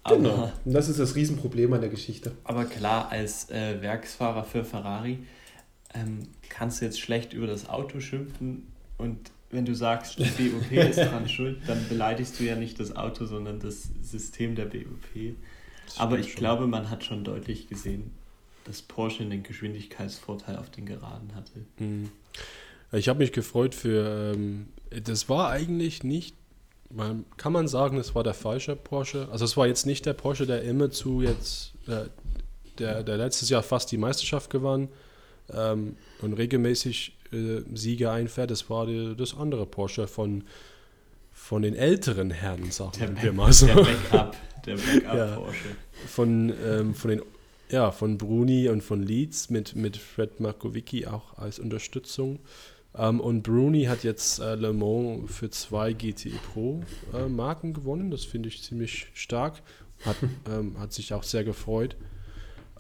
Genau, 0.07 0.51
und 0.63 0.73
das 0.73 0.87
ist 0.87 0.99
das 0.99 1.15
Riesenproblem 1.15 1.73
an 1.73 1.81
der 1.81 1.89
Geschichte. 1.89 2.31
Aber 2.43 2.65
klar, 2.65 3.09
als 3.11 3.49
äh, 3.49 3.81
Werksfahrer 3.81 4.43
für 4.43 4.63
Ferrari 4.63 5.19
ähm, 5.93 6.19
kannst 6.49 6.81
du 6.81 6.85
jetzt 6.85 6.99
schlecht 6.99 7.33
über 7.33 7.47
das 7.47 7.69
Auto 7.69 7.99
schimpfen 7.99 8.67
und 8.97 9.31
wenn 9.51 9.65
du 9.65 9.73
sagst, 9.73 10.19
die 10.19 10.49
BOP 10.49 10.71
ist 10.89 10.97
daran 10.97 11.29
schuld, 11.29 11.59
dann 11.67 11.87
beleidigst 11.87 12.39
du 12.39 12.43
ja 12.43 12.55
nicht 12.55 12.79
das 12.79 12.95
Auto, 12.95 13.25
sondern 13.25 13.59
das 13.59 13.89
System 14.01 14.55
der 14.55 14.65
BOP. 14.65 15.35
Aber 15.97 16.19
ich 16.19 16.33
schon. 16.33 16.39
glaube, 16.39 16.67
man 16.67 16.89
hat 16.89 17.03
schon 17.03 17.23
deutlich 17.23 17.69
gesehen, 17.69 18.11
dass 18.65 18.81
Porsche 18.81 19.25
den 19.25 19.43
Geschwindigkeitsvorteil 19.43 20.57
auf 20.57 20.69
den 20.69 20.85
Geraden 20.85 21.33
hatte. 21.35 21.65
Mhm. 21.79 22.11
Ich 22.91 23.09
habe 23.09 23.19
mich 23.19 23.31
gefreut 23.31 23.75
für, 23.75 24.33
ähm, 24.35 24.67
das 25.03 25.29
war 25.29 25.49
eigentlich 25.49 26.03
nicht, 26.03 26.35
man, 26.89 27.25
kann 27.37 27.53
man 27.53 27.67
sagen, 27.67 27.97
es 27.97 28.15
war 28.15 28.23
der 28.23 28.33
falsche 28.33 28.75
Porsche. 28.75 29.27
Also 29.31 29.45
es 29.45 29.57
war 29.57 29.67
jetzt 29.67 29.85
nicht 29.85 30.05
der 30.05 30.13
Porsche, 30.13 30.45
der 30.45 30.63
immer 30.63 30.91
zu 30.91 31.21
jetzt, 31.21 31.73
äh, 31.87 32.05
der, 32.79 33.03
der 33.03 33.17
letztes 33.17 33.49
Jahr 33.49 33.63
fast 33.63 33.91
die 33.91 33.97
Meisterschaft 33.97 34.49
gewann 34.49 34.89
ähm, 35.49 35.97
und 36.21 36.33
regelmäßig 36.33 37.15
äh, 37.31 37.61
Siege 37.73 38.11
einfährt. 38.11 38.51
Das 38.51 38.69
war 38.69 38.85
die, 38.85 39.15
das 39.15 39.35
andere 39.35 39.65
Porsche 39.65 40.07
von, 40.07 40.43
von 41.31 41.61
den 41.61 41.75
älteren 41.75 42.31
Herren, 42.31 42.71
sagen 42.71 43.17
wir 43.21 43.33
mal 43.33 43.51
so. 43.51 43.67
Der 43.67 43.75
Backup, 43.75 44.37
der 44.65 44.75
Backup 44.75 45.15
ja, 45.15 45.35
Porsche. 45.35 45.69
Von, 46.07 46.53
ähm, 46.63 46.93
von 46.93 47.09
den 47.09 47.21
ja, 47.69 47.91
von 47.91 48.17
Bruni 48.17 48.69
und 48.69 48.83
von 48.83 49.01
Leeds 49.01 49.49
mit, 49.49 49.75
mit 49.75 49.97
Fred 49.97 50.39
Markowicki 50.39 51.07
auch 51.07 51.37
als 51.37 51.57
Unterstützung. 51.57 52.39
Ähm, 52.97 53.19
und 53.19 53.43
Bruni 53.43 53.86
hat 53.86 54.03
jetzt 54.03 54.39
äh, 54.39 54.55
Le 54.55 54.73
Mans 54.73 55.29
für 55.31 55.49
zwei 55.49 55.93
GTE 55.93 56.31
Pro 56.53 56.81
äh, 57.13 57.27
Marken 57.27 57.73
gewonnen. 57.73 58.12
Das 58.12 58.23
finde 58.23 58.49
ich 58.49 58.63
ziemlich 58.63 59.08
stark. 59.13 59.62
Hat, 60.05 60.17
ähm, 60.49 60.79
hat 60.79 60.93
sich 60.93 61.13
auch 61.13 61.23
sehr 61.23 61.43
gefreut 61.43 61.95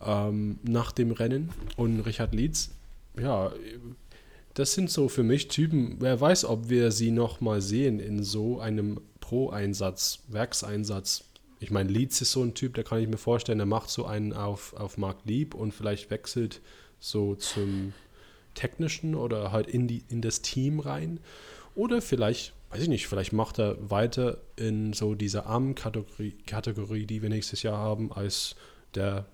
ähm, 0.01 0.59
nach 0.63 0.91
dem 0.91 1.11
Rennen. 1.11 1.49
Und 1.75 2.01
Richard 2.01 2.33
Leeds, 2.33 2.71
ja, 3.19 3.51
das 4.53 4.73
sind 4.73 4.89
so 4.89 5.09
für 5.09 5.23
mich 5.23 5.49
Typen, 5.49 5.97
wer 5.99 6.19
weiß, 6.19 6.45
ob 6.45 6.69
wir 6.69 6.91
sie 6.91 7.11
nochmal 7.11 7.61
sehen 7.61 7.99
in 7.99 8.23
so 8.23 8.59
einem 8.59 9.01
Pro-Einsatz, 9.19 10.19
Werkseinsatz. 10.29 11.25
Ich 11.59 11.71
meine, 11.71 11.89
Leeds 11.89 12.21
ist 12.21 12.31
so 12.31 12.41
ein 12.41 12.53
Typ, 12.53 12.73
der 12.75 12.83
kann 12.83 12.99
ich 12.99 13.07
mir 13.07 13.17
vorstellen, 13.17 13.57
der 13.57 13.65
macht 13.65 13.89
so 13.89 14.05
einen 14.05 14.33
auf, 14.33 14.73
auf 14.73 14.97
Mark 14.97 15.17
Lieb 15.25 15.55
und 15.55 15.73
vielleicht 15.73 16.09
wechselt 16.09 16.61
so 16.99 17.35
zum 17.35 17.93
technischen 18.55 19.15
oder 19.15 19.51
halt 19.51 19.67
in, 19.67 19.87
die, 19.87 20.03
in 20.09 20.21
das 20.21 20.41
Team 20.41 20.79
rein. 20.79 21.19
Oder 21.75 22.01
vielleicht, 22.01 22.53
weiß 22.71 22.81
ich 22.81 22.89
nicht, 22.89 23.07
vielleicht 23.07 23.33
macht 23.33 23.59
er 23.59 23.77
weiter 23.89 24.37
in 24.55 24.93
so 24.93 25.13
dieser 25.13 25.45
Arm-Kategorie, 25.45 26.33
Kategorie, 26.47 27.05
die 27.05 27.21
wir 27.21 27.29
nächstes 27.29 27.63
Jahr 27.63 27.77
haben, 27.77 28.11
als 28.11 28.55
der, 28.95 29.25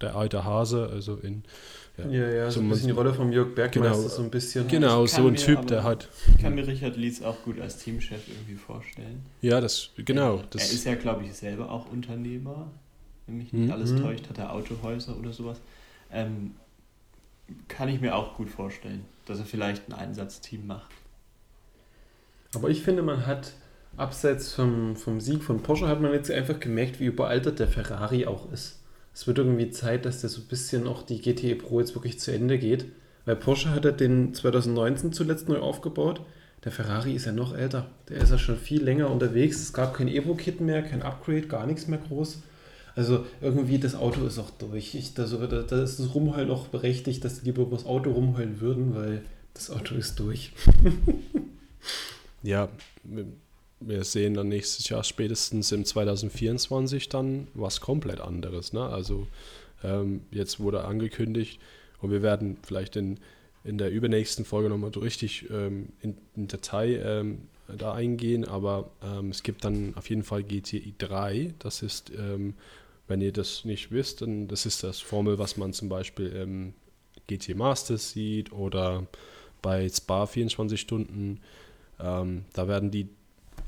der 0.00 0.16
alte 0.16 0.44
Hase, 0.44 0.88
also 0.92 1.16
in 1.16 1.44
ja, 1.98 2.06
ja, 2.06 2.28
ja 2.28 2.50
so, 2.50 2.60
so 2.60 2.66
ein 2.66 2.68
bisschen 2.68 2.86
die 2.86 2.92
Rolle 2.92 3.12
von 3.12 3.32
Jörg 3.32 3.54
Bergmeister, 3.54 3.96
genau, 3.96 4.08
so 4.08 4.22
ein 4.22 4.30
bisschen. 4.30 4.68
Genau, 4.68 5.06
so 5.06 5.26
ein 5.26 5.34
Typ, 5.34 5.66
der 5.66 5.82
hat. 5.82 6.08
Ich 6.28 6.38
kann 6.42 6.54
mir 6.54 6.66
Richard 6.66 6.96
Lietz 6.96 7.22
auch 7.22 7.42
gut 7.42 7.60
als 7.60 7.78
Teamchef 7.78 8.28
irgendwie 8.28 8.54
vorstellen. 8.54 9.24
Ja, 9.40 9.60
das, 9.60 9.90
genau. 9.96 10.36
Er, 10.36 10.44
das 10.50 10.68
er 10.68 10.74
ist 10.74 10.84
ja, 10.84 10.94
glaube 10.94 11.24
ich, 11.24 11.34
selber 11.34 11.70
auch 11.70 11.90
Unternehmer. 11.90 12.70
Wenn 13.26 13.38
mich 13.38 13.52
nicht 13.52 13.66
mhm. 13.66 13.72
alles 13.72 13.94
täuscht, 13.96 14.28
hat 14.28 14.38
er 14.38 14.52
Autohäuser 14.52 15.18
oder 15.18 15.32
sowas. 15.32 15.60
Ähm, 16.12 16.52
kann 17.68 17.88
ich 17.88 18.00
mir 18.00 18.14
auch 18.14 18.34
gut 18.34 18.50
vorstellen, 18.50 19.04
dass 19.26 19.38
er 19.38 19.44
vielleicht 19.44 19.88
ein 19.88 19.94
Einsatzteam 19.94 20.66
macht. 20.66 20.90
Aber 22.54 22.70
ich 22.70 22.82
finde, 22.82 23.02
man 23.02 23.26
hat 23.26 23.52
abseits 23.96 24.54
vom, 24.54 24.96
vom 24.96 25.20
Sieg 25.20 25.42
von 25.42 25.62
Porsche 25.62 25.88
hat 25.88 26.00
man 26.00 26.12
jetzt 26.12 26.30
einfach 26.30 26.60
gemerkt, 26.60 27.00
wie 27.00 27.06
überaltert 27.06 27.58
der 27.58 27.68
Ferrari 27.68 28.26
auch 28.26 28.50
ist. 28.52 28.80
Es 29.12 29.26
wird 29.26 29.38
irgendwie 29.38 29.70
Zeit, 29.70 30.04
dass 30.04 30.20
der 30.20 30.30
so 30.30 30.40
ein 30.40 30.46
bisschen 30.46 30.86
auch 30.86 31.02
die 31.02 31.20
GTE 31.20 31.56
Pro 31.56 31.80
jetzt 31.80 31.94
wirklich 31.94 32.20
zu 32.20 32.32
Ende 32.32 32.58
geht. 32.58 32.86
Weil 33.24 33.36
Porsche 33.36 33.70
hat 33.70 33.84
er 33.84 33.92
den 33.92 34.32
2019 34.32 35.12
zuletzt 35.12 35.48
neu 35.48 35.58
aufgebaut. 35.58 36.22
Der 36.64 36.72
Ferrari 36.72 37.14
ist 37.14 37.26
ja 37.26 37.32
noch 37.32 37.54
älter. 37.54 37.90
Der 38.08 38.18
ist 38.18 38.30
ja 38.30 38.38
schon 38.38 38.56
viel 38.56 38.82
länger 38.82 39.10
unterwegs. 39.10 39.60
Es 39.60 39.72
gab 39.72 39.94
kein 39.94 40.08
Evo-Kit 40.08 40.60
mehr, 40.60 40.82
kein 40.82 41.02
Upgrade, 41.02 41.48
gar 41.48 41.66
nichts 41.66 41.88
mehr 41.88 41.98
groß. 41.98 42.42
Also 42.98 43.24
irgendwie 43.40 43.78
das 43.78 43.94
Auto 43.94 44.26
ist 44.26 44.40
auch 44.40 44.50
durch. 44.50 44.96
Ich, 44.96 45.14
da, 45.14 45.24
da, 45.24 45.82
ist 45.82 46.00
das 46.00 46.14
Rumheulen 46.16 46.50
auch 46.50 46.66
berechtigt, 46.66 47.24
dass 47.24 47.38
die 47.38 47.44
lieber 47.44 47.62
über 47.62 47.76
das 47.76 47.86
Auto 47.86 48.10
rumheulen 48.10 48.60
würden, 48.60 48.96
weil 48.96 49.22
das 49.54 49.70
Auto 49.70 49.94
ist 49.94 50.18
durch. 50.18 50.50
ja, 52.42 52.68
wir 53.78 54.02
sehen 54.02 54.34
dann 54.34 54.48
nächstes 54.48 54.88
Jahr 54.88 55.04
spätestens 55.04 55.70
im 55.70 55.84
2024 55.84 57.08
dann 57.08 57.46
was 57.54 57.80
komplett 57.80 58.20
anderes. 58.20 58.72
Ne? 58.72 58.82
Also 58.82 59.28
ähm, 59.84 60.22
jetzt 60.32 60.58
wurde 60.58 60.84
angekündigt 60.84 61.60
und 62.02 62.10
wir 62.10 62.22
werden 62.22 62.56
vielleicht 62.64 62.96
in, 62.96 63.20
in 63.62 63.78
der 63.78 63.92
übernächsten 63.92 64.44
Folge 64.44 64.70
nochmal 64.70 64.90
richtig 64.90 65.48
ähm, 65.50 65.90
in, 66.00 66.16
in, 66.34 66.48
Detail 66.48 67.00
ähm, 67.04 67.38
da 67.68 67.92
eingehen, 67.92 68.44
aber 68.44 68.90
ähm, 69.04 69.30
es 69.30 69.44
gibt 69.44 69.64
dann 69.64 69.94
auf 69.94 70.10
jeden 70.10 70.24
Fall 70.24 70.42
GTI 70.42 70.94
3, 70.98 71.54
das 71.60 71.82
ist 71.82 72.10
ähm, 72.10 72.54
wenn 73.08 73.20
ihr 73.20 73.32
das 73.32 73.64
nicht 73.64 73.90
wisst, 73.90 74.22
dann 74.22 74.48
das 74.48 74.66
ist 74.66 74.84
das 74.84 75.00
Formel, 75.00 75.38
was 75.38 75.56
man 75.56 75.72
zum 75.72 75.88
Beispiel 75.88 76.28
im 76.28 76.74
GT 77.26 77.56
Masters 77.56 78.12
sieht 78.12 78.52
oder 78.52 79.06
bei 79.62 79.88
Spa 79.88 80.26
24 80.26 80.80
Stunden. 80.80 81.40
Ähm, 81.98 82.44
da 82.52 82.68
werden 82.68 82.90
die 82.90 83.08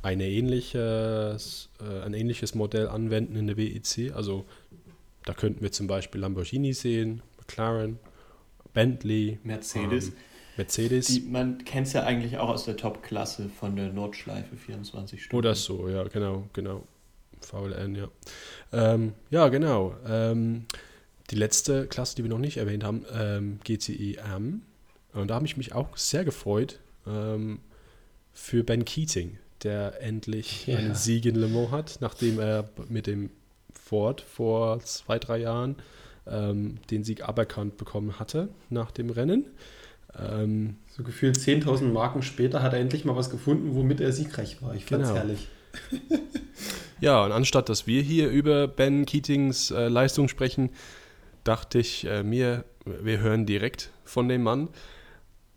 eine 0.02 0.28
ähnliches, 0.28 1.68
äh, 1.80 2.04
ein 2.04 2.14
ähnliches 2.14 2.54
Modell 2.54 2.88
anwenden 2.88 3.36
in 3.36 3.46
der 3.46 3.56
WEC. 3.56 4.12
Also 4.14 4.44
da 5.24 5.34
könnten 5.34 5.62
wir 5.62 5.72
zum 5.72 5.86
Beispiel 5.86 6.20
Lamborghini 6.20 6.72
sehen, 6.72 7.22
McLaren, 7.38 7.98
Bentley, 8.72 9.38
Mercedes. 9.42 10.08
Ähm, 10.08 10.14
Mercedes. 10.56 11.06
Die, 11.06 11.20
man 11.20 11.64
kennt 11.64 11.86
es 11.86 11.92
ja 11.92 12.04
eigentlich 12.04 12.38
auch 12.38 12.48
aus 12.48 12.64
der 12.64 12.76
Top-Klasse 12.76 13.48
von 13.48 13.76
der 13.76 13.92
Nordschleife 13.92 14.56
24 14.56 15.24
Stunden. 15.24 15.36
Oder 15.36 15.54
so, 15.54 15.88
ja, 15.88 16.04
genau, 16.04 16.48
genau. 16.52 16.84
VLN, 17.40 17.94
ja. 17.94 18.08
Ähm, 18.72 19.14
ja, 19.30 19.48
genau. 19.48 19.94
Ähm, 20.06 20.66
die 21.30 21.36
letzte 21.36 21.86
Klasse, 21.86 22.16
die 22.16 22.24
wir 22.24 22.30
noch 22.30 22.38
nicht 22.38 22.56
erwähnt 22.56 22.84
haben, 22.84 23.04
ähm, 23.12 23.60
GCE-M. 23.64 24.62
Und 25.12 25.28
da 25.28 25.34
habe 25.34 25.46
ich 25.46 25.56
mich 25.56 25.74
auch 25.74 25.96
sehr 25.96 26.24
gefreut 26.24 26.80
ähm, 27.06 27.60
für 28.32 28.64
Ben 28.64 28.84
Keating, 28.84 29.38
der 29.62 30.00
endlich 30.02 30.66
ja. 30.66 30.78
einen 30.78 30.94
Sieg 30.94 31.26
in 31.26 31.34
Le 31.34 31.48
Mans 31.48 31.70
hat, 31.70 31.98
nachdem 32.00 32.38
er 32.38 32.68
mit 32.88 33.06
dem 33.06 33.30
Ford 33.74 34.20
vor 34.20 34.80
zwei, 34.80 35.18
drei 35.18 35.38
Jahren 35.38 35.76
ähm, 36.26 36.78
den 36.90 37.04
Sieg 37.04 37.28
aberkannt 37.28 37.76
bekommen 37.76 38.18
hatte 38.18 38.48
nach 38.68 38.90
dem 38.90 39.10
Rennen. 39.10 39.46
Ähm, 40.18 40.76
so 40.88 41.02
gefühlt 41.02 41.36
10.000 41.36 41.84
Marken 41.84 42.22
später 42.22 42.62
hat 42.62 42.72
er 42.72 42.80
endlich 42.80 43.04
mal 43.04 43.16
was 43.16 43.30
gefunden, 43.30 43.74
womit 43.74 44.00
er 44.00 44.12
siegreich 44.12 44.60
war. 44.62 44.74
Ich 44.74 44.84
fand's 44.84 45.08
genau. 45.08 45.20
herrlich. 45.20 45.48
ja, 47.00 47.24
und 47.24 47.32
anstatt 47.32 47.68
dass 47.68 47.86
wir 47.86 48.02
hier 48.02 48.28
über 48.28 48.68
Ben 48.68 49.06
Keatings 49.06 49.70
äh, 49.70 49.88
Leistung 49.88 50.28
sprechen, 50.28 50.70
dachte 51.44 51.78
ich 51.78 52.06
äh, 52.06 52.22
mir, 52.22 52.64
wir 52.84 53.18
hören 53.18 53.46
direkt 53.46 53.90
von 54.04 54.28
dem 54.28 54.42
Mann. 54.42 54.68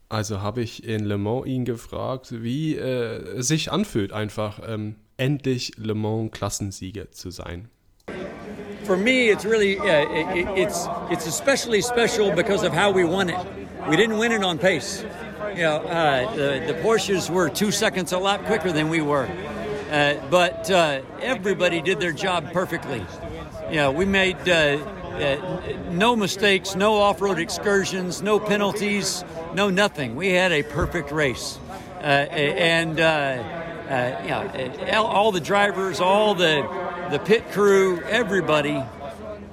Also 0.09 0.41
habe 0.41 0.61
ich 0.61 0.83
in 0.87 1.05
Le 1.05 1.17
Mans 1.17 1.47
ihn 1.47 1.65
gefragt, 1.65 2.43
wie 2.43 2.75
äh, 2.75 3.37
es 3.37 3.47
sich 3.47 3.71
anfühlt, 3.71 4.13
einfach 4.13 4.59
ähm, 4.67 4.95
endlich 5.17 5.73
Le 5.77 5.95
Mans 5.95 6.31
Klassensieger 6.31 7.11
zu 7.11 7.31
sein. 7.31 7.69
For 8.83 8.97
me, 8.97 9.31
it's 9.31 9.45
really 9.45 9.77
uh, 9.79 10.35
it, 10.35 10.47
it's 10.57 10.89
it's 11.09 11.25
especially 11.25 11.81
special 11.81 12.35
because 12.35 12.67
of 12.67 12.73
how 12.73 12.93
we 12.93 13.05
won 13.05 13.29
it. 13.29 13.37
We 13.89 13.95
didn't 13.95 14.19
win 14.19 14.33
it 14.33 14.43
on 14.43 14.59
pace. 14.59 15.05
You 15.55 15.63
know, 15.63 15.77
uh, 15.87 16.35
the, 16.35 16.63
the 16.67 16.73
Porsches 16.81 17.29
were 17.29 17.49
two 17.49 17.71
seconds 17.71 18.11
a 18.11 18.17
lot 18.17 18.43
quicker 18.45 18.73
than 18.73 18.89
we 18.89 19.01
were. 19.01 19.27
Uh, 19.93 20.15
but 20.31 20.71
uh, 20.71 21.03
everybody 21.21 21.79
did 21.79 21.99
their 21.99 22.11
job 22.11 22.51
perfectly. 22.51 23.05
Know, 23.71 23.91
we 23.91 24.05
made 24.05 24.37
uh, 24.49 24.79
uh, 24.81 25.57
no 25.91 26.15
mistakes, 26.15 26.75
no 26.75 26.95
off 26.95 27.21
road 27.21 27.37
excursions, 27.37 28.23
no 28.23 28.39
penalties, 28.39 29.23
no 29.53 29.69
nothing. 29.69 30.15
We 30.15 30.29
had 30.29 30.51
a 30.51 30.63
perfect 30.63 31.11
race. 31.11 31.59
Uh, 31.97 32.05
and, 32.05 32.99
uh, 32.99 34.19
you 34.23 34.29
know, 34.91 35.05
all 35.05 35.31
the 35.31 35.39
drivers, 35.39 35.99
all 35.99 36.33
the, 36.33 36.67
the 37.11 37.19
pit 37.19 37.51
crew, 37.51 38.01
everybody 38.01 38.83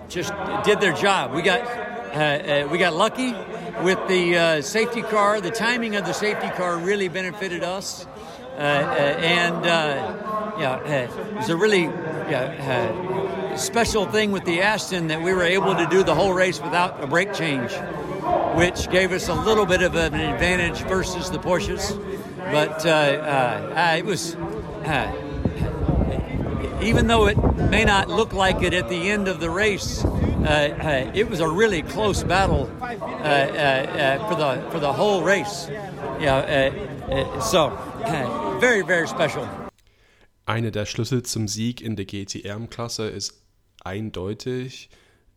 just 0.08 0.32
did 0.64 0.80
their 0.80 0.94
job. 0.94 1.34
We 1.34 1.42
got, 1.42 2.70
we 2.70 2.78
got 2.78 2.94
lucky 2.94 3.34
with 3.82 3.98
the 4.08 4.62
safety 4.62 5.02
car. 5.02 5.42
The 5.42 5.50
timing 5.50 5.96
of 5.96 6.06
the 6.06 6.14
safety 6.14 6.48
car 6.48 6.78
really 6.78 7.08
benefited 7.08 7.62
us. 7.62 8.06
And, 8.56 9.64
yeah, 9.64 11.04
it 11.04 11.36
was 11.36 11.48
a 11.48 11.56
really 11.56 11.84
yeah, 11.84 13.56
special 13.56 14.06
thing 14.06 14.32
with 14.32 14.44
the 14.44 14.62
Aston 14.62 15.08
that 15.08 15.22
we 15.22 15.32
were 15.32 15.42
able 15.42 15.74
to 15.74 15.86
do 15.86 16.02
the 16.02 16.14
whole 16.14 16.32
race 16.32 16.60
without 16.60 17.02
a 17.02 17.06
brake 17.06 17.32
change, 17.34 17.72
which 18.54 18.90
gave 18.90 19.12
us 19.12 19.28
a 19.28 19.34
little 19.34 19.66
bit 19.66 19.82
of 19.82 19.94
an 19.94 20.14
advantage 20.14 20.82
versus 20.82 21.30
the 21.30 21.38
Porsches. 21.38 21.96
But 22.36 22.84
uh, 22.84 22.90
uh, 22.90 23.96
it 23.96 24.04
was, 24.04 24.34
uh, 24.34 25.12
even 26.82 27.06
though 27.06 27.26
it 27.26 27.36
may 27.70 27.84
not 27.84 28.08
look 28.08 28.32
like 28.32 28.62
it 28.62 28.74
at 28.74 28.88
the 28.88 29.10
end 29.10 29.28
of 29.28 29.40
the 29.40 29.50
race, 29.50 30.04
uh, 30.04 31.10
it 31.14 31.28
was 31.28 31.40
a 31.40 31.48
really 31.48 31.82
close 31.82 32.22
battle 32.24 32.70
uh, 32.80 32.84
uh, 32.84 34.28
for 34.28 34.34
the 34.34 34.70
for 34.70 34.80
the 34.80 34.92
whole 34.92 35.22
race. 35.22 35.68
Yeah, 36.18 37.40
so 37.40 37.70
very 38.60 38.82
very 38.84 39.06
special. 39.06 39.48
Eine 40.46 40.70
der 40.70 40.86
Schlüssel 40.86 41.22
zum 41.22 41.46
Sieg 41.48 41.80
in 41.80 41.96
der 41.96 42.06
GTM-Klasse 42.06 43.08
ist 43.08 43.42
eindeutig 43.84 44.90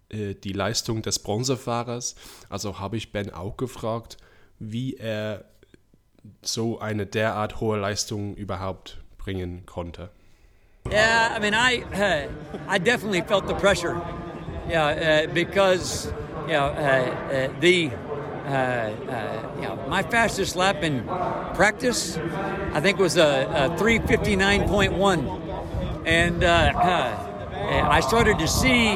äh, 0.10 0.34
die 0.34 0.54
Leistung 0.54 1.02
des 1.02 1.20
Bronzefahrers. 1.20 2.16
Also 2.50 2.80
habe 2.80 2.98
ich 2.98 3.12
Ben 3.12 3.32
auch 3.32 3.58
gefragt, 3.58 4.18
wie 4.60 4.96
er 4.96 5.46
so 6.42 6.80
eine 6.80 7.06
derart 7.06 7.60
hohe 7.60 7.78
Leistung 7.78 8.36
überhaupt 8.36 9.00
bringen 9.18 9.66
konnte. 9.66 10.10
Yeah, 10.92 11.36
I 11.36 11.40
mean, 11.40 11.54
I 11.54 11.84
uh, 11.94 12.28
I 12.68 12.78
definitely 12.78 13.22
felt 13.22 13.48
the 13.48 13.54
pressure. 13.54 14.02
Yeah, 14.68 15.26
uh, 15.26 15.34
because 15.34 16.12
you 16.48 16.54
know 16.54 16.68
uh, 16.68 17.50
the 17.62 17.90
uh, 18.46 18.50
uh, 18.50 19.52
you 19.56 19.62
know, 19.62 19.76
my 19.88 20.04
fastest 20.04 20.56
lap 20.56 20.84
in 20.84 21.04
practice, 21.56 22.18
I 22.18 22.80
think, 22.82 23.00
was 23.00 23.18
a, 23.18 23.70
a 23.72 23.78
359.1. 23.78 26.06
And 26.06 26.44
uh, 26.44 26.74
I 27.90 28.02
started 28.02 28.38
to 28.40 28.48
see, 28.48 28.92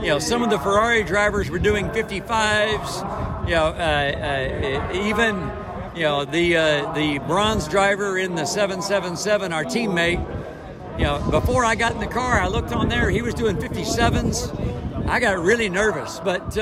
you 0.00 0.08
know, 0.08 0.18
some 0.18 0.42
of 0.42 0.48
the 0.48 0.58
Ferrari 0.58 1.04
drivers 1.04 1.50
were 1.50 1.58
doing 1.58 1.88
55s, 1.88 3.46
you 3.46 3.54
know, 3.54 3.66
uh, 3.66 3.70
uh, 3.70 4.90
even, 4.94 5.36
you 5.94 6.04
know, 6.04 6.24
the, 6.24 6.56
uh, 6.56 6.90
the 6.94 7.18
bronze 7.26 7.68
driver 7.68 8.16
in 8.16 8.34
the 8.34 8.46
777, 8.46 9.52
our 9.52 9.64
teammate, 9.64 10.26
you 10.98 11.04
know, 11.04 11.20
before 11.30 11.66
I 11.66 11.74
got 11.74 11.92
in 11.92 12.00
the 12.00 12.06
car, 12.06 12.40
I 12.40 12.48
looked 12.48 12.72
on 12.72 12.88
there, 12.88 13.10
he 13.10 13.20
was 13.20 13.34
doing 13.34 13.56
57s. 13.56 15.06
I 15.06 15.20
got 15.20 15.38
really 15.38 15.68
nervous, 15.68 16.18
but 16.20 16.56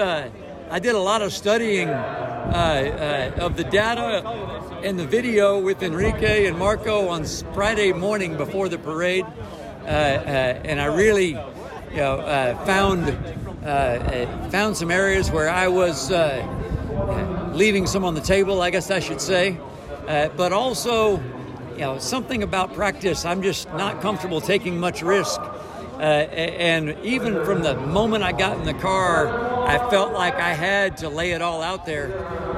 I 0.71 0.81
did 0.81 0.95
a 0.95 0.99
lot 0.99 1.23
of 1.23 1.33
studying 1.33 1.89
uh, 1.89 3.33
uh, 3.39 3.43
of 3.43 3.57
the 3.57 3.65
data 3.65 4.23
and 4.83 4.99
the 4.99 5.07
video 5.07 5.59
with 5.59 5.83
Enrique 5.83 6.45
and 6.47 6.59
Marco 6.59 7.09
on 7.09 7.25
Friday 7.55 7.93
morning 7.95 8.37
before 8.37 8.69
the 8.69 8.77
parade, 8.77 9.25
uh, 9.25 9.87
uh 9.87 9.89
and 9.89 10.79
I 10.79 10.85
really, 10.85 11.29
you 11.29 11.97
know, 11.97 12.19
uh, 12.19 12.67
found 12.67 13.07
found 14.53 14.77
some 14.77 14.91
areas 14.91 15.31
where 15.31 15.49
I 15.49 15.69
was 15.69 16.11
leaving 17.57 17.87
some 17.87 18.05
on 18.05 18.15
the 18.15 18.21
table. 18.21 18.61
I 18.61 18.69
guess 18.69 18.91
I 18.91 19.01
should 19.01 19.23
say, 19.23 19.57
but 20.07 20.53
also, 20.53 21.17
you 21.73 21.79
know, 21.79 21.99
something 21.99 22.43
about 22.43 22.75
practice. 22.75 23.25
I'm 23.25 23.43
just 23.43 23.73
not 23.73 24.03
comfortable 24.03 24.43
taking 24.43 24.79
much 24.79 25.01
risk. 25.01 25.41
Uh, 25.99 26.03
and 26.03 26.97
even 27.03 27.45
from 27.45 27.63
the 27.63 27.75
moment 27.75 28.23
I 28.23 28.31
got 28.31 28.57
in 28.57 28.65
the 28.65 28.75
car, 28.75 29.27
I 29.67 29.79
felt 29.91 30.13
like 30.13 30.35
I 30.35 30.53
had 30.53 30.99
to 30.99 31.09
lay 31.09 31.33
it 31.33 31.43
all 31.43 31.61
out 31.61 31.87
there 31.87 32.09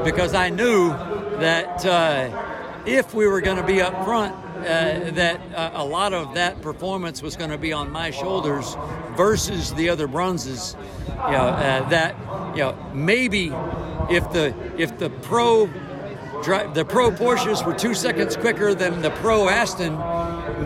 because 0.04 0.34
I 0.34 0.50
knew 0.50 0.90
that 0.90 1.86
uh, 1.86 2.82
if 2.86 3.14
we 3.14 3.26
were 3.26 3.40
going 3.40 3.56
to 3.56 3.62
be 3.62 3.80
up 3.80 4.04
front, 4.04 4.34
uh, 4.34 5.10
that 5.12 5.40
uh, 5.54 5.70
a 5.72 5.84
lot 5.84 6.12
of 6.12 6.34
that 6.34 6.60
performance 6.60 7.22
was 7.22 7.34
going 7.34 7.50
to 7.50 7.56
be 7.56 7.72
on 7.72 7.90
my 7.90 8.10
shoulders 8.10 8.76
versus 9.16 9.72
the 9.72 9.88
other 9.88 10.06
bronzes. 10.06 10.76
You 11.08 11.32
know, 11.32 11.48
uh, 11.48 11.88
that 11.88 12.14
you 12.54 12.62
know 12.62 12.90
maybe 12.92 13.52
if 14.10 14.30
the 14.32 14.54
if 14.76 14.98
the 14.98 15.08
pro 15.22 15.66
the 16.74 16.86
pro 16.88 17.10
Porsches 17.10 17.64
were 17.64 17.74
two 17.74 17.94
seconds 17.94 18.36
quicker 18.36 18.74
than 18.74 19.00
the 19.02 19.10
pro 19.10 19.48
Aston, 19.48 19.96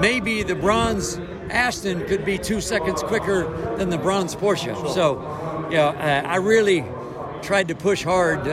maybe 0.01 0.43
the 0.43 0.55
bronze 0.55 1.21
Aston 1.51 2.05
could 2.07 2.25
be 2.25 2.39
two 2.39 2.61
seconds 2.61 3.03
quicker 3.03 3.45
than 3.77 3.91
the 3.91 3.99
bronze 3.99 4.35
Porsche. 4.35 4.75
So, 4.93 5.21
you 5.71 5.77
know, 5.77 5.89
uh, 5.89 6.23
I 6.25 6.37
really 6.37 6.85
tried 7.43 7.69
to 7.69 7.75
push 7.75 8.03
hard 8.05 8.47
uh, 8.49 8.53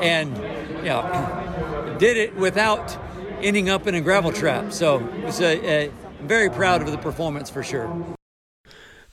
and, 0.00 0.36
you 0.84 1.98
did 1.98 2.16
it 2.16 2.34
without 2.36 2.96
ending 3.42 3.70
up 3.70 3.86
in 3.86 3.94
a 3.94 4.00
gravel 4.00 4.32
trap. 4.32 4.72
So, 4.72 5.06
it's 5.26 5.40
a, 5.40 5.86
a 5.86 5.90
very 6.22 6.50
proud 6.50 6.82
of 6.82 6.90
the 6.90 6.98
performance 6.98 7.50
for 7.50 7.62
sure. 7.62 7.88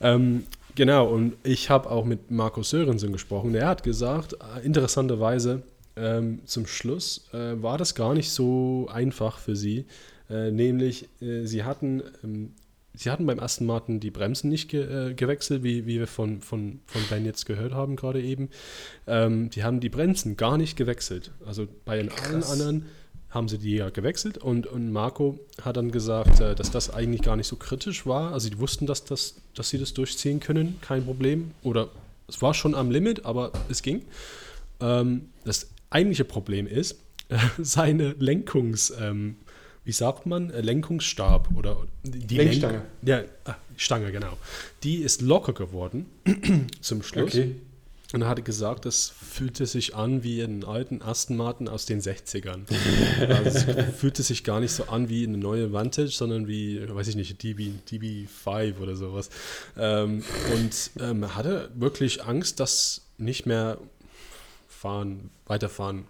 Ähm, 0.00 0.46
genau, 0.74 1.08
und 1.08 1.36
ich 1.42 1.68
habe 1.68 1.90
auch 1.90 2.04
mit 2.04 2.30
Markus 2.30 2.70
Sörensen 2.70 3.12
gesprochen. 3.12 3.54
Er 3.54 3.68
hat 3.68 3.82
gesagt, 3.82 4.34
äh, 4.34 4.64
interessanterweise, 4.64 5.62
ähm, 5.96 6.40
zum 6.46 6.66
Schluss 6.66 7.28
äh, 7.32 7.62
war 7.62 7.76
das 7.76 7.94
gar 7.94 8.14
nicht 8.14 8.30
so 8.30 8.88
einfach 8.92 9.38
für 9.38 9.56
sie. 9.56 9.84
Äh, 10.30 10.50
nämlich, 10.50 11.08
äh, 11.20 11.44
sie 11.44 11.64
hatten 11.64 12.02
ähm, 12.24 12.54
sie 13.00 13.10
hatten 13.10 13.24
beim 13.24 13.38
ersten 13.38 13.64
Martin 13.64 13.98
die 13.98 14.10
Bremsen 14.10 14.50
nicht 14.50 14.68
ge, 14.68 15.10
äh, 15.10 15.14
gewechselt, 15.14 15.62
wie, 15.62 15.86
wie 15.86 15.98
wir 15.98 16.06
von, 16.06 16.42
von, 16.42 16.80
von 16.84 17.02
Ben 17.08 17.24
jetzt 17.24 17.46
gehört 17.46 17.72
haben, 17.72 17.96
gerade 17.96 18.20
eben. 18.20 18.50
Ähm, 19.06 19.48
die 19.48 19.64
haben 19.64 19.80
die 19.80 19.88
Bremsen 19.88 20.36
gar 20.36 20.58
nicht 20.58 20.76
gewechselt. 20.76 21.30
Also 21.46 21.66
bei 21.86 21.96
den 21.96 22.10
allen 22.10 22.42
anderen 22.44 22.86
haben 23.30 23.48
sie 23.48 23.56
die 23.56 23.76
ja 23.76 23.88
gewechselt 23.88 24.36
und, 24.36 24.66
und 24.66 24.92
Marco 24.92 25.38
hat 25.62 25.78
dann 25.78 25.92
gesagt, 25.92 26.40
äh, 26.40 26.54
dass 26.54 26.70
das 26.70 26.92
eigentlich 26.92 27.22
gar 27.22 27.36
nicht 27.36 27.46
so 27.46 27.56
kritisch 27.56 28.04
war. 28.04 28.32
Also 28.32 28.50
die 28.50 28.58
wussten, 28.58 28.86
dass, 28.86 29.04
das, 29.04 29.36
dass 29.54 29.70
sie 29.70 29.78
das 29.78 29.94
durchziehen 29.94 30.38
können, 30.38 30.78
kein 30.82 31.04
Problem. 31.06 31.52
Oder 31.62 31.88
es 32.28 32.42
war 32.42 32.52
schon 32.52 32.74
am 32.74 32.90
Limit, 32.90 33.24
aber 33.24 33.52
es 33.70 33.80
ging. 33.80 34.04
Ähm, 34.80 35.30
das 35.44 35.70
eigentliche 35.88 36.26
Problem 36.26 36.66
ist, 36.66 37.00
seine 37.58 38.14
Lenkungs... 38.18 38.92
Ähm, 39.00 39.36
wie 39.84 39.92
sagt 39.92 40.26
man, 40.26 40.50
äh, 40.50 40.60
Lenkungsstab 40.60 41.48
oder 41.56 41.76
die 42.02 42.36
Lenkstange. 42.36 42.82
Lenk 43.02 43.28
ja, 43.44 43.52
ah, 43.52 43.56
Stange, 43.76 44.12
genau. 44.12 44.36
Die 44.82 44.96
ist 44.96 45.22
locker 45.22 45.52
geworden 45.52 46.06
zum 46.80 47.02
Schluss. 47.02 47.34
Okay. 47.34 47.56
Und 48.12 48.22
er 48.22 48.28
hatte 48.28 48.42
gesagt, 48.42 48.86
das 48.86 49.08
fühlte 49.08 49.66
sich 49.66 49.94
an 49.94 50.24
wie 50.24 50.42
einen 50.42 50.64
alten 50.64 51.00
Aston 51.00 51.36
Martin 51.36 51.68
aus 51.68 51.86
den 51.86 52.00
60ern. 52.00 52.62
also 53.28 53.70
es 53.70 53.96
fühlte 53.96 54.24
sich 54.24 54.42
gar 54.42 54.58
nicht 54.58 54.72
so 54.72 54.84
an 54.84 55.08
wie 55.08 55.24
eine 55.24 55.38
neue 55.38 55.72
Vantage, 55.72 56.08
sondern 56.08 56.48
wie, 56.48 56.80
weiß 56.88 57.06
ich 57.08 57.16
nicht, 57.16 57.40
DB, 57.42 57.72
DB5 57.88 58.78
oder 58.80 58.96
sowas. 58.96 59.30
Ähm, 59.78 60.24
und 60.54 60.90
ähm, 61.00 61.22
er 61.22 61.36
hatte 61.36 61.70
wirklich 61.74 62.24
Angst, 62.24 62.58
dass 62.58 63.02
nicht 63.16 63.46
mehr 63.46 63.78
fahren, 64.66 65.30
weiterfahren 65.46 66.04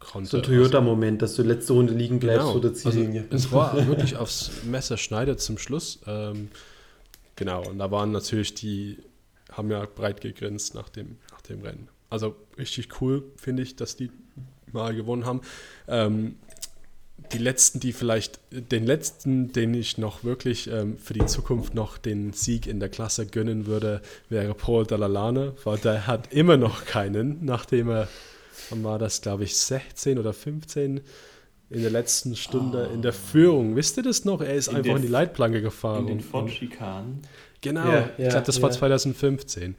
konnte. 0.00 0.30
So 0.30 0.36
ein 0.38 0.42
Toyota-Moment, 0.42 1.22
dass 1.22 1.34
du 1.34 1.42
letzte 1.42 1.72
Runde 1.72 1.92
liegen 1.92 2.18
bleibst 2.18 2.40
genau. 2.40 2.52
vor 2.52 2.60
der 2.60 2.70
also 2.70 2.90
Ziellinie. 2.90 3.24
Also, 3.30 3.36
es 3.36 3.52
war 3.52 3.86
wirklich 3.86 4.16
aufs 4.16 4.50
Messer 4.64 4.96
schneidet 4.96 5.40
zum 5.40 5.58
Schluss. 5.58 6.00
Ähm, 6.06 6.48
genau, 7.36 7.68
und 7.68 7.78
da 7.78 7.90
waren 7.90 8.12
natürlich 8.12 8.54
die, 8.54 8.98
haben 9.52 9.70
ja 9.70 9.86
breit 9.86 10.20
gegrinst 10.20 10.74
nach 10.74 10.88
dem, 10.88 11.18
nach 11.30 11.40
dem 11.42 11.62
Rennen. 11.62 11.88
Also 12.10 12.36
richtig 12.56 13.00
cool, 13.00 13.24
finde 13.36 13.62
ich, 13.62 13.76
dass 13.76 13.96
die 13.96 14.10
mal 14.72 14.94
gewonnen 14.94 15.26
haben. 15.26 15.40
Ähm, 15.86 16.36
die 17.32 17.38
letzten, 17.38 17.80
die 17.80 17.92
vielleicht, 17.92 18.38
den 18.50 18.86
letzten, 18.86 19.52
den 19.52 19.74
ich 19.74 19.98
noch 19.98 20.24
wirklich 20.24 20.70
ähm, 20.70 20.96
für 20.98 21.14
die 21.14 21.26
Zukunft 21.26 21.74
noch 21.74 21.98
den 21.98 22.32
Sieg 22.32 22.66
in 22.66 22.80
der 22.80 22.88
Klasse 22.88 23.26
gönnen 23.26 23.66
würde, 23.66 24.00
wäre 24.28 24.54
Paul 24.54 24.86
Dalalane, 24.86 25.54
weil 25.64 25.78
der 25.78 26.06
hat 26.06 26.32
immer 26.32 26.56
noch 26.56 26.84
keinen, 26.84 27.44
nachdem 27.44 27.90
er 27.90 28.08
dann 28.70 28.84
war 28.84 28.98
das, 28.98 29.20
glaube 29.20 29.44
ich, 29.44 29.56
16 29.56 30.18
oder 30.18 30.32
15 30.32 31.00
in 31.70 31.82
der 31.82 31.90
letzten 31.90 32.34
Stunde 32.36 32.88
oh. 32.90 32.94
in 32.94 33.02
der 33.02 33.12
Führung. 33.12 33.76
Wisst 33.76 33.96
ihr 33.98 34.02
das 34.02 34.24
noch? 34.24 34.40
Er 34.40 34.54
ist 34.54 34.68
in 34.68 34.76
einfach 34.76 34.96
in 34.96 35.02
die 35.02 35.08
Leitplanke 35.08 35.60
gefahren. 35.60 36.08
In 36.08 36.18
den 36.18 36.20
Ford-Schikanen. 36.20 37.22
Genau, 37.60 37.86
ja, 37.86 37.94
ja, 37.94 38.08
ich 38.18 38.28
glaube, 38.28 38.46
das 38.46 38.56
ja. 38.56 38.62
war 38.62 38.70
2015. 38.70 39.74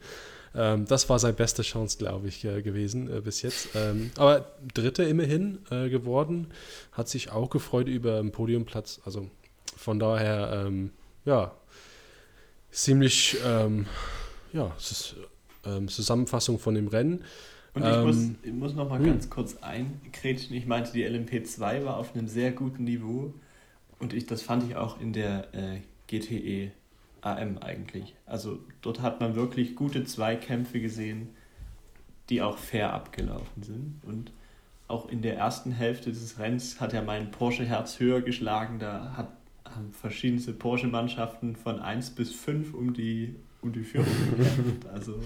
Ähm, 0.54 0.84
das 0.86 1.08
war 1.08 1.18
seine 1.18 1.34
beste 1.34 1.62
Chance, 1.62 1.98
glaube 1.98 2.28
ich, 2.28 2.44
äh, 2.44 2.62
gewesen 2.62 3.10
äh, 3.10 3.20
bis 3.20 3.42
jetzt. 3.42 3.68
Ähm, 3.74 4.10
aber 4.16 4.52
Dritte 4.74 5.04
immerhin 5.04 5.58
äh, 5.70 5.88
geworden, 5.88 6.48
hat 6.92 7.08
sich 7.08 7.30
auch 7.30 7.50
gefreut 7.50 7.88
über 7.88 8.18
einen 8.18 8.32
Podiumplatz. 8.32 9.00
Also 9.04 9.28
von 9.76 9.98
daher, 9.98 10.64
ähm, 10.66 10.90
ja, 11.24 11.52
ziemlich 12.70 13.36
ähm, 13.44 13.86
ja, 14.52 14.74
ähm, 15.64 15.88
Zusammenfassung 15.88 16.58
von 16.58 16.74
dem 16.74 16.88
Rennen. 16.88 17.24
Und 17.74 17.82
ich, 17.82 17.88
ähm, 17.88 18.04
muss, 18.04 18.16
ich 18.42 18.52
muss 18.52 18.74
noch 18.74 18.88
mal 18.88 18.98
hm. 18.98 19.06
ganz 19.06 19.30
kurz 19.30 19.56
einkretschen. 19.58 20.56
Ich 20.56 20.66
meinte, 20.66 20.92
die 20.92 21.06
LMP2 21.06 21.84
war 21.84 21.96
auf 21.96 22.14
einem 22.14 22.26
sehr 22.26 22.52
guten 22.52 22.84
Niveau. 22.84 23.32
Und 23.98 24.12
ich, 24.12 24.26
das 24.26 24.42
fand 24.42 24.64
ich 24.64 24.76
auch 24.76 25.00
in 25.00 25.12
der 25.12 25.54
äh, 25.54 25.80
GTE 26.08 26.72
AM 27.22 27.58
eigentlich. 27.58 28.14
Also 28.26 28.58
dort 28.82 29.02
hat 29.02 29.20
man 29.20 29.34
wirklich 29.34 29.76
gute 29.76 30.04
Zweikämpfe 30.04 30.80
gesehen, 30.80 31.28
die 32.28 32.42
auch 32.42 32.58
fair 32.58 32.92
abgelaufen 32.92 33.62
sind. 33.62 34.00
Und 34.04 34.32
auch 34.88 35.08
in 35.08 35.22
der 35.22 35.36
ersten 35.36 35.70
Hälfte 35.70 36.10
des 36.10 36.38
Rennens 36.38 36.80
hat 36.80 36.92
ja 36.92 37.02
mein 37.02 37.30
Porsche-Herz 37.30 38.00
höher 38.00 38.22
geschlagen. 38.22 38.78
Da 38.78 39.14
hat, 39.16 39.28
haben 39.64 39.92
verschiedenste 39.92 40.52
Porsche-Mannschaften 40.52 41.56
von 41.56 41.78
1 41.78 42.10
bis 42.10 42.32
5 42.32 42.74
um 42.74 42.94
die, 42.94 43.36
um 43.62 43.72
die 43.72 43.84
Führung 43.84 44.08
gekämpft. 44.30 44.86
Also 44.92 45.20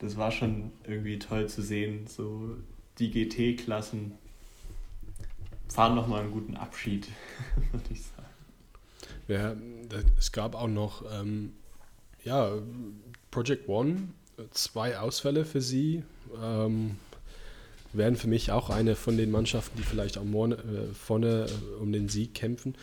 das 0.00 0.16
war 0.16 0.32
schon 0.32 0.72
irgendwie 0.84 1.18
toll 1.18 1.48
zu 1.48 1.62
sehen. 1.62 2.06
So 2.06 2.56
die 2.98 3.10
GT-Klassen 3.10 4.12
fahren 5.68 5.94
nochmal 5.94 6.22
einen 6.22 6.32
guten 6.32 6.56
Abschied, 6.56 7.08
würde 7.72 7.86
ich 7.90 8.02
sagen. 8.02 8.16
Ja, 9.28 9.54
es 10.18 10.32
gab 10.32 10.54
auch 10.54 10.66
noch, 10.66 11.04
ähm, 11.12 11.52
ja, 12.24 12.52
Project 13.30 13.68
One, 13.68 14.08
zwei 14.50 14.98
Ausfälle 14.98 15.44
für 15.44 15.60
sie. 15.60 16.02
Ähm, 16.42 16.96
wären 17.92 18.16
für 18.16 18.28
mich 18.28 18.52
auch 18.52 18.70
eine 18.70 18.96
von 18.96 19.16
den 19.16 19.30
Mannschaften, 19.30 19.78
die 19.78 19.82
vielleicht 19.82 20.18
auch 20.18 20.24
vorne, 20.24 20.56
äh, 20.56 20.94
vorne 20.94 21.46
äh, 21.46 21.80
um 21.80 21.92
den 21.92 22.08
Sieg 22.08 22.34
kämpfen. 22.34 22.74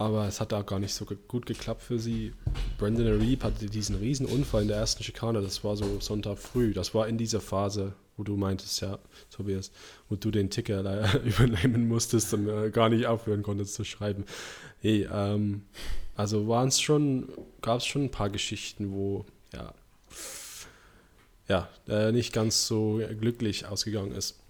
Aber 0.00 0.26
es 0.26 0.40
hat 0.40 0.50
da 0.50 0.62
gar 0.62 0.78
nicht 0.78 0.94
so 0.94 1.04
gut 1.04 1.44
geklappt 1.44 1.82
für 1.82 1.98
sie. 1.98 2.32
Brandon 2.78 3.20
Reeb 3.20 3.44
hatte 3.44 3.66
diesen 3.66 3.96
riesen 3.96 4.24
Unfall 4.24 4.62
in 4.62 4.68
der 4.68 4.78
ersten 4.78 5.04
Schikane, 5.04 5.42
das 5.42 5.62
war 5.62 5.76
so 5.76 6.00
Sonntag 6.00 6.38
früh. 6.38 6.72
Das 6.72 6.94
war 6.94 7.06
in 7.06 7.18
dieser 7.18 7.42
Phase, 7.42 7.92
wo 8.16 8.22
du 8.22 8.34
meintest, 8.38 8.80
ja, 8.80 8.98
Tobias, 9.30 9.70
wo 10.08 10.16
du 10.16 10.30
den 10.30 10.48
Ticker 10.48 10.80
übernehmen 11.22 11.86
musstest 11.86 12.32
und 12.32 12.48
äh, 12.48 12.70
gar 12.70 12.88
nicht 12.88 13.04
aufhören 13.04 13.42
konntest 13.42 13.74
zu 13.74 13.84
schreiben. 13.84 14.24
Hey, 14.80 15.06
ähm, 15.12 15.64
also 16.16 16.48
waren 16.48 16.68
es 16.68 16.80
schon, 16.80 17.28
gab 17.60 17.80
es 17.80 17.84
schon 17.84 18.04
ein 18.04 18.10
paar 18.10 18.30
Geschichten, 18.30 18.92
wo 18.92 19.26
ja, 19.52 19.74
ja 21.46 21.68
äh, 21.88 22.10
nicht 22.10 22.32
ganz 22.32 22.66
so 22.66 23.02
glücklich 23.20 23.66
ausgegangen 23.66 24.12
ist. 24.12 24.40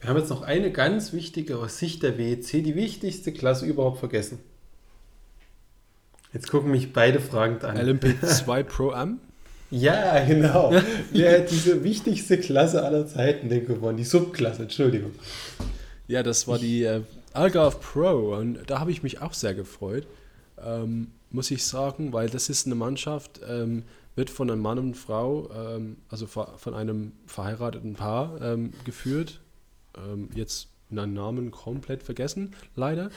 Wir 0.00 0.08
haben 0.08 0.16
jetzt 0.16 0.30
noch 0.30 0.40
eine 0.40 0.72
ganz 0.72 1.12
wichtige 1.12 1.58
aus 1.58 1.76
Sicht 1.76 2.02
der 2.02 2.16
WEC, 2.16 2.64
die 2.64 2.76
wichtigste 2.76 3.34
Klasse 3.34 3.66
überhaupt 3.66 3.98
vergessen. 3.98 4.38
Jetzt 6.32 6.50
gucken 6.50 6.70
mich 6.70 6.92
beide 6.92 7.20
fragend 7.20 7.64
an. 7.64 7.76
LMP2 7.76 8.62
Pro 8.64 8.90
Am? 8.90 9.20
Ja, 9.70 10.24
genau. 10.24 10.72
Wer 11.12 11.40
hat 11.40 11.50
diese 11.50 11.82
wichtigste 11.82 12.38
Klasse 12.38 12.84
aller 12.84 13.06
Zeiten 13.06 13.48
denn 13.48 13.66
gewonnen? 13.66 13.96
Die 13.96 14.04
Subklasse, 14.04 14.62
Entschuldigung. 14.62 15.12
Ja, 16.06 16.22
das 16.22 16.46
war 16.46 16.58
die 16.58 16.84
äh, 16.84 17.00
Algarve 17.32 17.78
Pro 17.78 18.36
und 18.36 18.58
da 18.66 18.80
habe 18.80 18.90
ich 18.92 19.02
mich 19.02 19.20
auch 19.22 19.34
sehr 19.34 19.54
gefreut, 19.54 20.06
ähm, 20.64 21.08
muss 21.30 21.50
ich 21.50 21.64
sagen, 21.66 22.12
weil 22.12 22.28
das 22.28 22.48
ist 22.48 22.66
eine 22.66 22.76
Mannschaft, 22.76 23.40
ähm, 23.48 23.82
wird 24.14 24.30
von 24.30 24.50
einem 24.50 24.62
Mann 24.62 24.78
und 24.78 24.94
Frau, 24.94 25.50
ähm, 25.54 25.96
also 26.08 26.26
von 26.26 26.74
einem 26.74 27.12
verheirateten 27.26 27.94
Paar 27.94 28.40
ähm, 28.40 28.72
geführt. 28.84 29.40
Ähm, 29.96 30.30
jetzt 30.34 30.68
einen 30.90 31.14
Namen 31.14 31.50
komplett 31.50 32.02
vergessen, 32.02 32.54
leider. 32.74 33.10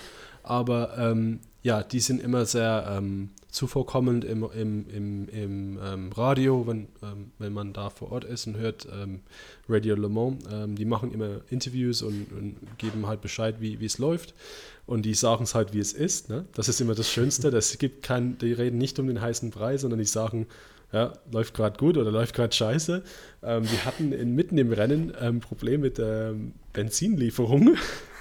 Aber 0.44 0.98
ähm, 0.98 1.40
ja, 1.62 1.84
die 1.84 2.00
sind 2.00 2.22
immer 2.22 2.46
sehr 2.46 2.88
ähm, 2.90 3.30
zuvorkommend 3.50 4.24
im, 4.24 4.44
im, 4.56 4.88
im, 4.90 5.30
im 5.30 5.80
ähm, 5.84 6.12
Radio, 6.14 6.66
wenn, 6.68 6.88
ähm, 7.04 7.32
wenn 7.38 7.52
man 7.52 7.74
da 7.74 7.90
vor 7.90 8.12
Ort 8.12 8.24
ist 8.24 8.48
und 8.48 8.58
hört 8.58 8.88
ähm, 8.92 9.22
Radio 9.68 9.96
Le 9.96 10.10
Mans. 10.10 10.44
Ähm, 10.52 10.76
die 10.76 10.86
machen 10.86 11.12
immer 11.12 11.42
Interviews 11.50 12.02
und, 12.02 12.32
und, 12.32 12.56
geben 12.78 13.08
halt 13.08 13.22
Bescheid, 13.22 13.56
wie, 13.60 13.84
es 13.84 13.98
läuft. 13.98 14.34
Und 14.86 15.04
die 15.04 15.14
sagen 15.14 15.44
es 15.44 15.54
halt, 15.54 15.74
wie 15.74 15.80
es 15.80 15.94
ist. 15.94 16.30
Ne? 16.30 16.46
Das 16.54 16.70
ist 16.70 16.80
immer 16.80 16.96
das 16.96 17.10
Schönste. 17.10 17.52
Das 17.52 17.78
gibt 17.80 18.04
kein, 18.04 18.38
die 18.38 18.54
reden 18.54 18.78
nicht 18.78 18.98
um 19.00 19.08
den 19.08 19.20
heißen 19.20 19.50
Brei, 19.50 19.78
sondern 19.78 20.00
die 20.00 20.06
sagen, 20.06 20.48
ja, 20.92 21.14
läuft 21.32 21.54
gerade 21.54 21.78
gut 21.78 21.98
oder 21.98 22.12
läuft 22.12 22.36
gerade 22.36 22.56
scheiße. 22.56 23.04
Ähm, 23.44 23.64
die 23.64 23.86
hatten 23.86 24.12
in, 24.12 24.34
mitten 24.34 24.58
im 24.58 24.72
Rennen 24.72 25.14
ein 25.14 25.36
ähm, 25.36 25.40
Problem 25.40 25.82
mit 25.82 25.98
der 25.98 26.34
Benzinlieferung. 26.80 27.76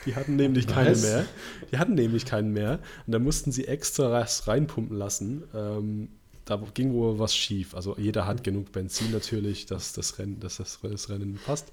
Die 0.04 0.16
hatten 0.16 0.34
nämlich 0.34 0.66
Was? 0.66 0.74
keine 0.74 0.96
mehr. 0.96 1.26
Die 1.70 1.78
hatten 1.78 1.94
nämlich 1.94 2.24
keinen 2.24 2.52
mehr. 2.52 2.80
Und 3.06 3.12
da 3.12 3.20
mussten 3.20 3.52
sie 3.52 3.68
extra 3.68 4.10
was 4.10 4.48
reinpumpen 4.48 4.96
lassen. 4.96 5.44
Ähm, 5.54 6.08
da 6.44 6.60
ging 6.74 6.92
wohl 6.92 7.20
was 7.20 7.36
schief. 7.36 7.76
Also 7.76 7.96
jeder 7.96 8.26
hat 8.26 8.42
genug 8.42 8.72
Benzin 8.72 9.12
natürlich, 9.12 9.66
dass 9.66 9.92
das 9.92 10.18
Rennen, 10.18 10.40
dass 10.40 10.56
das, 10.56 10.80
das 10.82 11.08
Rennen 11.08 11.38
passt. 11.46 11.70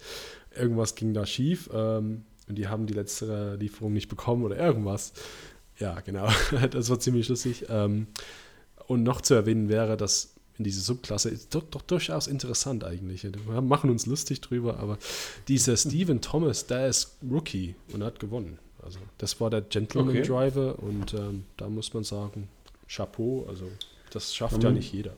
Irgendwas 0.55 0.93
ging 0.93 1.15
da 1.15 1.25
schief 1.25 1.71
ähm, 1.73 2.23
und 2.47 2.55
die 2.55 2.67
haben 2.67 2.85
die 2.85 2.93
letzte 2.93 3.55
Lieferung 3.55 3.93
nicht 3.93 4.09
bekommen 4.09 4.43
oder 4.43 4.57
irgendwas. 4.57 5.13
Ja, 5.79 5.99
genau. 6.01 6.27
das 6.69 6.89
war 6.91 6.99
ziemlich 6.99 7.29
lustig. 7.29 7.65
Ähm, 7.69 8.07
und 8.85 9.01
noch 9.01 9.21
zu 9.21 9.33
erwähnen 9.33 9.69
wäre, 9.69 9.97
dass 9.97 10.34
in 10.57 10.63
diese 10.63 10.81
Subklasse 10.81 11.29
ist 11.29 11.53
doch, 11.53 11.63
doch, 11.63 11.81
durchaus 11.81 12.27
interessant 12.27 12.83
eigentlich. 12.83 13.23
Wir 13.23 13.61
machen 13.61 13.89
uns 13.89 14.05
lustig 14.05 14.41
drüber, 14.41 14.79
aber 14.79 14.97
dieser 15.47 15.75
Steven 15.77 16.21
Thomas, 16.21 16.67
der 16.67 16.87
ist 16.87 17.17
Rookie 17.29 17.75
und 17.93 18.03
hat 18.03 18.19
gewonnen. 18.19 18.59
Also 18.81 18.99
das 19.17 19.41
war 19.41 19.49
der 19.49 19.61
Gentleman 19.61 20.09
okay. 20.09 20.21
Driver 20.21 20.79
und 20.79 21.13
ähm, 21.13 21.45
da 21.57 21.67
muss 21.69 21.93
man 21.93 22.03
sagen, 22.03 22.47
Chapeau, 22.87 23.45
also 23.49 23.65
das 24.11 24.33
schafft 24.35 24.53
man, 24.53 24.61
ja 24.61 24.71
nicht 24.71 24.93
jeder. 24.93 25.13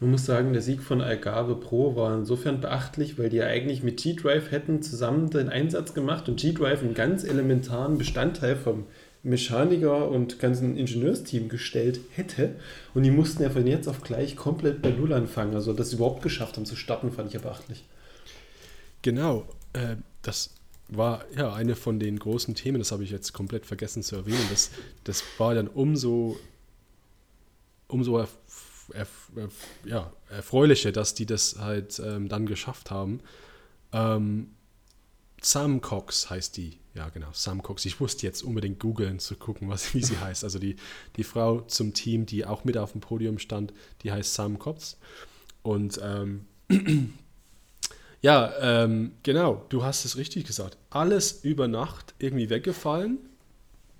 Man 0.00 0.12
muss 0.12 0.26
sagen, 0.26 0.52
der 0.52 0.62
Sieg 0.62 0.82
von 0.82 1.00
Algarve 1.00 1.56
Pro 1.56 1.96
war 1.96 2.14
insofern 2.14 2.60
beachtlich, 2.60 3.18
weil 3.18 3.30
die 3.30 3.38
ja 3.38 3.46
eigentlich 3.46 3.82
mit 3.82 4.00
G-Drive 4.00 4.52
hätten 4.52 4.80
zusammen 4.82 5.30
den 5.30 5.48
Einsatz 5.48 5.92
gemacht 5.92 6.28
und 6.28 6.38
G-Drive 6.38 6.82
einen 6.82 6.94
ganz 6.94 7.24
elementaren 7.24 7.98
Bestandteil 7.98 8.54
vom 8.54 8.84
Mechaniker 9.22 10.08
und 10.08 10.38
ganzen 10.38 10.76
Ingenieursteam 10.76 11.48
gestellt 11.48 12.00
hätte. 12.14 12.56
Und 12.94 13.02
die 13.02 13.10
mussten 13.10 13.42
ja 13.42 13.50
von 13.50 13.66
jetzt 13.66 13.88
auf 13.88 14.02
gleich 14.02 14.36
komplett 14.36 14.80
bei 14.82 14.90
Null 14.90 15.12
anfangen. 15.12 15.54
Also, 15.54 15.72
dass 15.72 15.90
sie 15.90 15.96
überhaupt 15.96 16.22
geschafft 16.22 16.56
haben 16.56 16.66
zu 16.66 16.76
starten, 16.76 17.12
fand 17.12 17.34
ich 17.34 17.40
beachtlich. 17.40 17.84
Genau, 19.02 19.46
äh, 19.72 19.96
das 20.22 20.50
war 20.88 21.24
ja 21.36 21.52
eine 21.52 21.76
von 21.76 22.00
den 22.00 22.18
großen 22.18 22.54
Themen, 22.54 22.78
das 22.78 22.92
habe 22.92 23.04
ich 23.04 23.10
jetzt 23.10 23.32
komplett 23.32 23.66
vergessen 23.66 24.02
zu 24.02 24.16
erwähnen. 24.16 24.46
Das, 24.50 24.70
das 25.04 25.22
war 25.36 25.54
dann 25.54 25.68
umso, 25.68 26.38
umso 27.88 28.18
erf 28.18 28.36
erf 28.94 29.28
ja, 29.84 30.10
erfreulicher, 30.30 30.92
dass 30.92 31.12
die 31.12 31.26
das 31.26 31.56
halt 31.58 32.00
ähm, 32.02 32.30
dann 32.30 32.46
geschafft 32.46 32.90
haben. 32.90 33.20
Ähm, 33.92 34.50
Sam 35.40 35.80
Cox 35.80 36.30
heißt 36.30 36.56
die 36.56 36.78
ja, 36.98 37.08
genau, 37.10 37.28
Sam 37.32 37.62
Cox. 37.62 37.84
Ich 37.84 38.00
musste 38.00 38.26
jetzt 38.26 38.42
unbedingt 38.42 38.80
googeln, 38.80 39.20
zu 39.20 39.36
gucken, 39.36 39.68
was, 39.68 39.94
wie 39.94 40.02
sie 40.02 40.18
heißt. 40.18 40.42
Also 40.42 40.58
die, 40.58 40.74
die 41.16 41.22
Frau 41.22 41.60
zum 41.60 41.94
Team, 41.94 42.26
die 42.26 42.44
auch 42.44 42.64
mit 42.64 42.76
auf 42.76 42.90
dem 42.90 43.00
Podium 43.00 43.38
stand, 43.38 43.72
die 44.02 44.10
heißt 44.10 44.34
Sam 44.34 44.58
Cox. 44.58 44.98
Und 45.62 46.00
ähm, 46.02 46.46
ja, 48.20 48.52
ähm, 48.60 49.12
genau, 49.22 49.64
du 49.68 49.84
hast 49.84 50.04
es 50.04 50.16
richtig 50.16 50.44
gesagt. 50.44 50.76
Alles 50.90 51.44
über 51.44 51.68
Nacht 51.68 52.14
irgendwie 52.18 52.50
weggefallen. 52.50 53.18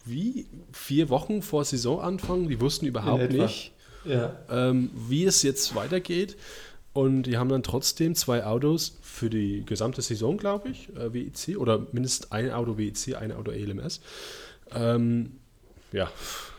Wie 0.04 0.46
vier 0.72 1.08
Wochen 1.08 1.42
vor 1.42 1.64
Saisonanfang. 1.64 2.48
Die 2.48 2.60
wussten 2.60 2.86
überhaupt 2.86 3.30
nicht, 3.30 3.72
ja. 4.04 4.36
ähm, 4.50 4.90
wie 4.94 5.24
es 5.24 5.42
jetzt 5.42 5.76
weitergeht. 5.76 6.36
Und 6.98 7.22
die 7.22 7.38
haben 7.38 7.48
dann 7.48 7.62
trotzdem 7.62 8.16
zwei 8.16 8.44
Autos 8.44 8.98
für 9.02 9.30
die 9.30 9.64
gesamte 9.64 10.02
Saison, 10.02 10.36
glaube 10.36 10.70
ich, 10.70 10.88
äh, 10.96 11.14
WEC, 11.14 11.56
oder 11.56 11.86
mindestens 11.92 12.32
ein 12.32 12.50
Auto 12.50 12.76
WEC, 12.76 13.14
ein 13.14 13.30
Auto 13.30 13.52
ELMS. 13.52 14.00
Ähm, 14.72 15.38
ja, 15.92 16.10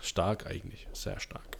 stark 0.02 0.48
eigentlich, 0.48 0.88
sehr 0.94 1.20
stark. 1.20 1.58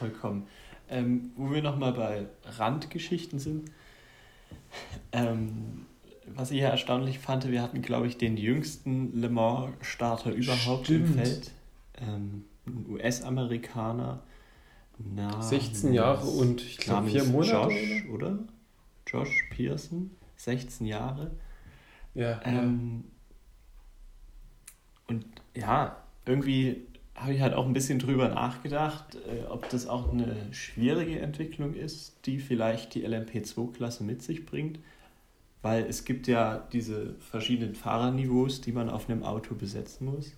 Vollkommen. 0.00 0.48
Ähm, 0.90 1.30
wo 1.36 1.52
wir 1.52 1.62
nochmal 1.62 1.92
bei 1.92 2.26
Randgeschichten 2.58 3.38
sind, 3.38 3.70
ähm, 5.12 5.86
was 6.26 6.50
ich 6.50 6.58
ja 6.58 6.70
erstaunlich 6.70 7.20
fand, 7.20 7.48
wir 7.48 7.62
hatten, 7.62 7.82
glaube 7.82 8.08
ich, 8.08 8.18
den 8.18 8.36
jüngsten 8.36 9.20
Le 9.20 9.28
Mans-Starter 9.28 10.32
überhaupt 10.32 10.86
Stimmt. 10.86 11.10
im 11.10 11.14
Feld. 11.14 11.52
Ähm, 12.00 12.46
ein 12.66 12.86
US-Amerikaner, 12.88 14.24
na, 14.98 15.42
16 15.42 15.92
Jahre 15.92 16.26
und 16.26 16.62
ich 16.62 16.78
glaube 16.78 17.08
vier 17.08 17.24
Monate. 17.24 17.74
Josh, 17.74 18.08
oder? 18.10 18.38
Josh 19.06 19.48
Pearson, 19.50 20.10
16 20.36 20.86
Jahre. 20.86 21.32
Ja. 22.14 22.40
Ähm, 22.44 23.04
und 25.08 25.26
ja, 25.56 25.96
irgendwie 26.26 26.86
habe 27.14 27.32
ich 27.32 27.40
halt 27.40 27.54
auch 27.54 27.66
ein 27.66 27.72
bisschen 27.72 27.98
drüber 27.98 28.28
nachgedacht, 28.28 29.16
äh, 29.16 29.46
ob 29.48 29.68
das 29.68 29.86
auch 29.86 30.12
eine 30.12 30.52
schwierige 30.52 31.20
Entwicklung 31.20 31.74
ist, 31.74 32.16
die 32.26 32.38
vielleicht 32.38 32.94
die 32.94 33.06
LMP2-Klasse 33.06 34.02
mit 34.04 34.22
sich 34.22 34.46
bringt. 34.46 34.78
Weil 35.62 35.84
es 35.84 36.04
gibt 36.04 36.26
ja 36.26 36.66
diese 36.72 37.14
verschiedenen 37.20 37.74
Fahrerniveaus, 37.74 38.60
die 38.60 38.72
man 38.72 38.90
auf 38.90 39.08
einem 39.08 39.22
Auto 39.22 39.54
besetzen 39.54 40.06
muss. 40.06 40.32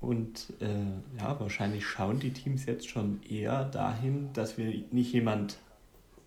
Und 0.00 0.54
äh, 0.60 1.18
ja, 1.18 1.38
wahrscheinlich 1.38 1.86
schauen 1.86 2.20
die 2.20 2.32
Teams 2.32 2.64
jetzt 2.64 2.88
schon 2.88 3.20
eher 3.22 3.64
dahin, 3.66 4.32
dass 4.32 4.56
wir 4.56 4.72
nicht 4.90 5.12
jemand 5.12 5.58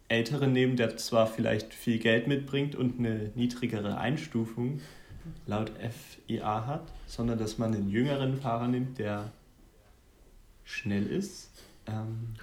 Älteren 0.09 0.53
nehmen, 0.53 0.76
der 0.76 0.95
zwar 0.97 1.26
vielleicht 1.26 1.74
viel 1.74 1.97
Geld 1.97 2.28
mitbringt 2.28 2.76
und 2.76 2.99
eine 2.99 3.32
niedrigere 3.36 3.97
Einstufung 3.97 4.80
laut 5.47 5.71
FIA 6.28 6.67
hat, 6.67 6.84
sondern 7.07 7.39
dass 7.39 7.57
man 7.57 7.74
einen 7.74 7.89
jüngeren 7.89 8.38
Fahrer 8.38 8.67
nimmt, 8.67 8.99
der 8.99 9.32
schnell 10.63 11.07
ist. 11.07 11.49
Ähm, 11.88 12.36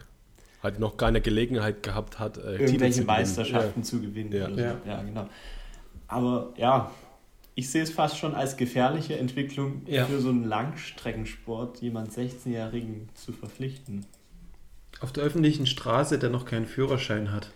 halt 0.62 0.78
noch 0.78 0.96
keine 0.96 1.20
Gelegenheit 1.20 1.82
gehabt 1.82 2.18
hat, 2.18 2.38
äh, 2.38 2.56
irgendwelche 2.56 3.02
Meisterschaften 3.02 3.80
ja. 3.80 3.84
zu 3.84 4.00
gewinnen. 4.00 4.32
Ja. 4.32 4.50
So. 4.50 4.58
ja. 4.58 5.02
genau. 5.02 5.28
Aber 6.08 6.52
ja, 6.56 6.90
ich 7.54 7.70
sehe 7.70 7.82
es 7.82 7.90
fast 7.90 8.18
schon 8.18 8.34
als 8.34 8.56
gefährliche 8.56 9.18
Entwicklung 9.18 9.82
ja. 9.86 10.06
für 10.06 10.20
so 10.20 10.30
einen 10.30 10.44
Langstreckensport, 10.44 11.80
jemand 11.82 12.12
16-Jährigen 12.12 13.08
zu 13.14 13.32
verpflichten. 13.32 14.06
Auf 15.00 15.12
der 15.12 15.24
öffentlichen 15.24 15.66
Straße, 15.66 16.18
der 16.18 16.30
noch 16.30 16.44
keinen 16.44 16.66
Führerschein 16.66 17.32
hat. 17.32 17.50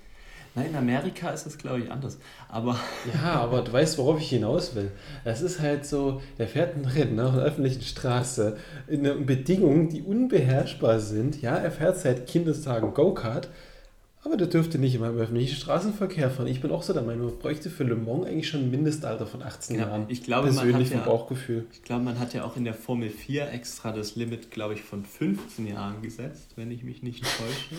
Nein, 0.56 0.66
in 0.70 0.76
Amerika 0.76 1.30
ist 1.30 1.46
es, 1.46 1.58
glaube 1.58 1.80
ich, 1.80 1.90
anders. 1.90 2.18
Aber 2.48 2.78
ja, 3.14 3.32
aber 3.40 3.62
du 3.62 3.72
weißt, 3.72 3.98
worauf 3.98 4.20
ich 4.20 4.28
hinaus 4.28 4.74
will. 4.76 4.92
Es 5.24 5.40
ist 5.40 5.60
halt 5.60 5.84
so, 5.84 6.22
der 6.38 6.46
fährt 6.46 6.76
ein 6.76 6.84
Rennen 6.84 7.18
auf 7.18 7.32
einer 7.32 7.42
öffentlichen 7.42 7.82
Straße 7.82 8.56
in 8.86 9.26
Bedingungen, 9.26 9.88
die 9.88 10.02
unbeherrschbar 10.02 11.00
sind. 11.00 11.42
Ja, 11.42 11.56
er 11.56 11.72
fährt 11.72 11.98
seit 11.98 12.28
Kindestagen 12.28 12.94
Go-Kart, 12.94 13.48
aber 14.24 14.36
der 14.36 14.46
dürfte 14.46 14.78
nicht 14.78 14.94
immer 14.94 15.10
im 15.10 15.18
öffentlichen 15.18 15.56
Straßenverkehr 15.56 16.30
fahren. 16.30 16.46
Ich 16.46 16.60
bin 16.60 16.70
auch 16.70 16.82
so 16.82 16.92
der 16.92 17.02
Meinung, 17.02 17.26
man 17.26 17.38
bräuchte 17.38 17.68
für 17.68 17.84
Le 17.84 17.94
Mans 17.94 18.26
eigentlich 18.26 18.48
schon 18.48 18.62
ein 18.62 18.70
Mindestalter 18.70 19.26
von 19.26 19.42
18 19.42 19.76
genau. 19.76 19.88
Jahren. 19.88 20.06
Ich 20.08 20.22
glaube, 20.22 20.48
Persönlich 20.48 20.90
man 20.90 21.00
hat 21.00 21.06
ja, 21.06 21.12
Bauchgefühl. 21.12 21.66
Ich 21.72 21.82
glaube, 21.82 22.04
man 22.04 22.18
hat 22.18 22.32
ja 22.32 22.44
auch 22.44 22.56
in 22.56 22.64
der 22.64 22.74
Formel 22.74 23.10
4 23.10 23.52
extra 23.52 23.92
das 23.92 24.16
Limit, 24.16 24.50
glaube 24.50 24.74
ich, 24.74 24.82
von 24.82 25.04
15 25.04 25.66
Jahren 25.66 26.00
gesetzt, 26.00 26.52
wenn 26.56 26.70
ich 26.70 26.84
mich 26.84 27.02
nicht 27.02 27.22
täusche. 27.22 27.74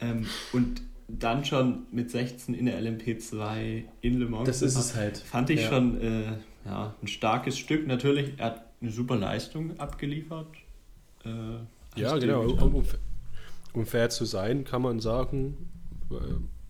ähm, 0.00 0.26
und 0.52 0.82
dann 1.08 1.44
schon 1.44 1.86
mit 1.90 2.10
16 2.10 2.54
in 2.54 2.66
der 2.66 2.80
LMP2 2.80 3.84
in 4.02 4.18
Le 4.18 4.26
Mans. 4.26 4.46
Das 4.46 4.62
ist 4.62 4.76
es 4.76 4.94
halt. 4.94 5.18
Fand 5.18 5.50
ich 5.50 5.62
ja. 5.62 5.68
schon 5.68 6.00
äh, 6.00 6.22
ja, 6.64 6.94
ein 7.02 7.08
starkes 7.08 7.58
Stück. 7.58 7.86
Natürlich, 7.86 8.34
er 8.38 8.46
hat 8.46 8.66
eine 8.80 8.90
super 8.90 9.16
Leistung 9.16 9.78
abgeliefert. 9.78 10.48
Äh, 11.24 12.00
ja, 12.00 12.16
genau. 12.18 12.42
Um, 12.42 12.84
um, 13.74 13.86
fair 13.86 14.10
zu 14.10 14.24
sein, 14.24 14.64
kann 14.64 14.82
man 14.82 15.00
sagen, 15.00 15.70
äh, 16.10 16.14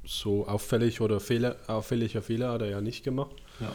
so 0.06 0.46
auffällig 0.46 1.00
oder 1.00 1.20
Fehler, 1.20 1.56
auffälliger 1.66 2.22
Fehler 2.22 2.52
hat 2.52 2.62
er 2.62 2.70
ja 2.70 2.80
nicht 2.80 3.04
gemacht. 3.04 3.36
Ja. 3.60 3.72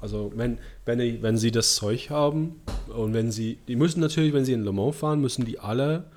Also 0.00 0.32
wenn, 0.34 0.58
wenn, 0.84 1.22
wenn 1.22 1.36
sie 1.36 1.50
das 1.50 1.74
Zeug 1.74 2.10
haben 2.10 2.60
und 2.88 3.12
wenn 3.12 3.30
sie, 3.30 3.58
die 3.68 3.76
müssen 3.76 4.00
natürlich, 4.00 4.32
wenn 4.32 4.44
sie 4.44 4.52
in 4.52 4.64
Le 4.64 4.72
Mans 4.72 4.96
fahren, 4.96 5.20
müssen 5.20 5.44
die 5.44 5.58
alle, 5.58 6.10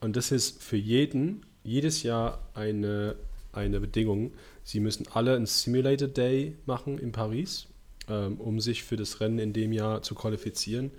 und 0.00 0.16
das 0.16 0.32
ist 0.32 0.62
für 0.62 0.76
jeden 0.76 1.44
jedes 1.62 2.02
Jahr 2.02 2.48
eine, 2.54 3.16
eine 3.52 3.80
Bedingung. 3.80 4.32
Sie 4.64 4.80
müssen 4.80 5.06
alle 5.12 5.36
einen 5.36 5.46
Simulator 5.46 6.08
Day 6.08 6.56
machen 6.66 6.98
in 6.98 7.12
Paris, 7.12 7.66
ähm, 8.08 8.40
um 8.40 8.60
sich 8.60 8.84
für 8.84 8.96
das 8.96 9.20
Rennen 9.20 9.38
in 9.38 9.52
dem 9.52 9.72
Jahr 9.72 10.02
zu 10.02 10.14
qualifizieren. 10.14 10.90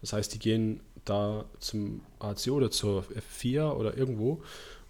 Das 0.00 0.12
heißt, 0.12 0.34
die 0.34 0.38
gehen 0.38 0.80
da 1.08 1.44
zum 1.58 2.02
AC 2.18 2.48
oder 2.48 2.70
zur 2.70 3.04
F4 3.04 3.72
oder 3.72 3.96
irgendwo 3.96 4.42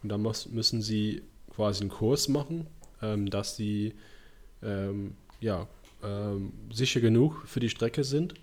und 0.03 0.11
da 0.11 0.19
müssen 0.19 0.83
sie 0.83 1.23
quasi 1.55 1.83
einen 1.83 1.91
Kurs 1.91 2.29
machen, 2.29 2.67
ähm, 3.03 3.31
dass 3.31 3.57
sie 3.57 3.95
ähm, 4.63 5.15
ja, 5.41 5.67
ähm, 6.03 6.53
sicher 6.73 7.01
genug 7.01 7.43
für 7.47 7.61
die 7.61 7.69
Strecke 7.69 8.05
sind. 8.05 8.35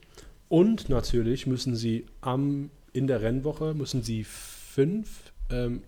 Und 0.50 0.90
natürlich 0.90 1.48
müssen 1.48 1.76
sie 1.76 2.06
am, 2.22 2.70
in 2.94 3.08
der 3.08 3.22
Rennwoche 3.22 3.74
müssen 3.74 4.04
sie 4.04 4.24
fünf 4.24 5.32
ähm, 5.50 5.82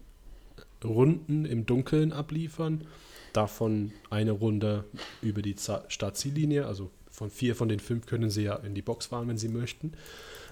Runden 0.83 1.45
im 1.45 1.65
Dunkeln 1.65 2.13
abliefern. 2.13 2.85
Davon 3.33 3.91
eine 4.09 4.31
Runde 4.31 4.85
über 5.21 5.41
die 5.41 5.55
Startziellinie. 5.87 6.65
Also 6.65 6.89
von 7.11 7.29
vier 7.29 7.55
von 7.55 7.69
den 7.69 7.79
fünf 7.79 8.05
können 8.05 8.29
sie 8.29 8.43
ja 8.43 8.55
in 8.55 8.73
die 8.73 8.81
Box 8.81 9.07
fahren, 9.07 9.27
wenn 9.27 9.37
sie 9.37 9.49
möchten. 9.49 9.93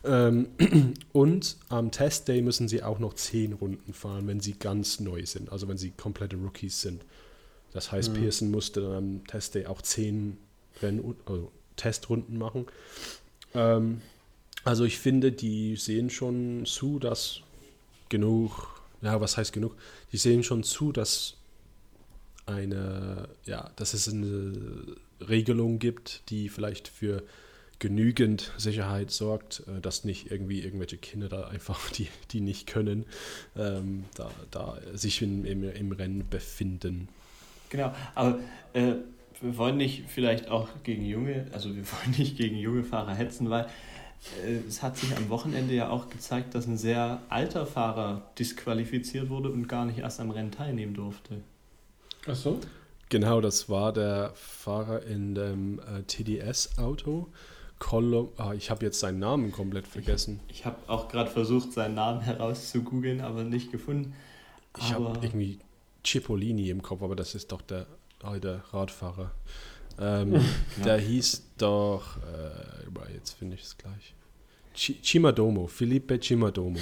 Ähm, 0.06 0.49
und 1.14 1.58
am 1.70 1.91
Testday 1.91 2.41
müssen 2.41 2.68
sie 2.68 2.84
auch 2.84 2.99
noch 2.99 3.14
zehn 3.14 3.53
Runden 3.53 3.93
fahren, 3.93 4.28
wenn 4.28 4.39
sie 4.39 4.53
ganz 4.53 4.99
neu 4.99 5.26
sind. 5.26 5.51
Also 5.51 5.68
wenn 5.68 5.78
sie 5.78 5.91
komplette 5.91 6.36
Rookies 6.38 6.82
sind. 6.82 7.03
Das 7.74 7.91
heißt, 7.91 8.12
mhm. 8.12 8.22
Pearson 8.22 8.51
musste 8.51 8.82
dann 8.82 8.93
am 8.93 9.28
Testday 9.28 9.66
auch 9.66 9.82
zehn 9.82 10.38
Renn 10.82 11.16
also 11.26 11.51
Testrunden 11.76 12.38
machen. 12.38 12.68
Ähm, 13.53 14.01
also 14.64 14.86
ich 14.86 14.97
finde, 14.99 15.32
die 15.32 15.76
sehen 15.76 16.10
schon 16.10 16.66
zu, 16.66 16.99
dass 16.99 17.41
genug 18.10 18.76
ja, 19.06 19.22
was 19.22 19.38
heißt 19.38 19.53
genug? 19.53 19.76
Die 20.12 20.18
sehen 20.18 20.43
schon 20.43 20.64
zu, 20.64 20.91
dass 20.91 21.36
eine, 22.47 23.30
ja, 23.45 23.72
dass 23.76 23.93
es 23.93 24.10
eine 24.10 24.95
Regelung 25.22 25.80
gibt, 25.80 26.24
die 26.30 26.49
vielleicht 26.49 26.88
für 26.88 27.24
genügend 27.80 28.51
Sicherheit 28.57 29.11
sorgt, 29.11 29.63
äh, 29.67 29.82
dass 29.82 30.03
nicht 30.03 30.32
irgendwie 30.32 30.61
irgendwelche 30.61 30.97
Kinder 30.97 31.30
da 31.30 31.47
einfach, 31.47 31.89
die, 31.91 32.07
die 32.32 32.41
nicht 32.41 32.67
können, 32.67 33.05
ähm, 33.57 34.05
da, 34.15 34.30
da 34.51 34.78
sich 34.93 35.21
in, 35.21 35.45
im, 35.45 35.63
im 35.63 35.91
Rennen 35.91 36.28
befinden. 36.30 37.09
Genau, 37.69 37.93
aber 38.13 38.39
äh, 38.73 38.93
wir 39.41 39.57
wollen 39.57 39.78
nicht 39.78 40.05
vielleicht 40.07 40.49
auch 40.49 40.69
gegen 40.84 41.05
junge, 41.05 41.47
also 41.51 41.76
wir 41.76 41.84
wollen 41.91 42.17
nicht 42.17 42.38
gegen 42.38 42.55
junge 42.57 42.84
Fahrer 42.84 43.15
hetzen, 43.15 43.49
weil 43.49 43.67
äh, 44.45 44.57
es 44.67 44.82
hat 44.82 44.97
sich 44.97 45.15
am 45.15 45.30
Wochenende 45.30 45.73
ja 45.73 45.89
auch 45.89 46.09
gezeigt, 46.09 46.55
dass 46.55 46.67
ein 46.67 46.78
sehr 46.78 47.21
alter 47.30 47.65
Fahrer 47.65 48.32
disqualifiziert 48.39 49.30
wurde 49.30 49.49
und 49.49 49.67
gar 49.67 49.86
nicht 49.86 49.99
erst 49.99 50.19
am 50.19 50.32
Rennen 50.32 50.51
teilnehmen 50.51 50.93
durfte. 50.93 51.41
Ach 52.28 52.36
so? 52.36 52.59
Genau, 53.09 53.39
das 53.39 53.69
war 53.69 53.93
der 53.93 54.32
Fahrer 54.34 55.03
in 55.03 55.36
dem 55.36 55.80
äh, 55.80 56.01
TDS-Auto. 56.03 57.28
Ah, 58.38 58.53
ich 58.53 58.71
habe 58.71 58.86
jetzt 58.86 58.99
seinen 58.99 59.19
Namen 59.19 59.51
komplett 59.51 59.88
vergessen. 59.88 60.39
Ich, 60.47 60.59
ich 60.59 60.65
habe 60.65 60.78
auch 60.88 61.07
gerade 61.07 61.30
versucht, 61.30 61.71
seinen 61.71 61.95
Namen 61.95 62.21
herauszugoogeln, 62.21 63.21
aber 63.21 63.43
nicht 63.43 63.71
gefunden. 63.71 64.13
Ich 64.78 64.93
habe 64.93 65.17
irgendwie 65.21 65.59
Cipollini 66.05 66.69
im 66.69 66.82
Kopf, 66.82 67.01
aber 67.01 67.15
das 67.15 67.36
ist 67.36 67.51
doch 67.51 67.61
der 67.61 67.86
alte 68.23 68.63
Radfahrer. 68.71 69.32
Ähm, 69.99 70.34
ja. 70.78 70.84
Der 70.84 70.97
hieß 70.97 71.43
doch, 71.57 72.17
äh, 72.17 73.13
jetzt 73.13 73.34
finde 73.34 73.55
ich 73.55 73.63
es 73.63 73.78
gleich. 73.78 74.13
Chimadomo, 74.73 75.67
Felipe 75.67 76.19
Chimadomo. 76.19 76.80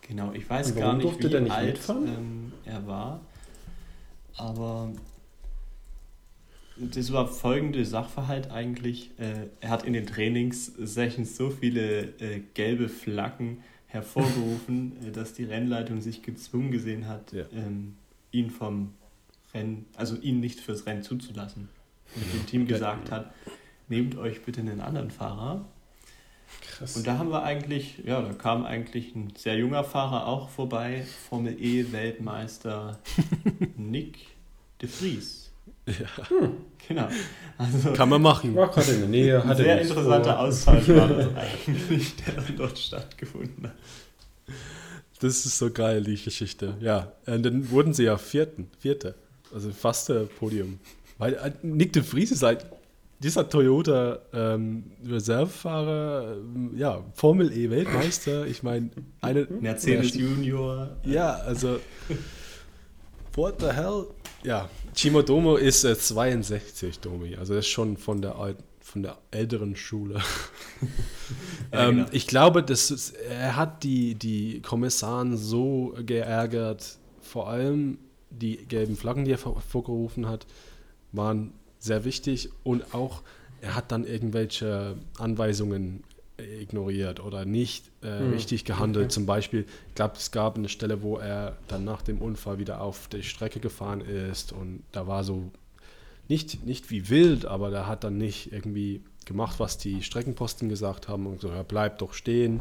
Genau, 0.00 0.32
ich 0.32 0.48
weiß 0.48 0.74
gar 0.74 0.94
nicht, 0.94 1.22
wie 1.22 1.40
nicht 1.40 1.52
alt 1.52 1.78
ähm, 1.88 2.52
er 2.64 2.86
war, 2.86 3.20
aber 4.36 4.92
das 6.76 7.12
war 7.12 7.26
folgende 7.28 7.84
Sachverhalt 7.84 8.50
eigentlich. 8.50 9.10
Äh, 9.18 9.48
er 9.60 9.70
hat 9.70 9.84
in 9.84 9.92
den 9.92 10.06
Trainingssessions 10.06 11.36
so 11.36 11.50
viele 11.50 12.14
äh, 12.20 12.40
gelbe 12.54 12.88
Flaggen 12.88 13.62
hervorgerufen, 13.86 14.96
äh, 15.06 15.10
dass 15.10 15.34
die 15.34 15.44
Rennleitung 15.44 16.00
sich 16.00 16.22
gezwungen 16.22 16.70
gesehen 16.70 17.08
hat, 17.08 17.32
ja. 17.32 17.44
ähm, 17.52 17.96
ihn 18.30 18.50
vom 18.50 18.94
Rennen, 19.52 19.86
also 19.96 20.16
ihn 20.16 20.40
nicht 20.40 20.60
fürs 20.60 20.86
Rennen 20.86 21.02
zuzulassen 21.02 21.68
mit 22.16 22.32
dem 22.32 22.46
Team 22.46 22.66
gesagt 22.66 23.10
hat, 23.10 23.32
nehmt 23.88 24.16
euch 24.16 24.42
bitte 24.42 24.60
einen 24.60 24.80
anderen 24.80 25.10
Fahrer. 25.10 25.64
Krass. 26.60 26.96
Und 26.96 27.06
da 27.06 27.18
haben 27.18 27.30
wir 27.30 27.42
eigentlich, 27.42 28.02
ja, 28.04 28.20
da 28.20 28.32
kam 28.34 28.64
eigentlich 28.64 29.14
ein 29.14 29.32
sehr 29.36 29.56
junger 29.56 29.84
Fahrer 29.84 30.26
auch 30.26 30.50
vorbei, 30.50 31.06
Formel 31.28 31.56
E 31.58 31.92
Weltmeister 31.92 32.98
Nick 33.76 34.18
de 34.80 34.88
Vries. 34.88 35.51
Ja. 35.86 36.28
Hm. 36.28 36.52
Genau. 36.86 37.08
Also, 37.58 37.92
Kann 37.92 38.08
man 38.08 38.22
machen. 38.22 38.54
War 38.54 38.70
gerade 38.70 38.92
in 38.92 39.00
der 39.00 39.08
Nähe. 39.08 39.42
Ein 39.42 39.56
sehr 39.56 39.80
interessanter 39.80 40.38
Austausch 40.38 40.88
war 40.88 41.08
das 41.08 41.28
eigentlich, 41.66 42.14
der 42.16 42.34
dort 42.56 42.78
stattgefunden 42.78 43.68
hat. 43.68 43.74
Das 45.20 45.46
ist 45.46 45.58
so 45.58 45.70
geil, 45.70 46.02
die 46.02 46.16
Geschichte. 46.16 46.76
Ja, 46.80 47.12
und 47.26 47.44
dann 47.44 47.70
wurden 47.70 47.94
sie 47.94 48.04
ja 48.04 48.16
Vierten, 48.18 48.68
Vierte. 48.78 49.14
Also 49.54 49.70
fast 49.70 50.08
der 50.08 50.24
Podium. 50.24 50.80
Weil 51.18 51.34
äh, 51.34 51.52
Nick 51.62 51.92
de 51.92 52.02
Vries 52.02 52.32
ist 52.32 52.42
halt 52.42 52.66
dieser 53.20 53.48
Toyota 53.48 54.18
ähm, 54.32 54.84
Reservefahrer, 55.06 56.38
ähm, 56.38 56.72
ja, 56.76 57.04
Formel 57.14 57.52
E 57.52 57.70
Weltmeister. 57.70 58.46
Ich 58.46 58.64
meine, 58.64 58.90
eine 59.20 59.46
Mercedes 59.60 60.14
Junior. 60.14 60.96
Ja, 61.04 61.34
also 61.34 61.78
what 63.36 63.60
the 63.60 63.68
hell? 63.72 64.06
Ja, 64.42 64.68
Chimodomo 64.94 65.56
ist 65.56 65.84
äh, 65.84 65.96
62, 65.96 67.00
Domi. 67.00 67.36
Also 67.36 67.54
das 67.54 67.64
ist 67.64 67.70
schon 67.70 67.96
von 67.96 68.20
der 68.22 68.56
von 68.80 69.02
der 69.02 69.16
älteren 69.30 69.76
Schule. 69.76 70.14
ja, 71.72 71.88
ähm, 71.88 71.96
genau. 71.96 72.08
Ich 72.10 72.26
glaube, 72.26 72.62
das 72.62 72.90
ist, 72.90 73.12
er 73.12 73.56
hat 73.56 73.84
die, 73.84 74.16
die 74.16 74.60
Kommissaren 74.60 75.36
so 75.36 75.94
geärgert, 76.04 76.98
vor 77.20 77.48
allem 77.48 77.98
die 78.30 78.56
gelben 78.56 78.96
Flaggen, 78.96 79.24
die 79.24 79.30
er 79.30 79.38
vorgerufen 79.38 80.28
hat 80.28 80.46
waren 81.12 81.52
sehr 81.78 82.04
wichtig 82.04 82.50
und 82.64 82.94
auch 82.94 83.22
er 83.60 83.76
hat 83.76 83.92
dann 83.92 84.04
irgendwelche 84.04 84.96
Anweisungen 85.18 86.02
ignoriert 86.38 87.20
oder 87.20 87.44
nicht 87.44 87.90
äh, 88.02 88.18
Hm, 88.18 88.30
richtig 88.32 88.64
gehandelt. 88.64 89.06
okay. 89.06 89.14
Zum 89.14 89.26
Beispiel, 89.26 89.66
ich 89.88 89.94
glaube, 89.94 90.14
es 90.16 90.30
gab 90.30 90.56
eine 90.56 90.68
Stelle, 90.68 91.02
wo 91.02 91.18
er 91.18 91.56
dann 91.68 91.84
nach 91.84 92.02
dem 92.02 92.18
Unfall 92.20 92.58
wieder 92.58 92.80
auf 92.80 93.08
die 93.08 93.22
Strecke 93.22 93.60
gefahren 93.60 94.00
ist 94.00 94.52
und 94.52 94.82
da 94.92 95.06
war 95.06 95.24
so 95.24 95.50
nicht, 96.28 96.64
nicht 96.64 96.90
wie 96.90 97.08
wild, 97.10 97.44
aber 97.46 97.70
der 97.70 97.86
hat 97.86 98.04
dann 98.04 98.16
nicht 98.18 98.52
irgendwie 98.52 99.02
gemacht, 99.26 99.60
was 99.60 99.78
die 99.78 100.02
Streckenposten 100.02 100.68
gesagt 100.68 101.08
haben 101.08 101.26
und 101.26 101.40
so, 101.40 101.48
ja, 101.48 101.62
bleib 101.62 101.98
doch 101.98 102.14
stehen, 102.14 102.60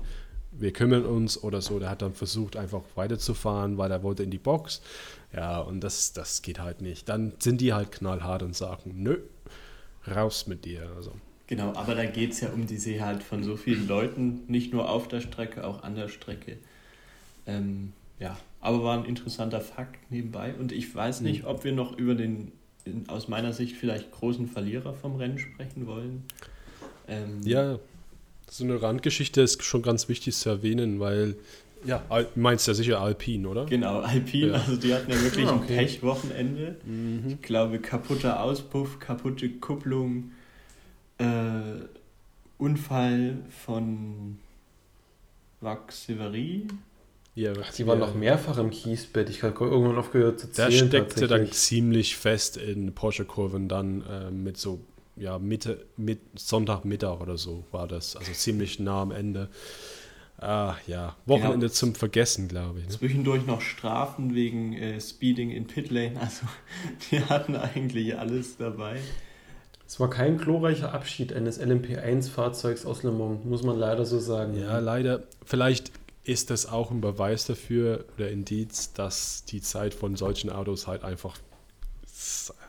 wir 0.52 0.74
kümmern 0.74 1.06
uns 1.06 1.42
oder 1.42 1.62
so. 1.62 1.80
Der 1.80 1.90
hat 1.90 2.02
dann 2.02 2.14
versucht, 2.14 2.58
einfach 2.58 2.82
weiterzufahren, 2.96 3.78
weil 3.78 3.90
er 3.90 4.04
wollte 4.04 4.24
in 4.24 4.32
die 4.32 4.38
Box. 4.38 4.82
Ja, 5.34 5.60
und 5.62 5.80
das, 5.82 6.12
das 6.12 6.42
geht 6.42 6.60
halt 6.60 6.82
nicht. 6.82 7.08
Dann 7.08 7.34
sind 7.40 7.62
die 7.62 7.72
halt 7.74 7.92
knallhart 7.94 8.44
und 8.44 8.54
sagen, 8.56 8.96
nö, 8.98 9.18
raus 10.08 10.48
mit 10.48 10.66
dir. 10.66 10.90
Also, 10.96 11.14
Genau, 11.52 11.74
aber 11.76 11.96
da 11.96 12.06
geht 12.06 12.32
es 12.32 12.40
ja 12.40 12.48
um 12.52 12.66
die 12.66 12.78
Sicherheit 12.78 13.22
von 13.24 13.44
so 13.44 13.58
vielen 13.58 13.86
Leuten, 13.86 14.40
nicht 14.48 14.72
nur 14.72 14.90
auf 14.90 15.10
der 15.10 15.20
Strecke, 15.20 15.68
auch 15.68 15.84
an 15.84 15.96
der 15.96 16.08
Strecke. 16.08 16.56
Ähm, 17.46 17.92
ja, 18.22 18.38
aber 18.62 18.86
war 18.86 18.98
ein 18.98 19.04
interessanter 19.04 19.60
Fakt 19.60 20.00
nebenbei. 20.10 20.54
Und 20.58 20.72
ich 20.72 20.96
weiß 20.96 21.20
nicht, 21.20 21.44
ob 21.44 21.66
wir 21.66 21.74
noch 21.74 21.98
über 21.98 22.16
den, 22.16 22.54
aus 23.08 23.28
meiner 23.28 23.52
Sicht 23.52 23.76
vielleicht 23.76 24.14
großen 24.14 24.48
Verlierer 24.48 24.94
vom 24.94 25.18
Rennen 25.18 25.40
sprechen 25.40 25.88
wollen. 25.88 26.24
Ähm, 27.10 27.42
ja, 27.44 27.80
so 28.50 28.64
eine 28.64 28.82
Randgeschichte 28.82 29.42
ist 29.42 29.62
schon 29.62 29.82
ganz 29.82 30.08
wichtig 30.08 30.34
zu 30.38 30.48
erwähnen, 30.48 31.02
weil, 31.02 31.36
ja, 31.84 32.02
meinst 32.36 32.66
ja 32.70 32.74
sicher 32.74 33.02
Alpin, 33.02 33.46
oder? 33.46 33.66
Genau, 33.66 34.00
Alpine, 34.00 34.48
Ja. 34.48 34.54
also 34.54 34.78
die 34.78 34.94
hatten 34.94 35.12
ja 35.12 35.22
wirklich 35.22 35.46
Ah, 35.48 35.52
ein 35.52 35.60
okay. 35.64 35.76
Pechwochenende. 35.76 36.78
Mhm. 36.86 37.24
Ich 37.28 37.42
glaube, 37.42 37.80
kaputter 37.80 38.42
Auspuff, 38.42 39.00
kaputte 39.00 39.50
Kupplung, 39.50 40.32
äh, 41.22 41.86
Unfall 42.58 43.38
von 43.66 44.38
Vax 45.62 46.06
Severi. 46.06 46.68
Ja, 47.34 47.54
Sie 47.72 47.88
war 47.88 47.96
ja. 47.98 48.06
noch 48.06 48.14
mehrfach 48.14 48.58
im 48.58 48.72
Kiesbett. 48.72 49.30
Ich 49.30 49.42
habe 49.44 49.56
irgendwann 49.64 49.98
aufgehört 49.98 50.40
zu 50.40 50.48
Der 50.48 50.70
zählen. 50.70 50.88
steckte 50.90 51.28
dann 51.28 51.50
ziemlich 51.52 52.18
fest 52.18 52.58
in 52.58 52.94
Porsche-Kurven 52.94 53.70
dann 53.70 54.04
äh, 54.06 54.32
mit 54.32 54.58
so, 54.58 54.82
ja, 55.16 55.40
Mitte, 55.40 55.86
mit 55.96 56.20
Sonntagmittag 56.36 57.22
oder 57.22 57.38
so 57.38 57.64
war 57.72 57.88
das. 57.88 58.16
Also 58.18 58.34
ziemlich 58.34 58.80
nah 58.80 59.02
am 59.04 59.12
Ende. 59.12 59.48
Ah, 60.40 60.76
ja, 60.88 61.16
Wochenende 61.26 61.68
Genau. 61.68 61.72
zum 61.72 61.96
Vergessen, 61.96 62.48
glaube 62.48 62.80
ich. 62.80 62.86
Ne? 62.88 62.92
Zwischendurch 62.98 63.46
noch 63.46 63.62
Strafen 63.62 64.34
wegen 64.36 64.74
äh, 64.74 65.00
Speeding 65.00 65.52
in 65.52 65.68
Pitlane. 65.68 66.20
Also 66.20 66.46
die 67.12 67.22
hatten 67.24 67.56
eigentlich 67.56 68.18
alles 68.18 68.58
dabei. 68.58 69.00
Es 69.92 70.00
war 70.00 70.10
kein 70.10 70.38
glorreicher 70.38 70.94
Abschied 70.94 71.34
eines 71.34 71.60
LMP1-Fahrzeugs 71.60 72.86
aus 72.86 73.04
Le 73.04 73.12
Mans, 73.12 73.44
muss 73.44 73.62
man 73.62 73.78
leider 73.78 74.06
so 74.06 74.22
sagen. 74.22 74.58
Ja, 74.58 74.80
leider. 74.80 75.24
Vielleicht 75.44 75.92
ist 76.24 76.50
das 76.50 76.66
auch 76.66 76.92
ein 76.92 77.02
Beweis 77.02 77.46
dafür 77.46 78.06
oder 78.16 78.32
Indiz, 78.32 78.94
dass 78.94 79.44
die 79.44 79.60
Zeit 79.60 79.94
von 79.94 80.16
solchen 80.16 80.50
Autos 80.50 80.88
halt 80.88 81.04
einfach 81.04 81.38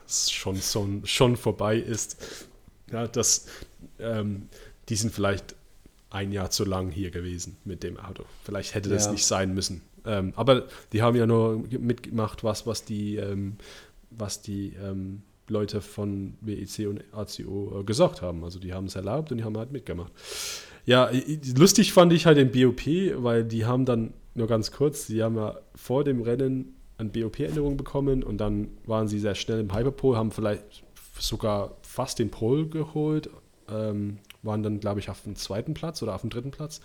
schon, 0.05 0.57
so, 0.57 0.85
schon 1.05 1.37
vorbei 1.37 1.77
ist. 1.77 2.17
Ja, 2.91 3.07
dass 3.07 3.45
ähm, 3.99 4.49
die 4.89 4.97
sind 4.97 5.13
vielleicht 5.13 5.55
ein 6.09 6.33
Jahr 6.33 6.49
zu 6.49 6.65
lang 6.65 6.91
hier 6.91 7.09
gewesen 7.09 7.55
mit 7.63 7.83
dem 7.83 7.97
Auto. 7.97 8.25
Vielleicht 8.43 8.75
hätte 8.75 8.89
das 8.89 9.05
Ja. 9.05 9.11
nicht 9.13 9.25
sein 9.25 9.53
müssen. 9.53 9.81
Ähm, 10.05 10.33
aber 10.35 10.67
die 10.91 11.01
haben 11.01 11.15
ja 11.15 11.25
nur 11.25 11.63
mitgemacht, 11.69 12.43
was, 12.43 12.67
was 12.67 12.83
die, 12.83 13.15
ähm, 13.15 13.55
was 14.09 14.41
die 14.41 14.73
ähm, 14.75 15.21
Leute 15.47 15.81
von 15.81 16.35
WEC 16.41 16.87
und 16.87 17.03
ACO 17.11 17.79
äh, 17.79 17.83
gesagt 17.83 18.21
haben. 18.21 18.43
Also 18.43 18.59
die 18.59 18.73
haben 18.73 18.85
es 18.85 18.95
erlaubt 18.95 19.31
und 19.31 19.39
die 19.39 19.43
haben 19.43 19.57
halt 19.57 19.71
mitgemacht. 19.71 20.11
Ja, 20.85 21.09
lustig 21.55 21.93
fand 21.93 22.11
ich 22.13 22.25
halt 22.25 22.37
den 22.37 22.51
BOP, 22.51 22.85
weil 23.23 23.45
die 23.45 23.65
haben 23.65 23.85
dann, 23.85 24.13
nur 24.35 24.47
ganz 24.47 24.71
kurz, 24.71 25.07
die 25.07 25.23
haben 25.23 25.35
ja 25.35 25.57
vor 25.75 26.03
dem 26.03 26.21
Rennen 26.21 26.75
eine 26.97 27.09
BOP-Änderung 27.09 27.77
bekommen 27.77 28.23
und 28.23 28.37
dann 28.37 28.69
waren 28.85 29.07
sie 29.07 29.19
sehr 29.19 29.35
schnell 29.35 29.59
im 29.59 29.73
Hyperpole, 29.73 30.17
haben 30.17 30.31
vielleicht 30.31 30.83
sogar 31.19 31.77
fast 31.81 32.19
den 32.19 32.31
Pole 32.31 32.67
geholt, 32.67 33.29
ähm, 33.69 34.17
waren 34.41 34.63
dann, 34.63 34.79
glaube 34.79 34.99
ich, 34.99 35.09
auf 35.09 35.21
dem 35.23 35.35
zweiten 35.35 35.73
Platz 35.73 36.01
oder 36.03 36.15
auf 36.15 36.21
dem 36.21 36.29
dritten 36.29 36.51
Platz. 36.51 36.81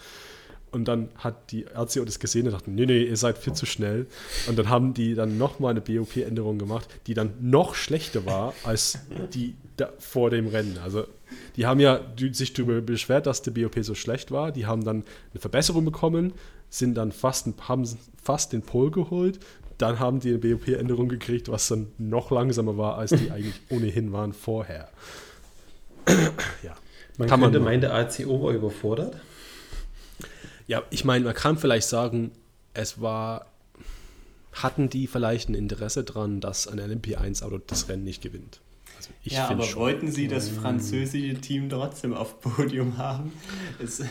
Und 0.70 0.86
dann 0.86 1.08
hat 1.16 1.50
die 1.50 1.64
RCO 1.66 2.04
das 2.04 2.18
gesehen 2.20 2.46
und 2.46 2.52
dachten, 2.52 2.74
nee, 2.74 2.84
nee, 2.86 3.02
ihr 3.04 3.16
seid 3.16 3.38
viel 3.38 3.54
zu 3.54 3.64
schnell. 3.66 4.06
Und 4.48 4.58
dann 4.58 4.68
haben 4.68 4.92
die 4.94 5.14
dann 5.14 5.38
nochmal 5.38 5.70
eine 5.70 5.80
BOP-Änderung 5.80 6.58
gemacht, 6.58 6.88
die 7.06 7.14
dann 7.14 7.32
noch 7.40 7.74
schlechter 7.74 8.26
war 8.26 8.52
als 8.64 8.98
die 9.34 9.54
da 9.76 9.90
vor 9.98 10.30
dem 10.30 10.46
Rennen. 10.48 10.78
Also 10.84 11.06
die 11.56 11.66
haben 11.66 11.80
ja 11.80 12.00
sich 12.32 12.52
darüber 12.52 12.80
beschwert, 12.80 13.26
dass 13.26 13.42
der 13.42 13.52
BOP 13.52 13.76
so 13.82 13.94
schlecht 13.94 14.30
war. 14.30 14.52
Die 14.52 14.66
haben 14.66 14.84
dann 14.84 15.04
eine 15.32 15.40
Verbesserung 15.40 15.84
bekommen, 15.84 16.32
sind 16.70 16.94
dann 16.96 17.12
fast, 17.12 17.46
ein- 17.46 17.54
haben 17.66 17.88
fast 18.22 18.52
den 18.52 18.62
Pol 18.62 18.90
geholt. 18.90 19.38
Dann 19.78 20.00
haben 20.00 20.20
die 20.20 20.30
eine 20.30 20.38
BOP-Änderung 20.38 21.08
gekriegt, 21.08 21.48
was 21.48 21.68
dann 21.68 21.86
noch 21.98 22.30
langsamer 22.30 22.76
war, 22.76 22.98
als 22.98 23.10
die 23.12 23.30
eigentlich 23.30 23.60
ohnehin 23.70 24.12
waren 24.12 24.32
vorher. 24.32 24.88
ja. 26.62 26.74
Man 27.16 27.28
Kann 27.28 27.40
man 27.40 27.48
könnte 27.48 27.58
machen. 27.60 27.64
meinen, 27.70 27.80
der 27.80 27.94
ACO 27.94 28.42
war 28.42 28.52
überfordert. 28.52 29.16
Ja, 30.68 30.82
ich 30.90 31.04
meine, 31.04 31.24
man 31.24 31.34
kann 31.34 31.58
vielleicht 31.58 31.88
sagen, 31.88 32.30
es 32.74 33.00
war, 33.00 33.46
hatten 34.52 34.88
die 34.88 35.06
vielleicht 35.08 35.48
ein 35.48 35.54
Interesse 35.54 36.04
dran, 36.04 36.40
dass 36.40 36.68
ein 36.68 36.78
LMP1-Auto 36.78 37.58
das 37.66 37.88
Rennen 37.88 38.04
nicht 38.04 38.22
gewinnt. 38.22 38.60
Also 38.96 39.10
ich 39.24 39.32
ja, 39.32 39.48
aber 39.48 39.64
schon. 39.64 39.80
wollten 39.80 40.12
sie 40.12 40.28
das 40.28 40.48
französische 40.48 41.34
Team 41.40 41.68
trotzdem 41.68 42.14
auf 42.14 42.40
Podium 42.40 42.98
haben? 42.98 43.32
Es, 43.82 44.02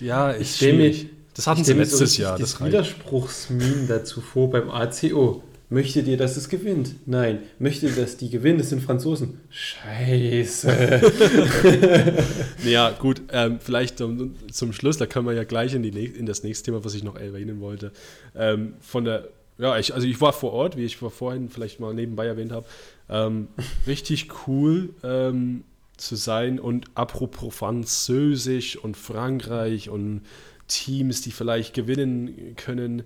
Ja, 0.00 0.32
Ich 0.34 0.40
ist 0.42 0.56
stell 0.56 0.74
mir- 0.74 0.92
schwierig. 0.92 1.10
Das 1.34 1.46
hatten 1.46 1.62
sie 1.64 1.72
letztes 1.72 2.16
Jahr. 2.16 2.36
Das 2.36 2.52
Das 2.52 2.60
reicht. 2.60 2.72
Widerspruchsmin 2.72 3.86
dazu 3.86 4.20
vor 4.20 4.50
beim 4.50 4.70
ACO. 4.70 5.42
Möchtet 5.70 6.08
ihr, 6.08 6.16
dass 6.16 6.38
es 6.38 6.48
gewinnt? 6.48 6.94
Nein. 7.04 7.40
Möchtet 7.58 7.90
ihr, 7.90 8.02
dass 8.02 8.16
die 8.16 8.30
gewinnen? 8.30 8.58
Das 8.58 8.70
sind 8.70 8.82
Franzosen. 8.82 9.40
Scheiße. 9.50 11.02
Ja, 12.64 12.90
gut, 12.90 13.22
ähm, 13.32 13.60
vielleicht 13.60 14.00
um, 14.00 14.34
zum 14.50 14.72
Schluss, 14.72 14.96
da 14.98 15.06
können 15.06 15.26
wir 15.26 15.32
ja 15.32 15.44
gleich 15.44 15.74
in, 15.74 15.82
die, 15.82 16.06
in 16.06 16.26
das 16.26 16.42
nächste 16.42 16.66
Thema, 16.66 16.84
was 16.84 16.94
ich 16.94 17.04
noch 17.04 17.16
erwähnen 17.16 17.60
wollte. 17.60 17.92
Ähm, 18.34 18.74
von 18.80 19.04
der, 19.04 19.28
ja, 19.58 19.78
ich, 19.78 19.94
also 19.94 20.06
ich 20.06 20.20
war 20.20 20.32
vor 20.32 20.52
Ort, 20.52 20.76
wie 20.76 20.84
ich 20.84 20.96
vorhin 20.96 21.48
vielleicht 21.48 21.80
mal 21.80 21.94
nebenbei 21.94 22.26
erwähnt 22.26 22.52
habe. 22.52 22.66
Ähm, 23.08 23.48
richtig 23.86 24.28
cool 24.46 24.90
ähm, 25.02 25.64
zu 25.96 26.16
sein 26.16 26.60
und 26.60 26.86
apropos 26.94 27.54
Französisch 27.54 28.76
und 28.76 28.96
Frankreich 28.96 29.88
und 29.88 30.22
Teams, 30.66 31.22
die 31.22 31.30
vielleicht 31.30 31.74
gewinnen 31.74 32.54
können, 32.56 33.04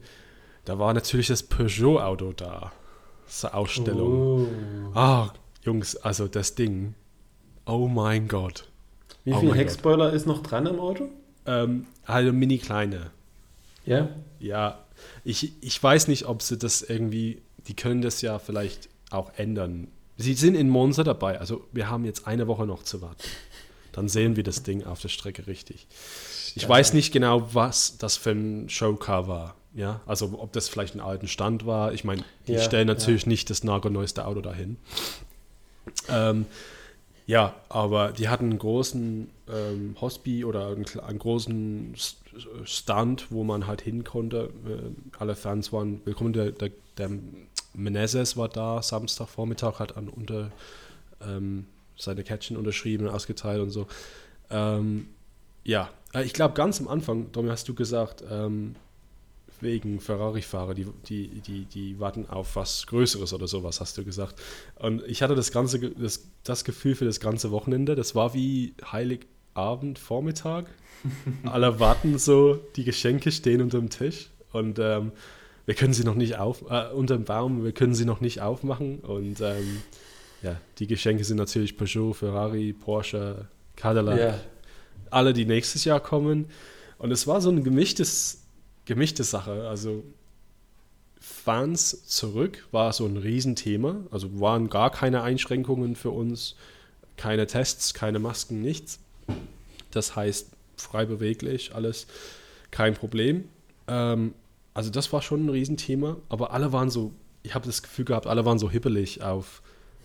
da 0.64 0.78
war 0.78 0.94
natürlich 0.94 1.28
das 1.28 1.42
Peugeot-Auto 1.42 2.32
da. 2.32 2.72
Zur 3.26 3.54
Ausstellung. 3.54 4.46
Oh. 4.92 4.98
Ah, 4.98 5.32
Jungs, 5.62 5.96
also 5.96 6.28
das 6.28 6.54
Ding. 6.54 6.94
Oh 7.66 7.88
mein 7.88 8.28
Gott. 8.28 8.68
Wie 9.24 9.32
Oh 9.32 9.40
viel 9.40 9.54
Heckspoiler 9.54 10.12
ist 10.12 10.26
noch 10.26 10.42
dran 10.42 10.66
am 10.66 10.78
Auto? 10.80 11.08
Ähm, 11.46 11.86
also 12.04 12.32
mini 12.32 12.58
kleine. 12.58 13.10
Ja. 13.86 14.08
Ja, 14.38 14.84
ich, 15.24 15.52
ich 15.60 15.82
weiß 15.82 16.08
nicht, 16.08 16.26
ob 16.26 16.42
sie 16.42 16.58
das 16.58 16.82
irgendwie, 16.82 17.40
die 17.66 17.74
können 17.74 18.02
das 18.02 18.20
ja 18.22 18.38
vielleicht 18.38 18.88
auch 19.10 19.32
ändern. 19.36 19.88
Sie 20.16 20.34
sind 20.34 20.54
in 20.54 20.68
Monza 20.68 21.04
dabei, 21.04 21.38
also 21.38 21.64
wir 21.72 21.88
haben 21.88 22.04
jetzt 22.04 22.26
eine 22.26 22.46
Woche 22.46 22.66
noch 22.66 22.82
zu 22.82 23.00
warten. 23.02 23.22
Dann 23.92 24.08
sehen 24.08 24.36
wir 24.36 24.42
das 24.42 24.62
Ding 24.62 24.84
auf 24.84 25.00
der 25.00 25.08
Strecke 25.08 25.46
richtig. 25.46 25.86
Ich 26.54 26.68
weiß 26.68 26.92
nicht 26.92 27.12
genau, 27.12 27.54
was 27.54 27.98
das 27.98 28.16
für 28.16 28.30
ein 28.30 28.68
Showcar 28.68 29.28
war. 29.28 29.54
Ja, 29.74 30.00
also 30.06 30.38
ob 30.38 30.52
das 30.52 30.68
vielleicht 30.68 30.94
ein 30.94 31.00
alten 31.00 31.28
Stand 31.28 31.64
war. 31.66 31.92
Ich 31.92 32.04
meine, 32.04 32.24
die 32.46 32.54
Ja, 32.54 32.60
stellen 32.60 32.86
natürlich 32.86 33.26
nicht 33.26 33.48
das 33.48 33.64
nagelneueste 33.64 34.26
Auto 34.26 34.40
dahin. 34.40 34.76
Ähm, 36.08 36.46
ja, 37.26 37.54
aber 37.68 38.12
die 38.12 38.28
hatten 38.28 38.50
einen 38.50 38.58
großen 38.58 39.30
ähm, 39.48 39.96
Hospi 40.00 40.44
oder 40.44 40.68
einen, 40.68 40.84
einen 41.00 41.18
großen 41.18 41.94
Stand, 42.64 43.30
wo 43.30 43.44
man 43.44 43.66
halt 43.66 43.80
hin 43.80 44.04
konnte. 44.04 44.50
Äh, 44.66 45.18
alle 45.18 45.34
Fans 45.34 45.72
waren 45.72 46.00
willkommen. 46.04 46.32
Der, 46.32 46.50
der, 46.50 46.70
der 46.98 47.10
Menezes 47.74 48.36
war 48.36 48.48
da, 48.48 48.82
Samstagvormittag, 48.82 49.78
hat 49.78 49.96
an 49.96 50.08
unter 50.08 50.50
ähm, 51.26 51.66
seine 51.96 52.24
Catchen 52.24 52.56
unterschrieben 52.56 53.06
und 53.06 53.14
ausgeteilt 53.14 53.62
und 53.62 53.70
so. 53.70 53.86
Ähm, 54.50 55.08
ja, 55.64 55.88
äh, 56.12 56.24
ich 56.24 56.32
glaube, 56.32 56.54
ganz 56.54 56.80
am 56.80 56.88
Anfang, 56.88 57.30
Domi, 57.32 57.48
hast 57.48 57.68
du 57.68 57.74
gesagt, 57.74 58.24
ähm, 58.28 58.74
wegen 59.62 60.00
Ferrari-Fahrer, 60.00 60.74
die, 60.74 60.86
die, 61.08 61.28
die, 61.40 61.64
die 61.64 62.00
warten 62.00 62.28
auf 62.28 62.56
was 62.56 62.86
Größeres 62.86 63.32
oder 63.32 63.48
sowas, 63.48 63.80
hast 63.80 63.96
du 63.96 64.04
gesagt. 64.04 64.40
Und 64.76 65.02
ich 65.06 65.22
hatte 65.22 65.34
das 65.34 65.52
ganze, 65.52 65.78
das, 65.90 66.28
das 66.44 66.64
Gefühl 66.64 66.94
für 66.94 67.04
das 67.04 67.20
ganze 67.20 67.50
Wochenende, 67.50 67.94
das 67.94 68.14
war 68.14 68.34
wie 68.34 68.74
Heiligabend, 68.90 69.98
Vormittag. 69.98 70.66
Alle 71.44 71.80
warten 71.80 72.18
so, 72.18 72.60
die 72.76 72.84
Geschenke 72.84 73.32
stehen 73.32 73.60
unter 73.60 73.78
dem 73.78 73.90
Tisch 73.90 74.30
und 74.52 74.78
ähm, 74.78 75.12
wir 75.64 75.74
können 75.74 75.92
sie 75.94 76.04
noch 76.04 76.14
nicht 76.14 76.38
auf, 76.38 76.62
äh, 76.70 76.92
unter 76.92 77.16
dem 77.16 77.24
Baum, 77.24 77.64
wir 77.64 77.72
können 77.72 77.94
sie 77.94 78.04
noch 78.04 78.20
nicht 78.20 78.40
aufmachen 78.40 78.98
und 79.00 79.40
ähm, 79.40 79.82
ja, 80.42 80.60
die 80.78 80.86
Geschenke 80.88 81.24
sind 81.24 81.36
natürlich 81.36 81.76
Peugeot, 81.76 82.14
Ferrari, 82.14 82.72
Porsche, 82.72 83.48
Cadillac. 83.76 84.18
Ja. 84.18 84.40
alle, 85.10 85.32
die 85.32 85.44
nächstes 85.44 85.84
Jahr 85.84 86.00
kommen. 86.00 86.46
Und 86.98 87.10
es 87.10 87.26
war 87.26 87.40
so 87.40 87.50
eine 87.50 87.62
gemischtes, 87.62 88.41
gemischte 88.84 89.24
Sache. 89.24 89.68
Also 89.68 90.04
Fans 91.20 92.06
zurück 92.06 92.66
war 92.72 92.92
so 92.92 93.06
ein 93.06 93.16
Riesenthema. 93.16 93.96
Also 94.10 94.40
waren 94.40 94.68
gar 94.68 94.90
keine 94.90 95.22
Einschränkungen 95.22 95.96
für 95.96 96.10
uns, 96.10 96.56
keine 97.16 97.46
Tests, 97.46 97.94
keine 97.94 98.18
Masken, 98.18 98.60
nichts. 98.60 98.98
Das 99.90 100.16
heißt, 100.16 100.48
frei 100.76 101.06
beweglich, 101.06 101.74
alles 101.74 102.06
kein 102.70 102.94
Problem. 102.94 103.48
Ähm, 103.86 104.34
also 104.74 104.90
das 104.90 105.12
war 105.12 105.22
schon 105.22 105.46
ein 105.46 105.48
Riesenthema, 105.50 106.16
aber 106.28 106.52
alle 106.52 106.72
waren 106.72 106.90
so, 106.90 107.12
ich 107.42 107.54
habe 107.54 107.66
das 107.66 107.82
Gefühl 107.82 108.06
gehabt, 108.06 108.26
alle 108.26 108.44
waren 108.44 108.58
so 108.58 108.70
hippelig 108.70 109.22
auf, 109.22 109.62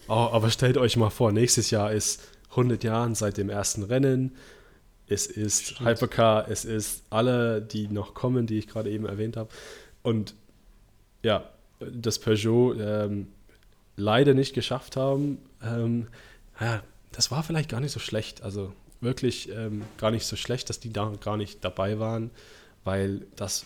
oh, 0.07 0.13
aber 0.13 0.49
stellt 0.49 0.77
euch 0.77 0.97
mal 0.97 1.09
vor, 1.09 1.31
nächstes 1.31 1.71
Jahr 1.71 1.91
ist 1.91 2.21
100 2.51 2.83
Jahre 2.83 3.15
seit 3.15 3.37
dem 3.37 3.49
ersten 3.49 3.83
Rennen, 3.83 4.35
es 5.07 5.27
ist 5.27 5.67
Stimmt. 5.67 5.89
Hypercar, 5.89 6.49
es 6.49 6.65
ist 6.65 7.03
alle, 7.09 7.61
die 7.61 7.87
noch 7.87 8.13
kommen, 8.13 8.45
die 8.45 8.57
ich 8.57 8.67
gerade 8.67 8.89
eben 8.89 9.05
erwähnt 9.05 9.37
habe. 9.37 9.49
Und 10.03 10.35
ja, 11.23 11.49
das 11.79 12.19
Peugeot 12.19 12.75
ähm, 12.79 13.27
leider 13.95 14.33
nicht 14.33 14.53
geschafft 14.53 14.95
haben, 14.95 15.39
ähm, 15.63 16.07
ja, 16.59 16.81
das 17.11 17.31
war 17.31 17.43
vielleicht 17.43 17.69
gar 17.69 17.79
nicht 17.79 17.91
so 17.91 17.99
schlecht. 17.99 18.43
Also 18.43 18.73
wirklich 19.01 19.49
ähm, 19.51 19.83
gar 19.97 20.11
nicht 20.11 20.25
so 20.25 20.35
schlecht, 20.35 20.69
dass 20.69 20.79
die 20.79 20.91
da 20.91 21.11
gar 21.21 21.37
nicht 21.37 21.63
dabei 21.63 21.99
waren, 21.99 22.31
weil 22.83 23.25
das 23.35 23.65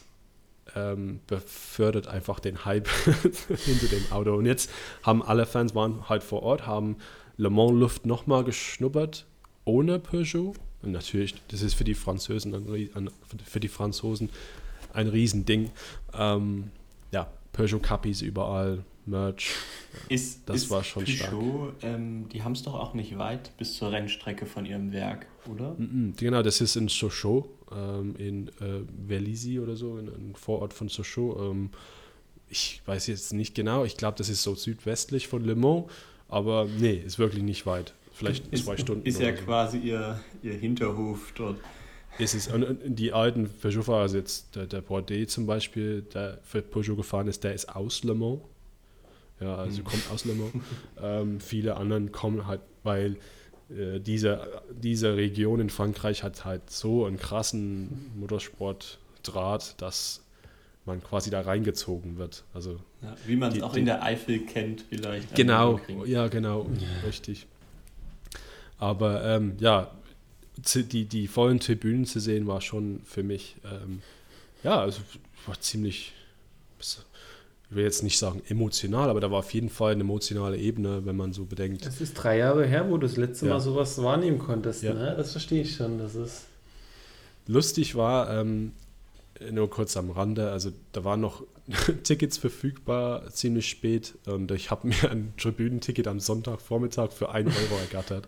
ähm, 0.75 1.19
befördert 1.27 2.07
einfach 2.07 2.39
den 2.39 2.65
Hype 2.65 2.87
hinter 3.47 3.87
dem 3.87 4.11
Auto. 4.11 4.33
Und 4.35 4.45
jetzt 4.45 4.69
haben 5.03 5.23
alle 5.23 5.45
Fans 5.45 5.75
waren 5.75 6.07
halt 6.09 6.23
vor 6.23 6.43
Ort, 6.43 6.65
haben 6.67 6.97
Le 7.37 7.49
Mans 7.49 7.79
Luft 7.79 8.05
nochmal 8.05 8.43
geschnuppert 8.43 9.25
ohne 9.65 9.99
Peugeot. 9.99 10.53
Und 10.81 10.91
natürlich, 10.91 11.35
das 11.49 11.61
ist 11.61 11.73
für 11.73 11.83
die 11.83 11.93
Franzosen 11.93 12.53
ein, 12.55 13.09
für 13.45 13.59
die 13.59 13.67
Franzosen 13.67 14.29
ein 14.93 15.07
Riesending. 15.07 15.71
Ähm, 16.13 16.71
ja, 17.11 17.31
Peugeot 17.53 17.79
Cappies 17.79 18.21
überall, 18.21 18.83
Merch. 19.05 19.51
Ist, 20.09 20.47
das 20.47 20.63
ist 20.63 20.69
war 20.69 20.83
schon 20.83 21.05
Peugeot, 21.05 21.73
stark. 21.79 21.83
Ähm, 21.83 22.29
die 22.29 22.43
haben 22.43 22.53
es 22.53 22.63
doch 22.63 22.75
auch 22.75 22.93
nicht 22.93 23.17
weit 23.17 23.55
bis 23.57 23.75
zur 23.75 23.91
Rennstrecke 23.91 24.45
von 24.45 24.65
ihrem 24.65 24.91
Werk, 24.91 25.27
oder? 25.51 25.73
Mm 25.73 26.13
-mm, 26.13 26.19
genau, 26.19 26.41
das 26.41 26.61
ist 26.61 26.75
in 26.75 26.87
Sochaux, 26.87 27.47
ähm, 27.71 28.15
in 28.17 28.47
äh, 28.59 28.83
Vélizy 29.07 29.61
oder 29.61 29.75
so, 29.75 29.97
in 29.97 30.09
einem 30.09 30.35
Vorort 30.35 30.73
von 30.73 30.87
Sochaux. 30.87 31.39
Ähm, 31.41 31.69
ich 32.49 32.81
weiß 32.85 33.07
jetzt 33.07 33.33
nicht 33.33 33.55
genau, 33.55 33.85
ich 33.85 33.97
glaube, 33.97 34.17
das 34.17 34.29
ist 34.29 34.43
so 34.43 34.55
südwestlich 34.55 35.27
von 35.27 35.43
Le 35.45 35.55
Mans, 35.55 35.85
aber 36.27 36.65
nee, 36.65 36.95
ist 36.95 37.17
wirklich 37.17 37.43
nicht 37.43 37.65
weit. 37.65 37.93
Vielleicht 38.21 38.47
ist, 38.53 38.65
zwei 38.65 38.77
Stunden. 38.77 39.05
Ist 39.05 39.19
ja 39.19 39.35
so. 39.35 39.43
quasi 39.43 39.77
ihr, 39.77 40.19
ihr 40.43 40.53
Hinterhof 40.53 41.33
dort. 41.35 41.57
Ist 42.17 42.33
es. 42.33 42.47
Und 42.47 42.77
die 42.85 43.13
alten 43.13 43.49
Peugeot-Fahrer, 43.49 44.01
also 44.01 44.17
jetzt 44.17 44.55
der, 44.55 44.67
der 44.67 44.81
Bordet 44.81 45.29
zum 45.29 45.45
Beispiel, 45.45 46.01
der 46.01 46.39
für 46.43 46.61
Peugeot 46.61 46.95
gefahren 46.95 47.27
ist, 47.27 47.43
der 47.43 47.53
ist 47.53 47.73
aus 47.73 48.03
Le 48.03 48.13
Mans. 48.13 48.41
Ja, 49.39 49.55
also 49.55 49.77
hm. 49.77 49.83
kommt 49.85 50.11
aus 50.11 50.25
Le 50.25 50.33
Mans. 50.33 50.51
ähm, 51.01 51.39
viele 51.39 51.77
anderen 51.77 52.11
kommen 52.11 52.47
halt, 52.47 52.61
weil 52.83 53.17
äh, 53.69 53.99
diese, 53.99 54.61
diese 54.71 55.15
Region 55.15 55.59
in 55.59 55.69
Frankreich 55.69 56.23
hat 56.23 56.45
halt 56.45 56.69
so 56.69 57.05
einen 57.05 57.17
krassen 57.17 58.11
Motorsportdraht, 58.19 59.81
dass 59.81 60.23
man 60.85 61.01
quasi 61.01 61.29
da 61.29 61.41
reingezogen 61.41 62.17
wird. 62.17 62.43
Also 62.53 62.79
ja, 63.01 63.15
wie 63.25 63.35
man 63.35 63.51
es 63.51 63.61
auch 63.61 63.73
die, 63.73 63.79
in 63.79 63.85
der 63.85 64.03
Eifel 64.03 64.39
kennt, 64.39 64.85
vielleicht. 64.89 65.33
Genau, 65.35 65.79
ja, 66.05 66.27
genau, 66.27 66.67
ja. 66.79 67.07
richtig. 67.07 67.47
Aber 68.81 69.23
ähm, 69.23 69.53
ja, 69.59 69.91
die, 70.57 71.05
die 71.05 71.27
vollen 71.27 71.59
Tribünen 71.59 72.05
zu 72.05 72.19
sehen, 72.19 72.47
war 72.47 72.61
schon 72.61 73.01
für 73.05 73.21
mich, 73.21 73.55
ähm, 73.63 74.01
ja, 74.63 74.81
also 74.81 75.01
war 75.45 75.59
ziemlich, 75.59 76.13
ich 76.79 76.97
will 77.69 77.83
jetzt 77.83 78.01
nicht 78.01 78.17
sagen 78.17 78.41
emotional, 78.49 79.11
aber 79.11 79.21
da 79.21 79.29
war 79.29 79.37
auf 79.37 79.53
jeden 79.53 79.69
Fall 79.69 79.91
eine 79.91 80.01
emotionale 80.01 80.57
Ebene, 80.57 81.05
wenn 81.05 81.15
man 81.15 81.31
so 81.31 81.45
bedenkt. 81.45 81.85
Es 81.85 82.01
ist 82.01 82.15
drei 82.15 82.39
Jahre 82.39 82.65
her, 82.65 82.89
wo 82.89 82.97
du 82.97 83.05
das 83.05 83.17
letzte 83.17 83.45
ja. 83.45 83.53
Mal 83.53 83.59
sowas 83.59 84.01
wahrnehmen 84.01 84.39
konntest. 84.39 84.81
Ja. 84.81 84.95
Ne? 84.95 85.13
Das 85.15 85.33
verstehe 85.33 85.61
ich 85.61 85.75
schon. 85.75 85.99
Das 85.99 86.15
ist 86.15 86.47
lustig 87.45 87.93
war, 87.93 88.33
ähm, 88.33 88.71
nur 89.51 89.69
kurz 89.69 89.95
am 89.95 90.09
Rande, 90.09 90.51
also 90.51 90.71
da 90.91 91.03
waren 91.03 91.21
noch 91.21 91.43
Tickets 92.03 92.39
verfügbar, 92.39 93.29
ziemlich 93.29 93.69
spät 93.69 94.15
und 94.25 94.49
ich 94.49 94.71
habe 94.71 94.87
mir 94.87 95.11
ein 95.11 95.33
Tribünenticket 95.37 96.07
am 96.07 96.19
Sonntagvormittag 96.19 97.11
für 97.11 97.29
1 97.29 97.55
Euro 97.55 97.79
ergattert 97.79 98.27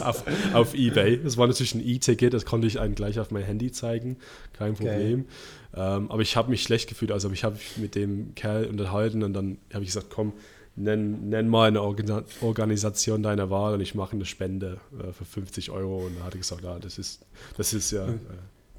auf, 0.00 0.24
auf 0.54 0.74
Ebay. 0.74 1.20
Das 1.22 1.36
war 1.36 1.46
natürlich 1.46 1.74
ein 1.74 1.86
E-Ticket, 1.86 2.32
das 2.32 2.44
konnte 2.44 2.66
ich 2.66 2.80
einem 2.80 2.94
gleich 2.94 3.18
auf 3.18 3.30
mein 3.30 3.42
Handy 3.42 3.72
zeigen, 3.72 4.16
kein 4.52 4.74
Problem. 4.74 5.26
Ähm, 5.74 6.10
aber 6.10 6.22
ich 6.22 6.36
habe 6.36 6.50
mich 6.50 6.62
schlecht 6.62 6.88
gefühlt, 6.88 7.12
also 7.12 7.30
ich 7.30 7.44
habe 7.44 7.54
mich 7.56 7.76
mit 7.76 7.94
dem 7.94 8.34
Kerl 8.34 8.66
unterhalten 8.66 9.22
und 9.22 9.32
dann 9.34 9.58
habe 9.72 9.84
ich 9.84 9.90
gesagt, 9.90 10.08
komm, 10.10 10.32
nenn, 10.76 11.28
nenn 11.28 11.48
mal 11.48 11.68
eine 11.68 11.82
Organ 11.82 12.24
Organisation 12.40 13.22
deiner 13.22 13.50
Wahl 13.50 13.74
und 13.74 13.80
ich 13.80 13.94
mache 13.94 14.12
eine 14.12 14.24
Spende 14.24 14.80
äh, 14.98 15.12
für 15.12 15.24
50 15.24 15.70
Euro. 15.70 16.06
Und 16.06 16.18
da 16.18 16.24
hat 16.24 16.34
er 16.34 16.38
gesagt, 16.38 16.64
ja, 16.64 16.78
das 16.78 16.98
ist, 16.98 17.24
das 17.56 17.72
ist 17.72 17.90
ja 17.90 18.06
äh, 18.06 18.18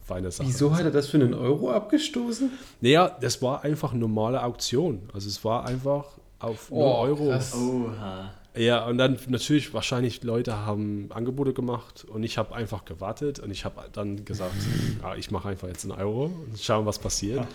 feine 0.04 0.32
Sache. 0.32 0.48
Wieso 0.48 0.76
hat 0.76 0.84
er 0.84 0.92
das 0.92 1.08
für 1.08 1.18
einen 1.18 1.34
Euro 1.34 1.72
abgestoßen? 1.72 2.52
Naja, 2.82 3.16
das 3.22 3.42
war 3.42 3.64
einfach 3.64 3.92
eine 3.92 4.02
normale 4.02 4.44
Auktion. 4.44 5.10
Also 5.14 5.30
es 5.30 5.44
war 5.46 5.66
einfach 5.66 6.06
auf 6.40 6.68
oh, 6.72 6.96
Euro. 6.96 7.30
Krass. 7.30 7.54
Oha. 7.56 8.34
Ja, 8.54 8.86
und 8.86 8.98
dann 8.98 9.18
natürlich 9.28 9.74
wahrscheinlich 9.74 10.24
Leute 10.24 10.66
haben 10.66 11.10
Angebote 11.12 11.54
gemacht 11.54 12.06
und 12.06 12.24
ich 12.24 12.38
habe 12.38 12.54
einfach 12.54 12.84
gewartet 12.84 13.40
und 13.40 13.50
ich 13.50 13.64
habe 13.64 13.82
dann 13.94 14.26
gesagt, 14.26 14.56
ja, 15.02 15.16
ich 15.18 15.32
mache 15.32 15.50
einfach 15.50 15.70
jetzt 15.70 15.86
einen 15.86 15.94
Euro 15.94 16.26
und 16.26 16.60
schauen, 16.60 16.86
was 16.86 17.00
passiert. 17.00 17.48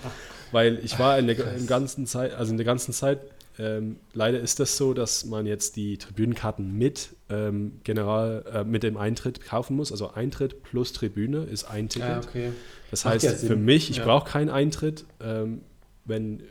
Weil 0.52 0.80
ich 0.82 0.98
war 0.98 1.18
in 1.18 1.26
der, 1.26 1.36
ganzen 1.66 2.06
Zeit, 2.06 2.32
also 2.34 2.50
in 2.50 2.56
der 2.56 2.64
ganzen 2.64 2.94
Zeit, 2.94 3.20
ähm, 3.58 3.96
leider 4.12 4.40
ist 4.40 4.60
das 4.60 4.76
so, 4.76 4.94
dass 4.94 5.24
man 5.24 5.46
jetzt 5.46 5.76
die 5.76 5.98
Tribünenkarten 5.98 6.76
mit 6.76 7.10
ähm, 7.30 7.80
General, 7.84 8.44
äh, 8.52 8.64
mit 8.64 8.82
dem 8.82 8.96
Eintritt 8.96 9.42
kaufen 9.42 9.76
muss. 9.76 9.92
Also 9.92 10.12
Eintritt 10.12 10.62
plus 10.62 10.92
Tribüne 10.92 11.44
ist 11.44 11.64
ein 11.64 11.88
Ticket. 11.88 12.08
Ah, 12.08 12.20
okay. 12.26 12.52
Das 12.90 13.04
Macht 13.04 13.14
heißt, 13.14 13.24
ja 13.24 13.32
für 13.32 13.56
mich, 13.56 13.90
ich 13.90 13.98
ja. 13.98 14.04
brauche 14.04 14.30
keinen 14.30 14.50
Eintritt. 14.50 15.04
Ähm, 15.20 15.62
wenn, 16.06 16.42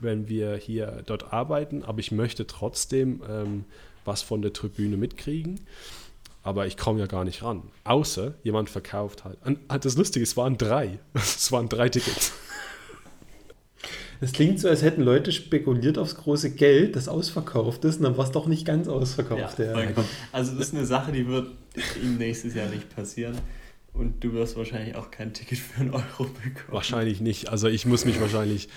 wenn 0.00 0.28
wir 0.28 0.56
hier 0.56 1.02
dort 1.06 1.32
arbeiten, 1.32 1.82
aber 1.84 2.00
ich 2.00 2.12
möchte 2.12 2.46
trotzdem 2.46 3.22
ähm, 3.28 3.64
was 4.04 4.22
von 4.22 4.42
der 4.42 4.52
Tribüne 4.52 4.96
mitkriegen. 4.96 5.60
Aber 6.44 6.66
ich 6.66 6.76
komme 6.76 6.98
ja 6.98 7.06
gar 7.06 7.24
nicht 7.24 7.42
ran. 7.44 7.62
Außer 7.84 8.34
jemand 8.42 8.68
verkauft 8.68 9.24
halt. 9.24 9.38
Und 9.44 9.60
das 9.68 9.96
Lustige, 9.96 10.24
es 10.24 10.36
waren 10.36 10.58
drei. 10.58 10.98
Es 11.14 11.52
waren 11.52 11.68
drei 11.68 11.88
Tickets. 11.88 12.32
Es 14.20 14.32
klingt 14.32 14.60
so, 14.60 14.68
als 14.68 14.82
hätten 14.82 15.02
Leute 15.02 15.32
spekuliert 15.32 15.98
aufs 15.98 16.14
große 16.14 16.52
Geld, 16.52 16.94
das 16.94 17.08
ausverkauft 17.08 17.84
ist, 17.84 17.96
und 17.96 18.04
dann 18.04 18.16
war 18.16 18.24
es 18.24 18.30
doch 18.30 18.46
nicht 18.46 18.64
ganz 18.64 18.86
ausverkauft. 18.86 19.58
Ja, 19.58 19.80
ja. 19.80 19.90
Also 20.30 20.52
das 20.52 20.68
ist 20.68 20.74
eine 20.74 20.86
Sache, 20.86 21.10
die 21.10 21.26
wird 21.26 21.48
ihm 22.00 22.18
nächstes 22.18 22.54
Jahr 22.54 22.68
nicht 22.68 22.94
passieren. 22.94 23.36
Und 23.94 24.24
du 24.24 24.32
wirst 24.32 24.56
wahrscheinlich 24.56 24.96
auch 24.96 25.10
kein 25.10 25.34
Ticket 25.34 25.58
für 25.58 25.80
einen 25.80 25.90
Euro 25.90 26.24
bekommen. 26.24 26.68
Wahrscheinlich 26.68 27.20
nicht. 27.20 27.50
Also 27.50 27.68
ich 27.68 27.84
muss 27.84 28.04
mich 28.04 28.20
wahrscheinlich, 28.20 28.68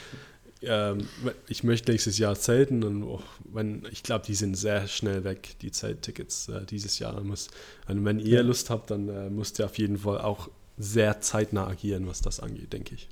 ähm, 0.62 1.08
ich 1.48 1.64
möchte 1.64 1.92
nächstes 1.92 2.18
Jahr 2.18 2.36
zelten 2.36 2.84
und 2.84 3.04
oh, 3.04 3.22
wenn, 3.52 3.88
ich 3.92 4.04
glaube, 4.04 4.26
die 4.26 4.36
sind 4.36 4.56
sehr 4.56 4.88
schnell 4.88 5.24
weg, 5.24 5.56
die 5.62 5.72
Zelttickets 5.72 6.50
äh, 6.50 6.66
dieses 6.66 7.00
Jahr. 7.00 7.20
Muss, 7.22 7.48
und 7.88 8.04
wenn 8.04 8.20
ihr 8.20 8.44
Lust 8.44 8.70
habt, 8.70 8.92
dann 8.92 9.08
äh, 9.08 9.30
müsst 9.30 9.60
ihr 9.60 9.66
auf 9.66 9.78
jeden 9.78 10.00
Fall 10.00 10.20
auch 10.20 10.50
sehr 10.78 11.22
zeitnah 11.22 11.68
agieren, 11.68 12.08
was 12.08 12.22
das 12.22 12.42
angeht, 12.42 12.74
denke 12.74 12.96
ich. 12.96 13.08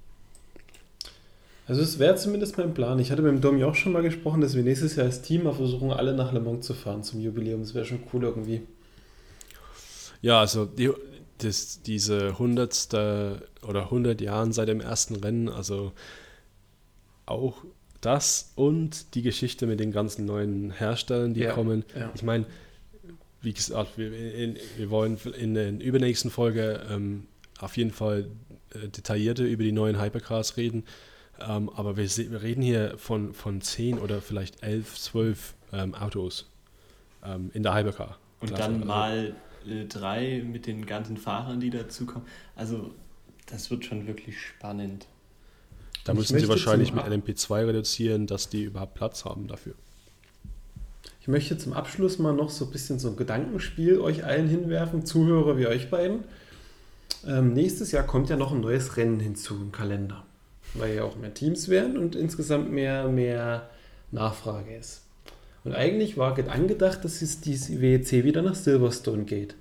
Also 1.65 1.81
es 1.81 1.97
wäre 1.97 2.15
zumindest 2.15 2.57
mein 2.57 2.73
Plan. 2.73 2.99
Ich 2.99 3.11
hatte 3.11 3.21
mit 3.21 3.31
dem 3.31 3.39
Domi 3.39 3.63
auch 3.63 3.75
schon 3.75 3.93
mal 3.93 4.01
gesprochen, 4.01 4.41
dass 4.41 4.53
wir 4.53 4.63
nächstes 4.63 4.97
Jahr 4.97 5.05
als 5.05 5.21
Team 5.21 5.43
mal 5.43 5.53
versuchen, 5.53 5.91
alle 5.91 6.13
nach 6.13 6.33
Le 6.33 6.41
Mans 6.41 6.65
zu 6.65 6.73
fahren 6.73 7.03
zum 7.03 7.21
Jubiläum. 7.21 7.61
Das 7.61 7.73
wäre 7.73 7.85
schon 7.85 8.03
cool 8.11 8.23
irgendwie. 8.23 8.61
Ja, 10.21 10.41
also 10.41 10.65
die, 10.65 10.91
das, 11.39 11.81
diese 11.81 12.37
hundertste 12.37 13.47
oder 13.67 13.83
100 13.83 14.21
Jahren 14.21 14.51
seit 14.51 14.67
dem 14.67 14.81
ersten 14.81 15.15
Rennen, 15.15 15.49
also 15.49 15.91
auch 17.25 17.63
das 18.01 18.51
und 18.55 19.15
die 19.15 19.21
Geschichte 19.21 19.65
mit 19.65 19.79
den 19.79 19.91
ganzen 19.91 20.25
neuen 20.25 20.71
Herstellern, 20.71 21.33
die 21.33 21.41
ja, 21.41 21.53
kommen. 21.53 21.85
Ja. 21.97 22.11
Ich 22.13 22.23
meine, 22.23 22.45
wie 23.41 23.53
gesagt, 23.53 23.97
wir, 23.97 24.13
in, 24.13 24.57
wir, 24.77 24.89
wollen 24.89 25.17
in 25.37 25.53
der 25.53 25.69
übernächsten 25.79 26.31
Folge 26.31 26.81
ähm, 26.89 27.27
auf 27.59 27.77
jeden 27.77 27.91
Fall 27.91 28.27
äh, 28.73 28.87
detaillierter 28.87 29.43
über 29.43 29.63
die 29.63 29.71
neuen 29.71 30.01
Hypercars 30.01 30.57
reden. 30.57 30.83
Ähm, 31.39 31.69
aber 31.75 31.97
wir, 31.97 32.05
wir, 32.05 32.41
reden 32.41 32.61
hier 32.61 32.97
von, 32.97 33.33
von 33.33 33.61
10 33.61 33.99
oder 33.99 34.21
vielleicht 34.21 34.63
11, 34.63 34.99
12 34.99 35.53
ähm, 35.73 35.95
Autos 35.95 36.49
ähm, 37.25 37.51
in 37.53 37.63
der 37.63 37.73
Hypercar. 37.75 38.17
Und 38.39 38.51
dann 38.51 38.75
also, 38.75 38.85
mal 38.85 39.35
äh, 39.67 39.85
drei 39.85 40.43
mit 40.45 40.67
den 40.67 40.85
ganzen 40.85 41.17
Fahrern, 41.17 41.59
die 41.59 41.69
dazukommen. 41.69 42.27
Also 42.55 42.93
das 43.47 43.69
wird 43.71 43.85
schon 43.85 44.07
wirklich 44.07 44.39
spannend. 44.39 45.07
Da 46.03 46.13
müssen 46.13 46.37
sie 46.37 46.47
wahrscheinlich 46.47 46.93
mit 46.93 47.05
LMP2 47.05 47.67
reduzieren, 47.67 48.27
dass 48.27 48.49
die 48.49 48.63
überhaupt 48.63 48.93
Platz 48.93 49.25
haben 49.25 49.47
dafür. 49.47 49.73
Ich 51.21 51.29
möchte 51.29 51.57
zum 51.57 51.71
Abschluss 51.71 52.19
mal 52.19 52.33
noch 52.33 52.49
so 52.49 52.65
ein 52.65 52.71
bisschen 52.71 52.99
so 52.99 53.09
ein 53.09 53.15
Gedankenspiel 53.15 53.99
euch 53.99 54.25
allen 54.25 54.49
hinwerfen, 54.49 55.05
Zuhörer 55.05 55.57
wie 55.57 55.67
euch 55.67 55.89
beiden. 55.89 56.25
Ähm, 57.25 57.53
nächstes 57.53 57.93
Jahr 57.93 58.03
kommt 58.03 58.29
ja 58.29 58.35
noch 58.35 58.51
ein 58.51 58.59
neues 58.59 58.97
Rennen 58.97 59.21
hinzu 59.21 59.55
im 59.55 59.71
Kalender, 59.71 60.25
weil 60.73 60.95
ja 60.95 61.03
auch 61.03 61.15
mehr 61.15 61.33
Teams 61.33 61.69
werden 61.69 61.97
und 61.97 62.15
insgesamt 62.15 62.71
mehr, 62.71 63.07
mehr 63.07 63.69
Nachfrage 64.11 64.75
ist. 64.75 65.02
Und 65.63 65.73
eigentlich 65.73 66.17
war 66.17 66.37
angedacht, 66.49 67.05
dass 67.05 67.21
es 67.21 67.39
die 67.41 67.57
WEC 67.81 68.23
wieder 68.23 68.41
nach 68.41 68.55
Silverstone 68.55 69.23
geht. 69.23 69.55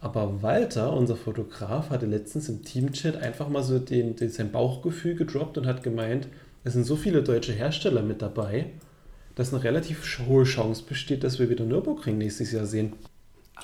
Aber 0.00 0.42
Walter, 0.42 0.92
unser 0.92 1.16
Fotograf, 1.16 1.90
hatte 1.90 2.06
letztens 2.06 2.48
im 2.48 2.62
Teamchat 2.62 3.16
einfach 3.16 3.48
mal 3.48 3.62
so 3.62 3.78
den, 3.78 4.14
den, 4.16 4.30
sein 4.30 4.52
Bauchgefühl 4.52 5.16
gedroppt 5.16 5.58
und 5.58 5.66
hat 5.66 5.82
gemeint, 5.82 6.28
es 6.64 6.72
sind 6.74 6.84
so 6.84 6.96
viele 6.96 7.22
deutsche 7.22 7.52
Hersteller 7.52 8.02
mit 8.02 8.22
dabei, 8.22 8.66
dass 9.34 9.52
eine 9.52 9.62
relativ 9.62 10.18
hohe 10.26 10.44
Chance 10.44 10.84
besteht, 10.88 11.24
dass 11.24 11.38
wir 11.38 11.50
wieder 11.50 11.64
Nürburgring 11.64 12.18
nächstes 12.18 12.52
Jahr 12.52 12.66
sehen. 12.66 12.92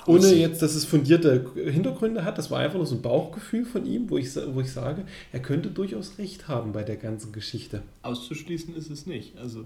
Ohne 0.07 0.33
jetzt, 0.33 0.61
dass 0.61 0.75
es 0.75 0.83
fundierte 0.83 1.51
Hintergründe 1.55 2.25
hat, 2.25 2.37
das 2.37 2.51
war 2.51 2.59
einfach 2.59 2.77
nur 2.77 2.85
so 2.85 2.95
ein 2.95 3.01
Bauchgefühl 3.01 3.65
von 3.65 3.85
ihm, 3.85 4.09
wo 4.09 4.17
ich, 4.17 4.35
wo 4.35 4.59
ich 4.59 4.71
sage, 4.71 5.05
er 5.31 5.39
könnte 5.39 5.69
durchaus 5.69 6.17
recht 6.17 6.49
haben 6.49 6.73
bei 6.73 6.83
der 6.83 6.97
ganzen 6.97 7.31
Geschichte. 7.31 7.81
Auszuschließen 8.01 8.75
ist 8.75 8.89
es 8.89 9.05
nicht. 9.05 9.37
Also 9.37 9.65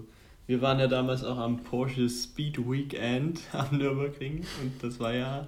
wir 0.50 0.60
waren 0.60 0.80
ja 0.80 0.88
damals 0.88 1.22
auch 1.22 1.38
am 1.38 1.62
Porsche 1.62 2.08
Speed 2.08 2.58
Weekend 2.58 3.40
am 3.52 3.78
Nürburgring 3.78 4.44
und 4.60 4.82
das 4.82 4.98
war 4.98 5.14
ja 5.14 5.46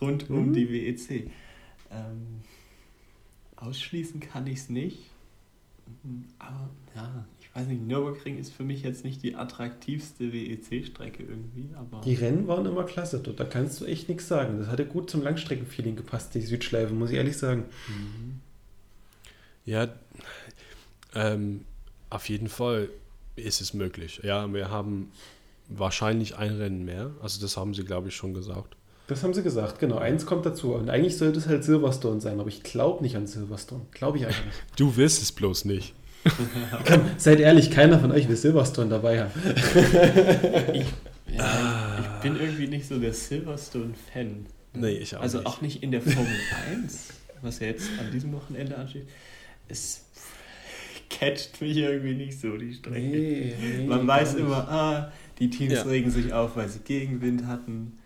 rund 0.00 0.28
um 0.28 0.48
mhm. 0.48 0.52
die 0.52 0.68
WEC. 0.68 1.30
Ähm, 1.92 2.40
ausschließen 3.54 4.18
kann 4.18 4.48
ich 4.48 4.58
es 4.58 4.68
nicht. 4.70 4.98
Aber 6.40 6.68
ja, 6.96 7.24
ich 7.40 7.54
weiß 7.54 7.68
nicht, 7.68 7.86
Nürburgring 7.86 8.36
ist 8.36 8.52
für 8.52 8.64
mich 8.64 8.82
jetzt 8.82 9.04
nicht 9.04 9.22
die 9.22 9.36
attraktivste 9.36 10.32
WEC-Strecke 10.32 11.22
irgendwie. 11.22 11.68
Aber 11.76 12.00
die 12.00 12.14
Rennen 12.14 12.48
waren 12.48 12.66
immer 12.66 12.82
klasse 12.82 13.20
dort, 13.20 13.38
da 13.38 13.44
kannst 13.44 13.80
du 13.80 13.84
echt 13.84 14.08
nichts 14.08 14.26
sagen. 14.26 14.58
Das 14.58 14.66
hatte 14.66 14.84
gut 14.84 15.10
zum 15.10 15.22
Langstreckenfeeling 15.22 15.94
gepasst, 15.94 16.34
die 16.34 16.40
Südschleife, 16.40 16.92
muss 16.92 17.10
ich 17.10 17.18
ehrlich 17.18 17.36
sagen. 17.36 17.66
Mhm. 17.86 18.40
Ja, 19.64 19.94
ähm, 21.14 21.64
auf 22.10 22.28
jeden 22.28 22.48
Fall 22.48 22.88
ist 23.36 23.60
es 23.60 23.74
möglich. 23.74 24.20
Ja, 24.22 24.52
wir 24.52 24.70
haben 24.70 25.10
wahrscheinlich 25.68 26.36
ein 26.36 26.56
Rennen 26.56 26.84
mehr. 26.84 27.10
Also 27.22 27.40
das 27.40 27.56
haben 27.56 27.74
sie, 27.74 27.84
glaube 27.84 28.08
ich, 28.08 28.16
schon 28.16 28.34
gesagt. 28.34 28.76
Das 29.06 29.22
haben 29.22 29.34
sie 29.34 29.42
gesagt, 29.42 29.78
genau. 29.80 29.98
Eins 29.98 30.24
kommt 30.24 30.46
dazu. 30.46 30.74
Und 30.74 30.88
eigentlich 30.88 31.16
sollte 31.18 31.38
es 31.38 31.46
halt 31.46 31.62
Silverstone 31.64 32.20
sein, 32.20 32.40
aber 32.40 32.48
ich 32.48 32.62
glaube 32.62 33.02
nicht 33.02 33.16
an 33.16 33.26
Silverstone. 33.26 33.82
Glaube 33.92 34.18
ich 34.18 34.26
einfach 34.26 34.44
nicht. 34.44 34.62
Du 34.76 34.96
willst 34.96 35.22
es 35.22 35.32
bloß 35.32 35.64
nicht. 35.66 35.94
Komm, 36.86 37.02
seid 37.18 37.38
ehrlich, 37.40 37.70
keiner 37.70 37.98
von 37.98 38.10
euch 38.10 38.28
will 38.28 38.36
Silverstone 38.36 38.88
dabei 38.88 39.24
haben. 39.24 39.32
ich, 40.72 40.86
ja, 41.36 41.98
ich 42.00 42.22
bin 42.22 42.36
irgendwie 42.40 42.66
nicht 42.66 42.88
so 42.88 42.98
der 42.98 43.12
Silverstone-Fan. 43.12 44.46
Nee, 44.72 44.88
ich 44.92 45.16
auch 45.16 45.20
Also 45.20 45.38
nicht. 45.38 45.46
auch 45.46 45.60
nicht 45.60 45.82
in 45.82 45.90
der 45.92 46.00
Formel 46.00 46.32
1, 46.70 47.08
was 47.42 47.58
ja 47.60 47.66
jetzt 47.66 47.88
an 48.00 48.10
diesem 48.10 48.32
Wochenende 48.32 48.76
ansteht. 48.76 49.06
Es 49.68 50.04
catcht 51.18 51.60
mich 51.60 51.76
irgendwie 51.76 52.14
nicht 52.14 52.38
so, 52.40 52.56
die 52.56 52.74
Strecke. 52.74 53.00
Nee, 53.00 53.54
nee, 53.60 53.86
Man 53.86 54.06
weiß 54.06 54.34
immer, 54.34 54.68
ah, 54.68 55.12
die 55.38 55.50
Teams 55.50 55.74
ja. 55.74 55.82
regen 55.82 56.10
sich 56.10 56.32
auf, 56.32 56.56
weil 56.56 56.68
sie 56.68 56.80
Gegenwind 56.80 57.46
hatten. 57.46 57.98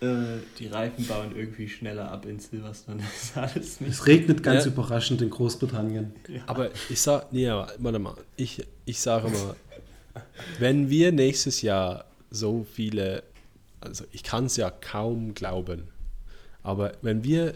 Äh, 0.00 0.38
die 0.58 0.68
Reifen 0.68 1.06
bauen 1.06 1.34
irgendwie 1.34 1.68
schneller 1.68 2.10
ab 2.10 2.24
in 2.24 2.38
Silverstone. 2.38 3.02
Es 3.54 4.06
regnet 4.06 4.42
ganz 4.42 4.64
ja. 4.64 4.70
überraschend 4.70 5.20
in 5.22 5.30
Großbritannien. 5.30 6.12
Ja. 6.28 6.42
Aber 6.46 6.70
ich 6.88 7.00
sag, 7.00 7.32
nee, 7.32 7.48
warte 7.48 7.98
mal, 7.98 8.14
ich, 8.36 8.64
ich 8.84 9.00
sage 9.00 9.28
mal, 9.28 9.56
wenn 10.58 10.88
wir 10.88 11.10
nächstes 11.12 11.62
Jahr 11.62 12.04
so 12.30 12.64
viele, 12.72 13.24
also 13.80 14.04
ich 14.12 14.22
kann 14.22 14.46
es 14.46 14.56
ja 14.56 14.70
kaum 14.70 15.34
glauben, 15.34 15.88
aber 16.62 16.92
wenn 17.02 17.24
wir 17.24 17.54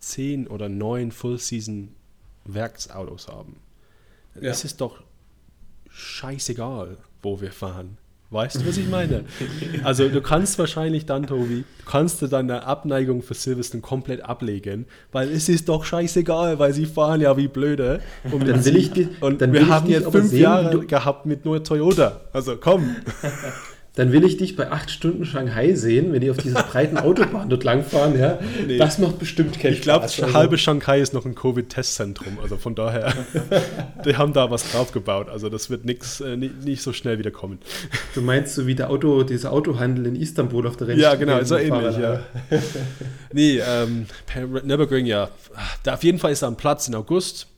zehn 0.00 0.46
oder 0.48 0.68
neun 0.68 1.12
Full-Season 1.12 1.94
Werksautos 2.44 3.28
haben, 3.28 3.56
ja. 4.40 4.50
ist 4.50 4.64
es 4.64 4.76
doch 4.76 5.02
scheißegal, 5.90 6.96
wo 7.22 7.40
wir 7.40 7.52
fahren. 7.52 7.98
Weißt 8.30 8.56
du, 8.56 8.68
was 8.68 8.76
ich 8.76 8.88
meine? 8.88 9.24
Also 9.84 10.08
du 10.08 10.20
kannst 10.20 10.58
wahrscheinlich 10.58 11.06
dann, 11.06 11.26
Tobi, 11.26 11.64
du 11.78 11.84
kannst 11.90 12.20
deine 12.30 12.64
Abneigung 12.64 13.22
für 13.22 13.32
Silverstone 13.32 13.80
komplett 13.80 14.22
ablegen, 14.22 14.86
weil 15.12 15.30
es 15.30 15.48
ist 15.48 15.68
doch 15.68 15.84
scheißegal, 15.84 16.58
weil 16.58 16.74
sie 16.74 16.84
fahren 16.84 17.22
ja 17.22 17.36
wie 17.38 17.48
blöde. 17.48 18.00
Und 18.30 18.46
dann 18.46 18.62
will 18.64 18.76
ich 18.76 18.90
die, 18.90 19.08
und 19.20 19.40
wir 19.40 19.68
haben 19.68 19.88
jetzt 19.88 20.10
fünf 20.10 20.28
sehen, 20.28 20.42
Jahre 20.42 20.86
gehabt 20.86 21.24
mit 21.24 21.46
nur 21.46 21.64
Toyota. 21.64 22.20
Also 22.32 22.56
komm. 22.56 22.96
dann 23.98 24.12
will 24.12 24.22
ich 24.22 24.36
dich 24.36 24.54
bei 24.54 24.70
acht 24.70 24.92
Stunden 24.92 25.24
Shanghai 25.24 25.74
sehen, 25.74 26.12
wenn 26.12 26.20
die 26.20 26.30
auf 26.30 26.36
dieser 26.36 26.62
breiten 26.70 26.98
Autobahn 26.98 27.48
dort 27.48 27.64
langfahren. 27.64 28.16
Ja? 28.16 28.38
Nee. 28.64 28.78
Das 28.78 28.98
macht 28.98 29.18
bestimmt 29.18 29.58
keinen 29.58 29.72
Ich 29.72 29.80
glaube, 29.80 30.02
also. 30.02 30.32
halbe 30.34 30.56
Shanghai 30.56 31.00
ist 31.00 31.14
noch 31.14 31.26
ein 31.26 31.34
Covid-Testzentrum. 31.34 32.38
Also 32.40 32.58
von 32.58 32.76
daher, 32.76 33.12
die 34.04 34.16
haben 34.16 34.32
da 34.32 34.52
was 34.52 34.70
draufgebaut. 34.70 35.28
Also 35.28 35.48
das 35.48 35.68
wird 35.68 35.84
nix, 35.84 36.20
äh, 36.20 36.36
nicht, 36.36 36.64
nicht 36.64 36.80
so 36.80 36.92
schnell 36.92 37.18
wieder 37.18 37.32
kommen. 37.32 37.58
Du 38.14 38.20
meinst 38.20 38.54
so 38.54 38.68
wie 38.68 38.76
der 38.76 38.88
Auto, 38.88 39.24
dieser 39.24 39.50
Autohandel 39.50 40.06
in 40.06 40.14
Istanbul 40.14 40.68
auf 40.68 40.76
der 40.76 40.86
Rennstrecke? 40.86 41.26
Ja, 41.26 41.34
genau, 41.34 41.42
so 41.42 41.56
ähnlich, 41.56 41.98
ja. 41.98 42.20
nee, 43.32 43.58
ähm, 43.58 44.06
Nürburgring, 44.62 45.06
ja. 45.06 45.28
Da 45.82 45.94
auf 45.94 46.04
jeden 46.04 46.20
Fall 46.20 46.30
ist 46.30 46.42
da 46.42 46.46
ein 46.46 46.56
Platz 46.56 46.86
in 46.86 46.94
August. 46.94 47.48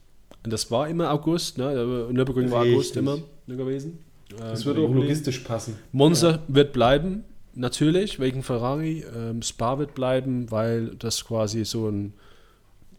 Und 0.43 0.51
das 0.51 0.71
war 0.71 0.89
immer 0.89 1.11
August, 1.11 1.59
ne? 1.59 2.09
Nürburgring 2.11 2.49
war 2.49 2.63
August 2.63 2.97
immer 2.97 3.19
gewesen. 3.47 3.99
Das 4.39 4.65
würde 4.65 4.81
auch 4.81 4.93
logistisch 4.93 5.39
passen. 5.39 5.75
Monza 5.91 6.31
ja. 6.31 6.39
wird 6.47 6.73
bleiben, 6.73 7.23
natürlich, 7.53 8.19
wegen 8.19 8.43
Ferrari. 8.43 9.03
Ähm, 9.15 9.41
Spa 9.41 9.79
wird 9.79 9.93
bleiben, 9.95 10.49
weil 10.51 10.95
das 10.95 11.25
quasi 11.25 11.65
so 11.65 11.89
ein 11.89 12.13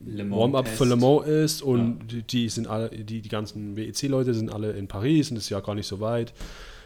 Warm-up 0.01 0.67
für 0.69 0.85
Le 0.85 0.97
Mans 0.97 1.27
ist 1.27 1.63
und 1.63 2.01
ja. 2.01 2.07
die, 2.11 2.23
die, 2.23 2.49
sind 2.49 2.67
alle, 2.67 2.89
die, 2.91 3.21
die 3.21 3.29
ganzen 3.29 3.77
WEC-Leute 3.77 4.35
sind 4.35 4.53
alle 4.53 4.73
in 4.73 4.89
Paris 4.89 5.31
und 5.31 5.37
das 5.37 5.45
ist 5.45 5.51
ja 5.51 5.61
gar 5.61 5.75
nicht 5.75 5.87
so 5.87 6.01
weit 6.01 6.33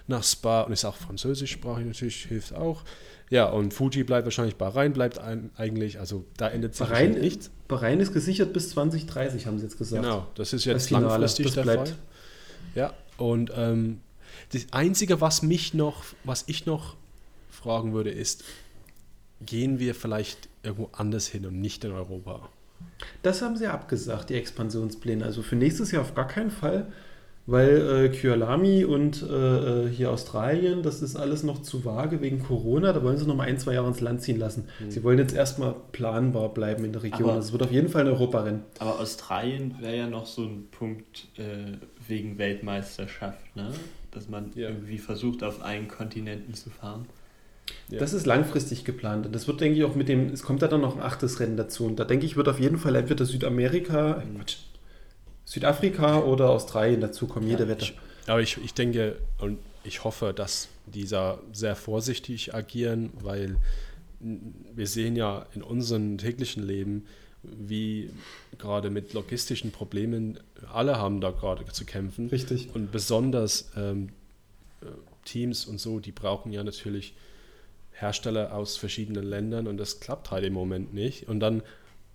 nach 0.07 0.23
Spa 0.23 0.63
und 0.63 0.73
ist 0.73 0.85
auch 0.85 0.95
französischsprachig 0.95 1.87
natürlich, 1.87 2.27
hilft 2.27 2.55
auch. 2.55 2.83
Ja, 3.29 3.47
und 3.47 3.75
Fuji 3.75 4.05
bleibt 4.05 4.25
wahrscheinlich, 4.25 4.57
Bahrain 4.57 4.93
bleibt 4.93 5.19
ein, 5.19 5.51
eigentlich, 5.57 5.99
also 5.99 6.25
da 6.37 6.49
endet 6.49 6.77
sich 6.77 6.87
Bahrain, 6.87 7.13
nichts. 7.13 7.51
Bahrain 7.67 7.99
ist 7.99 8.13
gesichert 8.13 8.53
bis 8.53 8.71
2030, 8.71 9.47
haben 9.47 9.59
sie 9.59 9.65
jetzt 9.65 9.79
gesagt. 9.79 10.03
Genau, 10.03 10.27
das 10.37 10.53
ist 10.53 10.65
jetzt 10.65 10.91
langfristig 10.91 11.53
der 11.53 11.63
bleibt. 11.63 11.89
Fall. 11.89 11.99
Ja, 12.77 12.93
und 13.17 13.51
ähm, 13.57 14.01
das 14.57 14.73
Einzige, 14.73 15.21
was 15.21 15.43
mich 15.43 15.75
noch, 15.75 16.05
was 16.25 16.45
ich 16.47 16.67
noch 16.67 16.97
fragen 17.51 17.93
würde, 17.93 18.11
ist, 18.11 18.45
gehen 19.45 19.79
wir 19.79 19.95
vielleicht 19.95 20.49
irgendwo 20.63 20.91
anders 20.93 21.27
hin 21.27 21.47
und 21.47 21.61
nicht 21.61 21.85
in 21.85 21.93
Europa? 21.93 22.49
Das 23.23 23.43
haben 23.43 23.57
sie 23.57 23.67
abgesagt, 23.67 24.31
die 24.31 24.35
Expansionspläne. 24.35 25.25
Also 25.25 25.43
für 25.43 25.57
nächstes 25.57 25.91
Jahr 25.93 26.03
auf 26.03 26.15
gar 26.15 26.27
keinen 26.27 26.51
Fall, 26.51 26.87
weil 27.47 28.07
äh, 28.07 28.09
Kyalami 28.09 28.85
und 28.85 29.23
äh, 29.23 29.85
äh, 29.85 29.89
hier 29.89 30.11
Australien, 30.11 30.83
das 30.83 31.01
ist 31.01 31.17
alles 31.17 31.45
noch 31.45 31.63
zu 31.63 31.85
vage 31.85 32.21
wegen 32.21 32.43
Corona. 32.43 32.93
Da 32.93 33.03
wollen 33.03 33.17
sie 33.17 33.27
noch 33.27 33.37
mal 33.37 33.47
ein, 33.47 33.59
zwei 33.59 33.75
Jahre 33.75 33.89
ins 33.89 34.01
Land 34.01 34.23
ziehen 34.23 34.39
lassen. 34.39 34.69
Mhm. 34.81 34.91
Sie 34.91 35.05
wollen 35.05 35.19
jetzt 35.19 35.35
erstmal 35.35 35.75
planbar 35.93 36.53
bleiben 36.53 36.85
in 36.85 36.93
der 36.93 37.03
Region. 37.03 37.39
Es 37.39 37.53
wird 37.53 37.63
auf 37.63 37.73
jeden 37.73 37.89
Fall 37.89 38.03
ein 38.03 38.09
Europarennen. 38.09 38.63
Aber 38.79 38.99
Australien 38.99 39.77
wäre 39.81 39.97
ja 39.97 40.07
noch 40.09 40.27
so 40.27 40.43
ein 40.43 40.69
Punkt 40.71 41.29
äh, 41.37 41.77
wegen 42.09 42.39
Weltmeisterschaft, 42.39 43.55
ne? 43.55 43.71
Dass 44.17 44.29
man 44.29 44.51
ja. 44.55 44.69
irgendwie 44.69 44.99
versucht, 44.99 45.43
auf 45.43 45.63
allen 45.63 45.89
Kontinenten 45.89 46.55
zu 46.55 46.71
fahren. 46.71 47.07
Ja. 47.89 47.99
Das 47.99 48.13
ist 48.13 48.27
langfristig 48.27 48.85
geplant. 48.85 49.27
Und 49.27 49.35
das 49.35 49.47
wird, 49.47 49.61
denke 49.61 49.79
ich, 49.79 49.85
auch 49.85 49.95
mit 49.95 50.09
dem, 50.09 50.31
es 50.31 50.43
kommt 50.43 50.63
da 50.63 50.69
dann 50.69 50.81
noch 50.81 50.97
ein 50.97 51.03
achtes 51.03 51.41
Rennen 51.41 51.57
dazu. 51.57 51.85
Und 51.85 51.97
da 51.97 52.05
denke 52.05 52.27
ich, 52.27 52.37
wird 52.37 52.49
auf 52.49 52.59
jeden 52.61 52.79
Fall 52.79 52.97
entweder 52.97 53.25
Südamerika, 53.25 54.23
mhm. 54.25 54.39
Quatsch, 54.39 54.57
Südafrika 55.45 56.21
oder 56.21 56.51
Australien 56.51 57.01
dazu 57.01 57.27
kommen, 57.27 57.47
jede 57.47 57.65
ja, 57.65 57.69
Wette. 57.69 57.85
Ich, 57.85 57.95
aber 58.27 58.41
ich, 58.41 58.59
ich 58.63 58.75
denke 58.75 59.17
und 59.39 59.59
ich 59.85 60.03
hoffe, 60.03 60.33
dass 60.35 60.69
die 60.87 61.07
da 61.07 61.39
sehr 61.53 61.77
vorsichtig 61.77 62.55
agieren, 62.55 63.11
weil 63.21 63.57
wir 64.21 64.87
sehen 64.87 65.15
ja 65.15 65.47
in 65.55 65.63
unserem 65.63 66.19
täglichen 66.19 66.63
Leben, 66.63 67.05
wie 67.59 68.11
gerade 68.59 68.91
mit 68.91 69.13
logistischen 69.13 69.71
Problemen, 69.71 70.39
alle 70.73 70.97
haben 70.99 71.21
da 71.21 71.31
gerade 71.31 71.65
zu 71.67 71.85
kämpfen. 71.85 72.29
Richtig. 72.29 72.69
Und 72.75 72.93
besonders 72.93 73.71
ähm, 73.77 74.11
äh, 74.83 74.87
Teams 75.25 75.67
und 75.67 75.81
so, 75.81 76.01
die 76.01 76.13
brauchen 76.13 76.53
ja 76.53 76.65
natürlich 76.65 77.15
Hersteller 77.93 78.55
aus 78.55 78.77
verschiedenen 78.77 79.25
Ländern 79.25 79.67
und 79.67 79.79
das 79.79 80.01
klappt 80.01 80.31
halt 80.31 80.45
im 80.45 80.53
Moment 80.53 80.93
nicht. 80.93 81.29
Und 81.29 81.41
dann, 81.41 81.63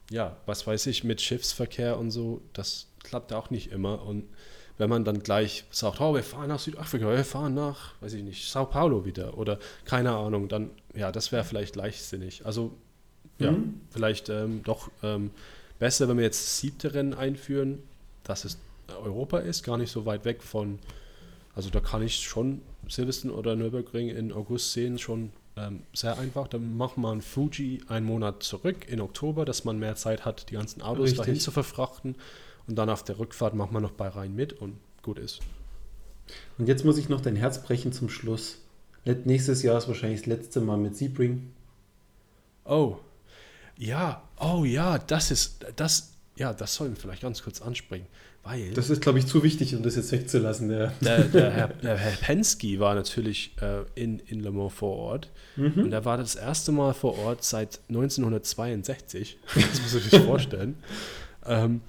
ja, 0.10 0.38
was 0.46 0.66
weiß 0.68 0.88
ich, 0.88 1.04
mit 1.04 1.22
Schiffsverkehr 1.22 1.98
und 1.98 2.12
so, 2.12 2.42
das 2.54 2.88
klappt 3.04 3.34
auch 3.34 3.50
nicht 3.50 3.72
immer. 3.72 4.04
Und 4.04 4.26
wenn 4.78 4.90
man 4.90 5.04
dann 5.04 5.22
gleich 5.22 5.66
sagt, 5.72 6.00
oh, 6.00 6.14
wir 6.14 6.24
fahren 6.24 6.50
nach 6.50 6.60
Südafrika, 6.60 7.10
wir 7.10 7.26
fahren 7.26 7.54
nach, 7.54 7.94
weiß 8.02 8.14
ich 8.14 8.24
nicht, 8.24 8.50
Sao 8.50 8.66
Paulo 8.66 9.06
wieder 9.06 9.38
oder 9.38 9.60
keine 9.86 10.12
Ahnung, 10.12 10.48
dann, 10.48 10.72
ja, 10.96 11.12
das 11.12 11.32
wäre 11.32 11.44
vielleicht 11.44 11.76
leichtsinnig. 11.76 12.46
Also 12.46 12.78
ja, 13.44 13.52
mhm. 13.52 13.82
vielleicht 13.90 14.30
ähm, 14.30 14.62
doch 14.64 14.90
ähm, 15.04 15.32
besser, 15.80 16.08
wenn 16.08 16.18
wir 16.18 16.24
jetzt 16.24 16.58
siebte 16.58 16.94
Rennen 16.94 17.14
einführen, 17.14 17.80
dass 18.24 18.46
es 18.46 18.58
Europa 19.04 19.40
ist, 19.40 19.64
gar 19.64 19.78
nicht 19.78 19.92
so 19.92 20.06
weit 20.06 20.26
weg 20.26 20.44
von 20.44 20.80
Also 21.56 21.70
da 21.70 21.80
kann 21.80 22.02
ich 22.02 22.18
schon 22.18 22.62
Silverstone 22.88 23.34
oder 23.34 23.56
Nürburgring 23.56 24.10
in 24.10 24.32
August 24.32 24.74
sehen, 24.74 24.98
schon 24.98 25.32
ähm, 25.58 25.84
sehr 25.94 26.18
einfach. 26.18 26.48
Dann 26.48 26.78
macht 26.78 26.98
man 26.98 27.22
Fuji 27.22 27.82
einen 27.88 28.06
Monat 28.06 28.44
zurück 28.44 28.88
in 28.88 29.02
Oktober, 29.02 29.46
dass 29.46 29.64
man 29.64 29.80
mehr 29.80 29.96
Zeit 29.96 30.26
hat, 30.26 30.50
die 30.50 30.56
ganzen 30.56 30.82
Autos 30.82 31.06
Richtig. 31.06 31.20
dahin 31.20 31.40
zu 31.40 31.52
verfrachten. 31.52 32.16
Und 32.68 32.76
dann 32.76 32.90
auf 32.90 33.04
der 33.04 33.20
Rückfahrt 33.20 33.54
macht 33.54 33.72
man 33.72 33.82
noch 33.82 33.92
bei 33.92 34.08
Rhein 34.08 34.36
mit 34.36 34.54
und 34.54 34.76
gut 35.02 35.18
ist. 35.18 35.40
Und 36.58 36.68
jetzt 36.68 36.86
muss 36.86 36.98
ich 36.98 37.10
noch 37.10 37.22
dein 37.22 37.36
Herz 37.36 37.62
brechen 37.64 37.92
zum 37.92 38.10
Schluss. 38.10 38.60
Nächstes 39.04 39.64
Jahr 39.64 39.78
ist 39.78 39.88
wahrscheinlich 39.88 40.22
das 40.22 40.28
letzte 40.28 40.62
Mal 40.62 40.78
mit 40.78 40.96
Sebring. 40.96 41.52
Oh, 42.66 42.98
ja, 43.78 44.22
oh 44.40 44.64
ja, 44.66 44.98
das 44.98 45.32
ist, 45.32 45.66
das, 45.76 46.14
ja, 46.36 46.54
das 46.54 46.76
sollten 46.76 46.96
wir 46.96 47.02
vielleicht 47.02 47.22
ganz 47.22 47.44
kurz 47.44 47.62
ansprechen, 47.62 48.06
weil 48.44 48.72
Das 48.74 48.90
ist, 48.90 49.02
glaube 49.02 49.20
ich, 49.20 49.28
zu 49.28 49.44
wichtig, 49.44 49.76
um 49.76 49.84
das 49.84 49.96
jetzt 49.96 50.12
wegzulassen. 50.12 50.70
Der. 50.70 50.94
der, 51.02 51.24
der, 51.26 51.52
Herr, 51.52 51.68
der 51.84 51.98
Herr 51.98 52.18
Penske 52.18 52.80
war 52.80 52.96
natürlich 52.96 53.56
äh, 53.62 53.84
in, 53.96 54.20
in 54.20 54.40
Le 54.42 54.52
Mans 54.52 54.74
vor 54.74 54.98
Ort 54.98 55.30
und 55.58 55.92
er 55.92 56.06
war 56.06 56.18
das 56.18 56.36
erste 56.36 56.72
Mal 56.72 56.94
vor 56.94 57.18
Ort 57.20 57.44
seit 57.44 57.80
1962, 57.90 59.38
das 59.54 59.82
muss 59.82 59.94
man 59.94 60.04
sich 60.04 60.20
vorstellen. 60.22 60.76
Ähm, 61.46 61.82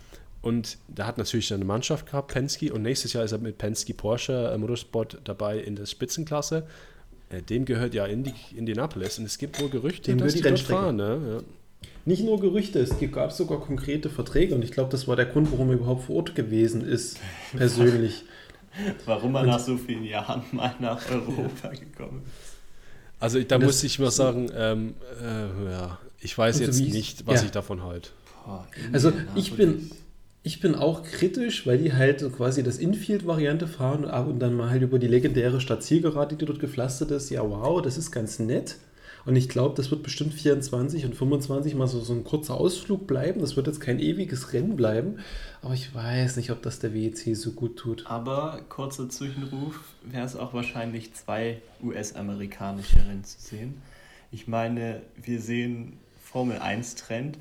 und 0.43 0.79
da 0.89 1.07
hat 1.07 1.19
natürlich 1.19 1.55
eine 1.55 1.65
Mannschaft 1.65 2.07
gehabt, 2.07 2.33
Penske, 2.33 2.73
und 2.73 2.83
nächstes 2.83 3.13
Jahr 3.13 3.25
ist 3.25 3.33
er 3.33 3.39
mit 3.39 3.59
Penske 3.59 3.95
Porsche 3.95 4.51
äh, 4.53 4.59
Motorsport 4.59 5.19
dabei 5.25 5.59
in 5.59 5.77
der 5.77 5.87
Spitzenklasse. 5.87 6.67
Äh, 7.31 7.43
dem 7.43 7.65
gehört 7.65 7.95
ja 7.95 8.07
Indi 8.07 8.35
Indianapolis 8.55 9.19
und 9.19 9.25
es 9.25 9.39
gibt 9.39 9.61
wohl 9.61 9.71
Gerüchte, 9.71 10.11
Dem 10.11 10.19
dass 10.19 10.35
die 10.35 10.43
dort 10.43 10.59
fahren. 10.59 10.97
Ne? 10.97 11.21
Ja. 11.27 11.43
Nicht 12.05 12.25
nur 12.25 12.41
Gerüchte, 12.41 12.81
es 12.81 12.95
gab 13.13 13.33
sogar 13.33 13.61
konkrete 13.61 14.11
Verträge 14.11 14.55
und 14.55 14.63
ich 14.65 14.73
glaube, 14.73 14.91
das 14.91 15.07
war 15.07 15.15
der 15.17 15.27
Grund, 15.27 15.53
warum 15.53 15.69
er 15.69 15.75
überhaupt 15.77 16.05
vor 16.05 16.17
Ort 16.17 16.35
gewesen 16.35 16.83
ist, 16.85 17.19
persönlich. 17.57 18.25
Warum 19.07 19.35
er 19.37 19.45
nach 19.45 19.61
so 19.61 19.77
vielen 19.77 20.05
Jahren 20.05 20.43
mal 20.53 20.75
nach 20.81 21.01
Europa 21.11 21.69
gekommen 21.69 22.23
ist. 22.25 22.53
Also 23.21 23.41
da 23.43 23.55
Und 23.57 23.61
das- 23.63 23.69
muss 23.69 23.85
ich 23.85 23.99
mal 23.99 24.11
sagen, 24.11 24.51
ähm, 24.57 24.95
äh, 25.23 25.71
ja, 25.71 25.99
ich 26.21 26.37
weiß 26.37 26.57
Also 26.61 26.65
jetzt 26.67 26.81
ich- 26.81 26.93
nicht, 26.93 27.27
was 27.27 27.41
ja. 27.41 27.47
ich 27.47 27.53
davon 27.53 27.83
halte. 27.85 28.11
Also 28.93 29.13
ich 29.37 29.55
bin, 29.55 29.93
ich 30.43 30.59
bin 30.59 30.75
auch 30.75 31.05
kritisch, 31.05 31.65
weil 31.69 31.79
die 31.79 31.93
halt 31.93 32.19
so 32.19 32.31
quasi 32.31 32.65
das 32.65 32.79
Infield-Variante 32.79 33.69
fahren 33.69 34.05
und 34.05 34.41
dann 34.41 34.55
mal 34.55 34.71
halt 34.71 34.83
über 34.83 34.99
die 34.99 35.07
legendäre 35.07 35.61
Stadt 35.61 35.85
Zielgerade, 35.85 36.35
die 36.35 36.45
dort 36.45 36.59
gepflastert 36.59 37.13
ist. 37.13 37.31
Ja, 37.31 37.43
wow, 37.49 37.81
das 37.81 37.97
ist 37.99 38.11
ganz 38.11 38.41
nett. 38.41 38.77
Und 39.25 39.37
ich 39.37 39.49
glaube, 39.49 39.77
das 39.77 39.91
wird 39.91 40.03
bestimmt 40.03 40.35
24 40.35 41.05
und 41.05 41.15
25 41.15 41.75
mal 41.75 41.87
so, 41.87 42.01
so 42.01 42.13
ein 42.13 42.25
kurzer 42.25 42.55
Ausflug 42.55 43.07
bleiben. 43.07 43.41
Das 43.41 43.57
wird 43.57 43.67
jetzt 43.69 43.81
kein 43.81 44.01
ewiges 44.01 44.53
Rennen 44.53 44.77
bleiben. 44.77 45.19
Aber 45.61 45.75
ich 45.75 45.95
weiß 45.95 46.37
nicht, 46.37 46.51
ob 46.51 46.63
das 46.63 46.81
der 46.81 46.93
WEC 46.93 47.37
so 47.37 47.53
gut 47.53 47.77
tut. 47.77 48.07
Aber 48.07 48.61
kurzer 48.69 49.09
Zwischenruf, 49.09 49.81
wäre 50.03 50.27
es 50.27 50.35
auch 50.35 50.55
wahrscheinlich 50.55 51.15
zwei 51.15 51.63
US-amerikanische 51.83 52.97
Rennen 52.97 53.25
zu 53.25 53.41
sehen. 53.41 53.75
Ich 54.33 54.49
meine, 54.49 55.03
wir 55.23 55.41
sehen 55.41 55.99
Formel 56.33 56.59
1 56.59 56.95
Trend, 56.95 57.37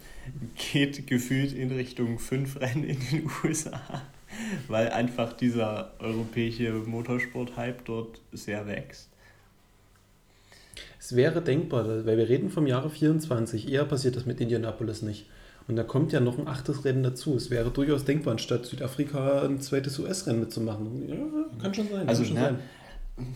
geht 0.73 1.07
gefühlt 1.07 1.53
in 1.53 1.71
Richtung 1.71 2.19
fünf 2.19 2.59
Rennen 2.59 2.83
in 2.83 2.99
den 2.99 3.31
USA, 3.43 3.79
weil 4.67 4.89
einfach 4.89 5.31
dieser 5.33 5.93
europäische 5.99 6.73
Motorsport-Hype 6.73 7.85
dort 7.85 8.19
sehr 8.33 8.67
wächst. 8.67 9.10
Es 11.03 11.15
wäre 11.15 11.41
denkbar, 11.41 12.05
weil 12.05 12.15
wir 12.15 12.29
reden 12.29 12.51
vom 12.51 12.67
Jahre 12.67 12.91
24. 12.91 13.67
Eher 13.71 13.85
passiert 13.85 14.15
das 14.15 14.27
mit 14.27 14.39
Indianapolis 14.39 15.01
nicht. 15.01 15.25
Und 15.67 15.75
da 15.75 15.83
kommt 15.83 16.11
ja 16.11 16.19
noch 16.19 16.37
ein 16.37 16.47
achtes 16.47 16.85
Rennen 16.85 17.01
dazu. 17.01 17.35
Es 17.35 17.49
wäre 17.49 17.71
durchaus 17.71 18.05
denkbar, 18.05 18.33
anstatt 18.33 18.67
Südafrika 18.67 19.41
ein 19.41 19.59
zweites 19.61 19.97
US-Rennen 19.97 20.41
mitzumachen. 20.41 21.09
Ja, 21.09 21.15
kann 21.59 21.73
schon 21.73 21.89
sein. 21.89 22.07
Also, 22.07 22.21
kann 22.21 22.27
schon 22.27 22.35
ne, 22.35 22.59
sein. 23.17 23.27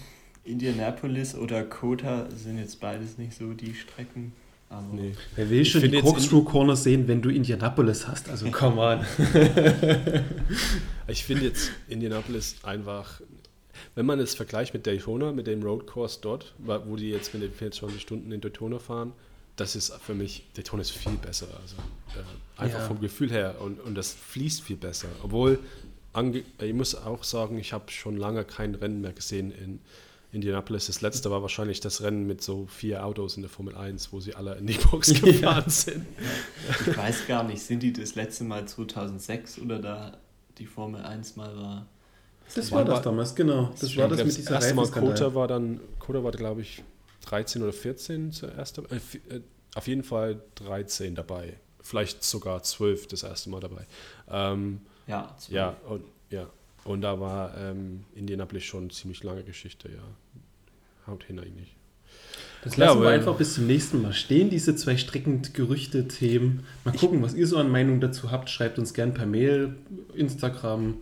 Indianapolis 0.44 1.34
oder 1.34 1.64
Kota 1.64 2.28
sind 2.36 2.60
jetzt 2.60 2.80
beides 2.80 3.18
nicht 3.18 3.36
so 3.36 3.54
die 3.54 3.74
Strecken. 3.74 4.34
Aber 4.70 4.86
Nee. 4.94 5.16
Wer 5.36 5.50
will 5.50 5.66
schon 5.66 5.82
die 5.90 6.02
Corkscrew 6.02 6.44
Corner 6.44 6.76
sehen, 6.76 7.08
wenn 7.08 7.24
du 7.24 7.30
Indianapolis 7.30 8.08
hast? 8.08 8.30
Also, 8.30 8.48
come 8.52 8.80
on. 8.80 9.00
Ich 11.08 11.24
finde 11.24 11.46
jetzt 11.46 11.72
Indianapolis 11.88 12.58
einfach, 12.62 13.22
wenn 13.96 14.06
man 14.06 14.20
es 14.20 14.36
vergleicht 14.36 14.74
mit 14.74 14.86
Daytona, 14.86 15.32
mit 15.32 15.48
dem 15.48 15.64
Roadcourse 15.64 16.20
dort, 16.22 16.54
wo 16.60 16.96
die 16.96 17.10
jetzt 17.10 17.34
mit 17.34 17.44
den 17.44 17.52
24 17.54 18.02
Stunden 18.02 18.32
in 18.32 18.42
Daytona 18.42 18.80
fahren, 18.80 19.14
das 19.56 19.76
ist 19.76 19.94
für 20.02 20.14
mich, 20.14 20.44
Daytona 20.56 20.82
ist 20.82 20.92
viel 20.92 21.14
besser. 21.14 21.48
Also 21.62 21.76
äh, 22.20 22.62
einfach 22.62 22.80
Ja. 22.80 22.88
vom 22.88 23.00
Gefühl 23.00 23.32
her 23.32 23.56
und, 23.62 23.80
und 23.80 23.96
das 23.96 24.14
fließt 24.14 24.62
viel 24.62 24.76
besser. 24.76 25.08
Obwohl, 25.24 25.60
ange, 26.14 26.44
ich 26.62 26.74
muss 26.74 26.94
auch 26.96 27.24
sagen, 27.24 27.58
ich 27.58 27.72
habe 27.72 27.90
schon 27.92 28.18
lange 28.18 28.44
kein 28.44 28.76
Rennen 28.76 29.00
mehr 29.02 29.14
gesehen 29.14 29.52
in 29.52 29.80
Indianapolis. 30.34 30.88
Das 30.88 31.00
letzte 31.00 31.32
war 31.32 31.42
wahrscheinlich 31.42 31.80
das 31.80 32.02
Rennen 32.02 32.28
mit 32.28 32.42
so 32.44 32.66
vier 32.68 33.06
Autos 33.06 33.38
in 33.38 33.44
der 33.44 33.50
Formel 33.50 33.78
1, 33.78 34.12
wo 34.12 34.20
sie 34.20 34.36
alle 34.36 34.56
in 34.56 34.68
die 34.68 34.74
Box 34.74 35.14
gefahren 35.22 35.70
sind. 35.70 36.06
ich 36.86 36.98
weiß 36.98 37.26
gar 37.28 37.44
nicht, 37.46 37.62
sind 37.62 37.82
die 37.82 37.94
das 37.94 38.16
letzte 38.16 38.44
Mal 38.44 38.68
2006 38.68 39.60
oder 39.60 39.80
da 39.80 40.18
die 40.58 40.66
Formel 40.66 41.02
1 41.02 41.38
mal 41.38 41.56
war? 41.56 41.86
Das 42.54 42.72
war- 42.72 42.80
war 42.80 42.86
das 42.86 43.02
damals, 43.02 43.34
genau. 43.36 43.72
Das 43.80 43.96
war 43.98 44.08
das 44.08 44.24
mit 44.24 44.38
dieser 44.38 44.56
erste 44.56 44.74
Mal. 44.76 44.88
Kota 44.88 45.34
war 45.34 45.48
dann, 45.48 45.80
Kota 46.00 46.24
war 46.24 46.32
glaube 46.32 46.62
ich 46.62 46.84
13 47.26 47.64
oder 47.64 47.74
14 47.74 48.32
zuerst, 48.32 48.78
dabei. 48.78 48.96
äh, 49.30 49.36
äh, 49.38 49.42
auf 49.74 49.88
jeden 49.88 50.04
Fall 50.04 50.42
13 50.56 51.16
dabei, 51.16 51.54
vielleicht 51.82 52.24
sogar 52.24 52.62
12 52.64 53.08
das 53.08 53.24
erste 53.24 53.50
Mal 53.50 53.60
dabei. 53.62 53.86
Ähm, 54.30 54.82
Ja, 55.08 55.36
zwölf. 55.40 55.52
ja, 55.56 55.78
und, 55.90 56.04
ja, 56.30 56.48
und 56.84 57.02
da 57.02 57.20
war 57.20 57.58
ähm, 57.58 58.06
Indianapolis 58.16 58.64
schon 58.64 58.84
eine 58.84 58.90
ziemlich 58.92 59.24
lange 59.24 59.44
Geschichte, 59.44 59.90
ja. 59.90 60.04
Haut 61.08 61.24
hin 61.24 61.40
eigentlich. 61.40 61.76
Das 62.64 62.78
Ja, 62.78 62.86
lassen 62.86 63.00
wir 63.02 63.08
aber- 63.08 63.16
einfach 63.16 63.36
bis 63.38 63.54
zum 63.56 63.68
nächsten 63.68 64.02
Mal 64.02 64.14
stehen, 64.14 64.50
diese 64.50 64.76
zwei 64.76 64.96
Gerüchte-Themen. 65.54 66.64
Mal 66.84 66.96
gucken, 66.96 67.22
was 67.22 67.34
ihr 67.34 67.46
so 67.48 67.58
an 67.58 67.70
Meinung 67.70 68.00
dazu 68.02 68.32
habt. 68.32 68.50
Schreibt 68.50 68.80
uns 68.80 68.94
gern 68.94 69.14
per 69.14 69.26
Mail, 69.26 69.76
Instagram, 70.16 70.98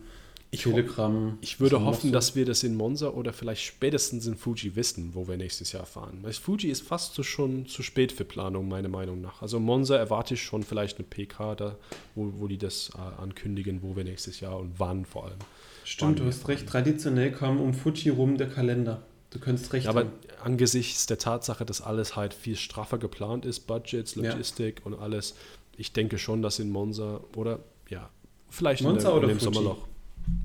Ich, 0.54 0.62
Telegram. 0.62 1.38
ich 1.40 1.60
würde 1.60 1.84
hoffen, 1.84 2.12
dass 2.12 2.34
wir 2.34 2.44
das 2.44 2.62
in 2.62 2.74
Monza 2.76 3.08
oder 3.08 3.32
vielleicht 3.32 3.62
spätestens 3.62 4.26
in 4.26 4.36
Fuji 4.36 4.76
wissen, 4.76 5.10
wo 5.14 5.26
wir 5.28 5.36
nächstes 5.36 5.72
Jahr 5.72 5.86
fahren. 5.86 6.18
Weil 6.22 6.32
Fuji 6.32 6.68
ist 6.70 6.82
fast 6.82 7.14
so 7.14 7.22
schon 7.22 7.66
zu 7.66 7.82
spät 7.82 8.12
für 8.12 8.24
Planung, 8.24 8.68
meiner 8.68 8.88
Meinung 8.88 9.20
nach. 9.20 9.42
Also 9.42 9.60
Monza 9.60 9.96
erwarte 9.96 10.34
ich 10.34 10.42
schon 10.42 10.62
vielleicht 10.62 10.98
eine 10.98 11.06
PK 11.08 11.54
da, 11.54 11.76
wo, 12.14 12.32
wo 12.38 12.46
die 12.48 12.58
das 12.58 12.90
äh, 12.96 13.22
ankündigen, 13.22 13.82
wo 13.82 13.96
wir 13.96 14.04
nächstes 14.04 14.40
Jahr 14.40 14.58
und 14.58 14.72
wann 14.78 15.04
vor 15.04 15.24
allem. 15.26 15.38
Stimmt, 15.84 16.18
du 16.20 16.24
hast 16.24 16.48
recht. 16.48 16.66
Traditionell 16.66 17.30
kam 17.32 17.60
um 17.60 17.74
Fuji 17.74 18.10
rum 18.10 18.36
der 18.38 18.48
Kalender. 18.48 19.02
Du 19.30 19.38
könntest 19.40 19.72
recht 19.72 19.84
Ja, 19.84 19.90
aber 19.90 20.00
haben. 20.02 20.12
angesichts 20.42 21.06
der 21.06 21.18
Tatsache, 21.18 21.64
dass 21.64 21.80
alles 21.80 22.14
halt 22.16 22.32
viel 22.32 22.56
straffer 22.56 22.98
geplant 22.98 23.44
ist, 23.44 23.66
Budgets, 23.66 24.14
Ja. 24.14 24.30
Logistik 24.30 24.80
und 24.84 24.94
alles, 24.94 25.34
ich 25.76 25.92
denke 25.92 26.18
schon, 26.18 26.40
dass 26.40 26.58
in 26.60 26.70
Monza 26.70 27.20
oder 27.34 27.58
ja, 27.90 28.08
vielleicht 28.48 28.82
Monza 28.82 28.98
in, 28.98 29.04
der, 29.06 29.14
oder 29.16 29.22
in 29.24 29.28
dem 29.30 29.40
Fuji? 29.40 29.54
Sommerloch 29.54 29.88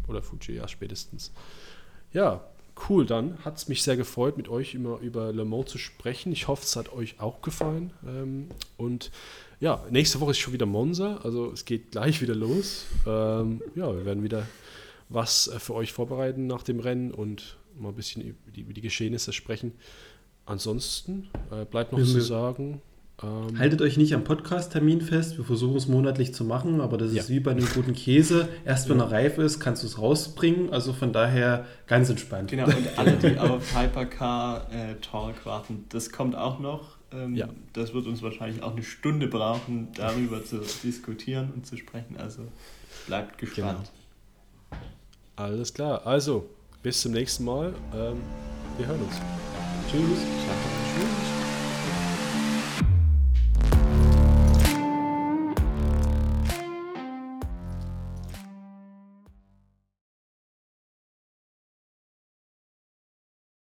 oder 0.07 0.21
Fuji, 0.21 0.55
ja, 0.55 0.67
spätestens. 0.67 1.31
Ja, 2.13 2.43
cool, 2.89 3.05
dann 3.05 3.37
hat 3.43 3.57
es 3.57 3.67
mich 3.67 3.83
sehr 3.83 3.97
gefreut, 3.97 4.37
mit 4.37 4.49
euch 4.49 4.73
immer 4.73 4.99
über 4.99 5.33
Le 5.33 5.45
Mans 5.45 5.69
zu 5.69 5.77
sprechen. 5.77 6.31
Ich 6.31 6.47
hoffe, 6.47 6.63
es 6.63 6.75
hat 6.75 6.91
euch 6.93 7.19
auch 7.19 7.41
gefallen. 7.41 7.91
Ähm, 8.07 8.49
und 8.77 9.11
ja, 9.59 9.83
nächste 9.89 10.19
Woche 10.19 10.31
ist 10.31 10.39
schon 10.39 10.53
wieder 10.53 10.65
Monza, 10.65 11.17
also 11.23 11.51
es 11.51 11.65
geht 11.65 11.91
gleich 11.91 12.21
wieder 12.21 12.35
los. 12.35 12.85
Ähm, 13.05 13.61
ja, 13.75 13.93
wir 13.93 14.05
werden 14.05 14.23
wieder 14.23 14.47
was 15.09 15.47
äh, 15.47 15.59
für 15.59 15.73
euch 15.73 15.91
vorbereiten 15.91 16.47
nach 16.47 16.63
dem 16.63 16.79
Rennen 16.79 17.11
und 17.11 17.57
mal 17.77 17.89
ein 17.89 17.95
bisschen 17.95 18.21
über 18.21 18.51
die, 18.51 18.61
über 18.61 18.73
die 18.73 18.81
Geschehnisse 18.81 19.33
sprechen. 19.33 19.73
Ansonsten 20.45 21.27
äh, 21.51 21.65
bleibt 21.65 21.91
noch 21.91 22.03
zu 22.03 22.21
sagen. 22.21 22.81
Ähm, 23.21 23.59
Haltet 23.59 23.81
euch 23.81 23.97
nicht 23.97 24.13
am 24.13 24.23
Podcast-Termin 24.23 25.01
fest. 25.01 25.37
Wir 25.37 25.43
versuchen 25.43 25.75
es 25.75 25.87
monatlich 25.87 26.33
zu 26.33 26.45
machen, 26.45 26.79
aber 26.79 26.97
das 26.97 27.13
Ja. 27.13 27.21
ist 27.21 27.29
wie 27.29 27.39
bei 27.41 27.51
einem 27.51 27.67
guten 27.73 27.93
Käse. 27.93 28.47
Erst 28.65 28.87
wenn 28.89 28.99
er 28.99 29.11
reif 29.11 29.37
ist, 29.37 29.59
kannst 29.59 29.83
du 29.83 29.87
es 29.87 29.97
rausbringen. 29.99 30.71
Also 30.71 30.93
von 30.93 31.11
daher 31.11 31.65
ganz 31.87 32.09
entspannt. 32.09 32.49
Genau, 32.49 32.65
und 32.65 32.97
alle, 32.97 33.13
die 33.17 33.37
auf 33.37 33.75
Hypercar 33.77 34.67
äh, 34.71 34.95
Talk 35.01 35.45
warten, 35.45 35.85
das 35.89 36.11
kommt 36.11 36.35
auch 36.35 36.59
noch. 36.59 36.97
Ähm, 37.11 37.35
Ja. 37.35 37.49
Das 37.73 37.93
wird 37.93 38.07
uns 38.07 38.21
wahrscheinlich 38.21 38.63
auch 38.63 38.71
eine 38.71 38.83
Stunde 38.83 39.27
brauchen, 39.27 39.89
darüber 39.95 40.45
zu 40.45 40.61
diskutieren 40.83 41.51
und 41.55 41.65
zu 41.65 41.75
sprechen. 41.75 42.15
Also 42.17 42.43
bleibt 43.07 43.37
gespannt. 43.37 43.91
alles 45.35 45.73
klar. 45.73 46.05
Also, 46.07 46.49
bis 46.83 47.01
zum 47.01 47.11
nächsten 47.11 47.43
Mal. 47.43 47.73
Ähm, 47.93 48.17
wir 48.77 48.87
hören 48.87 49.01
uns. 49.01 49.15
Tschüss. 49.91 50.01
Ciao. 50.01 50.55
Tschüss. 50.95 51.28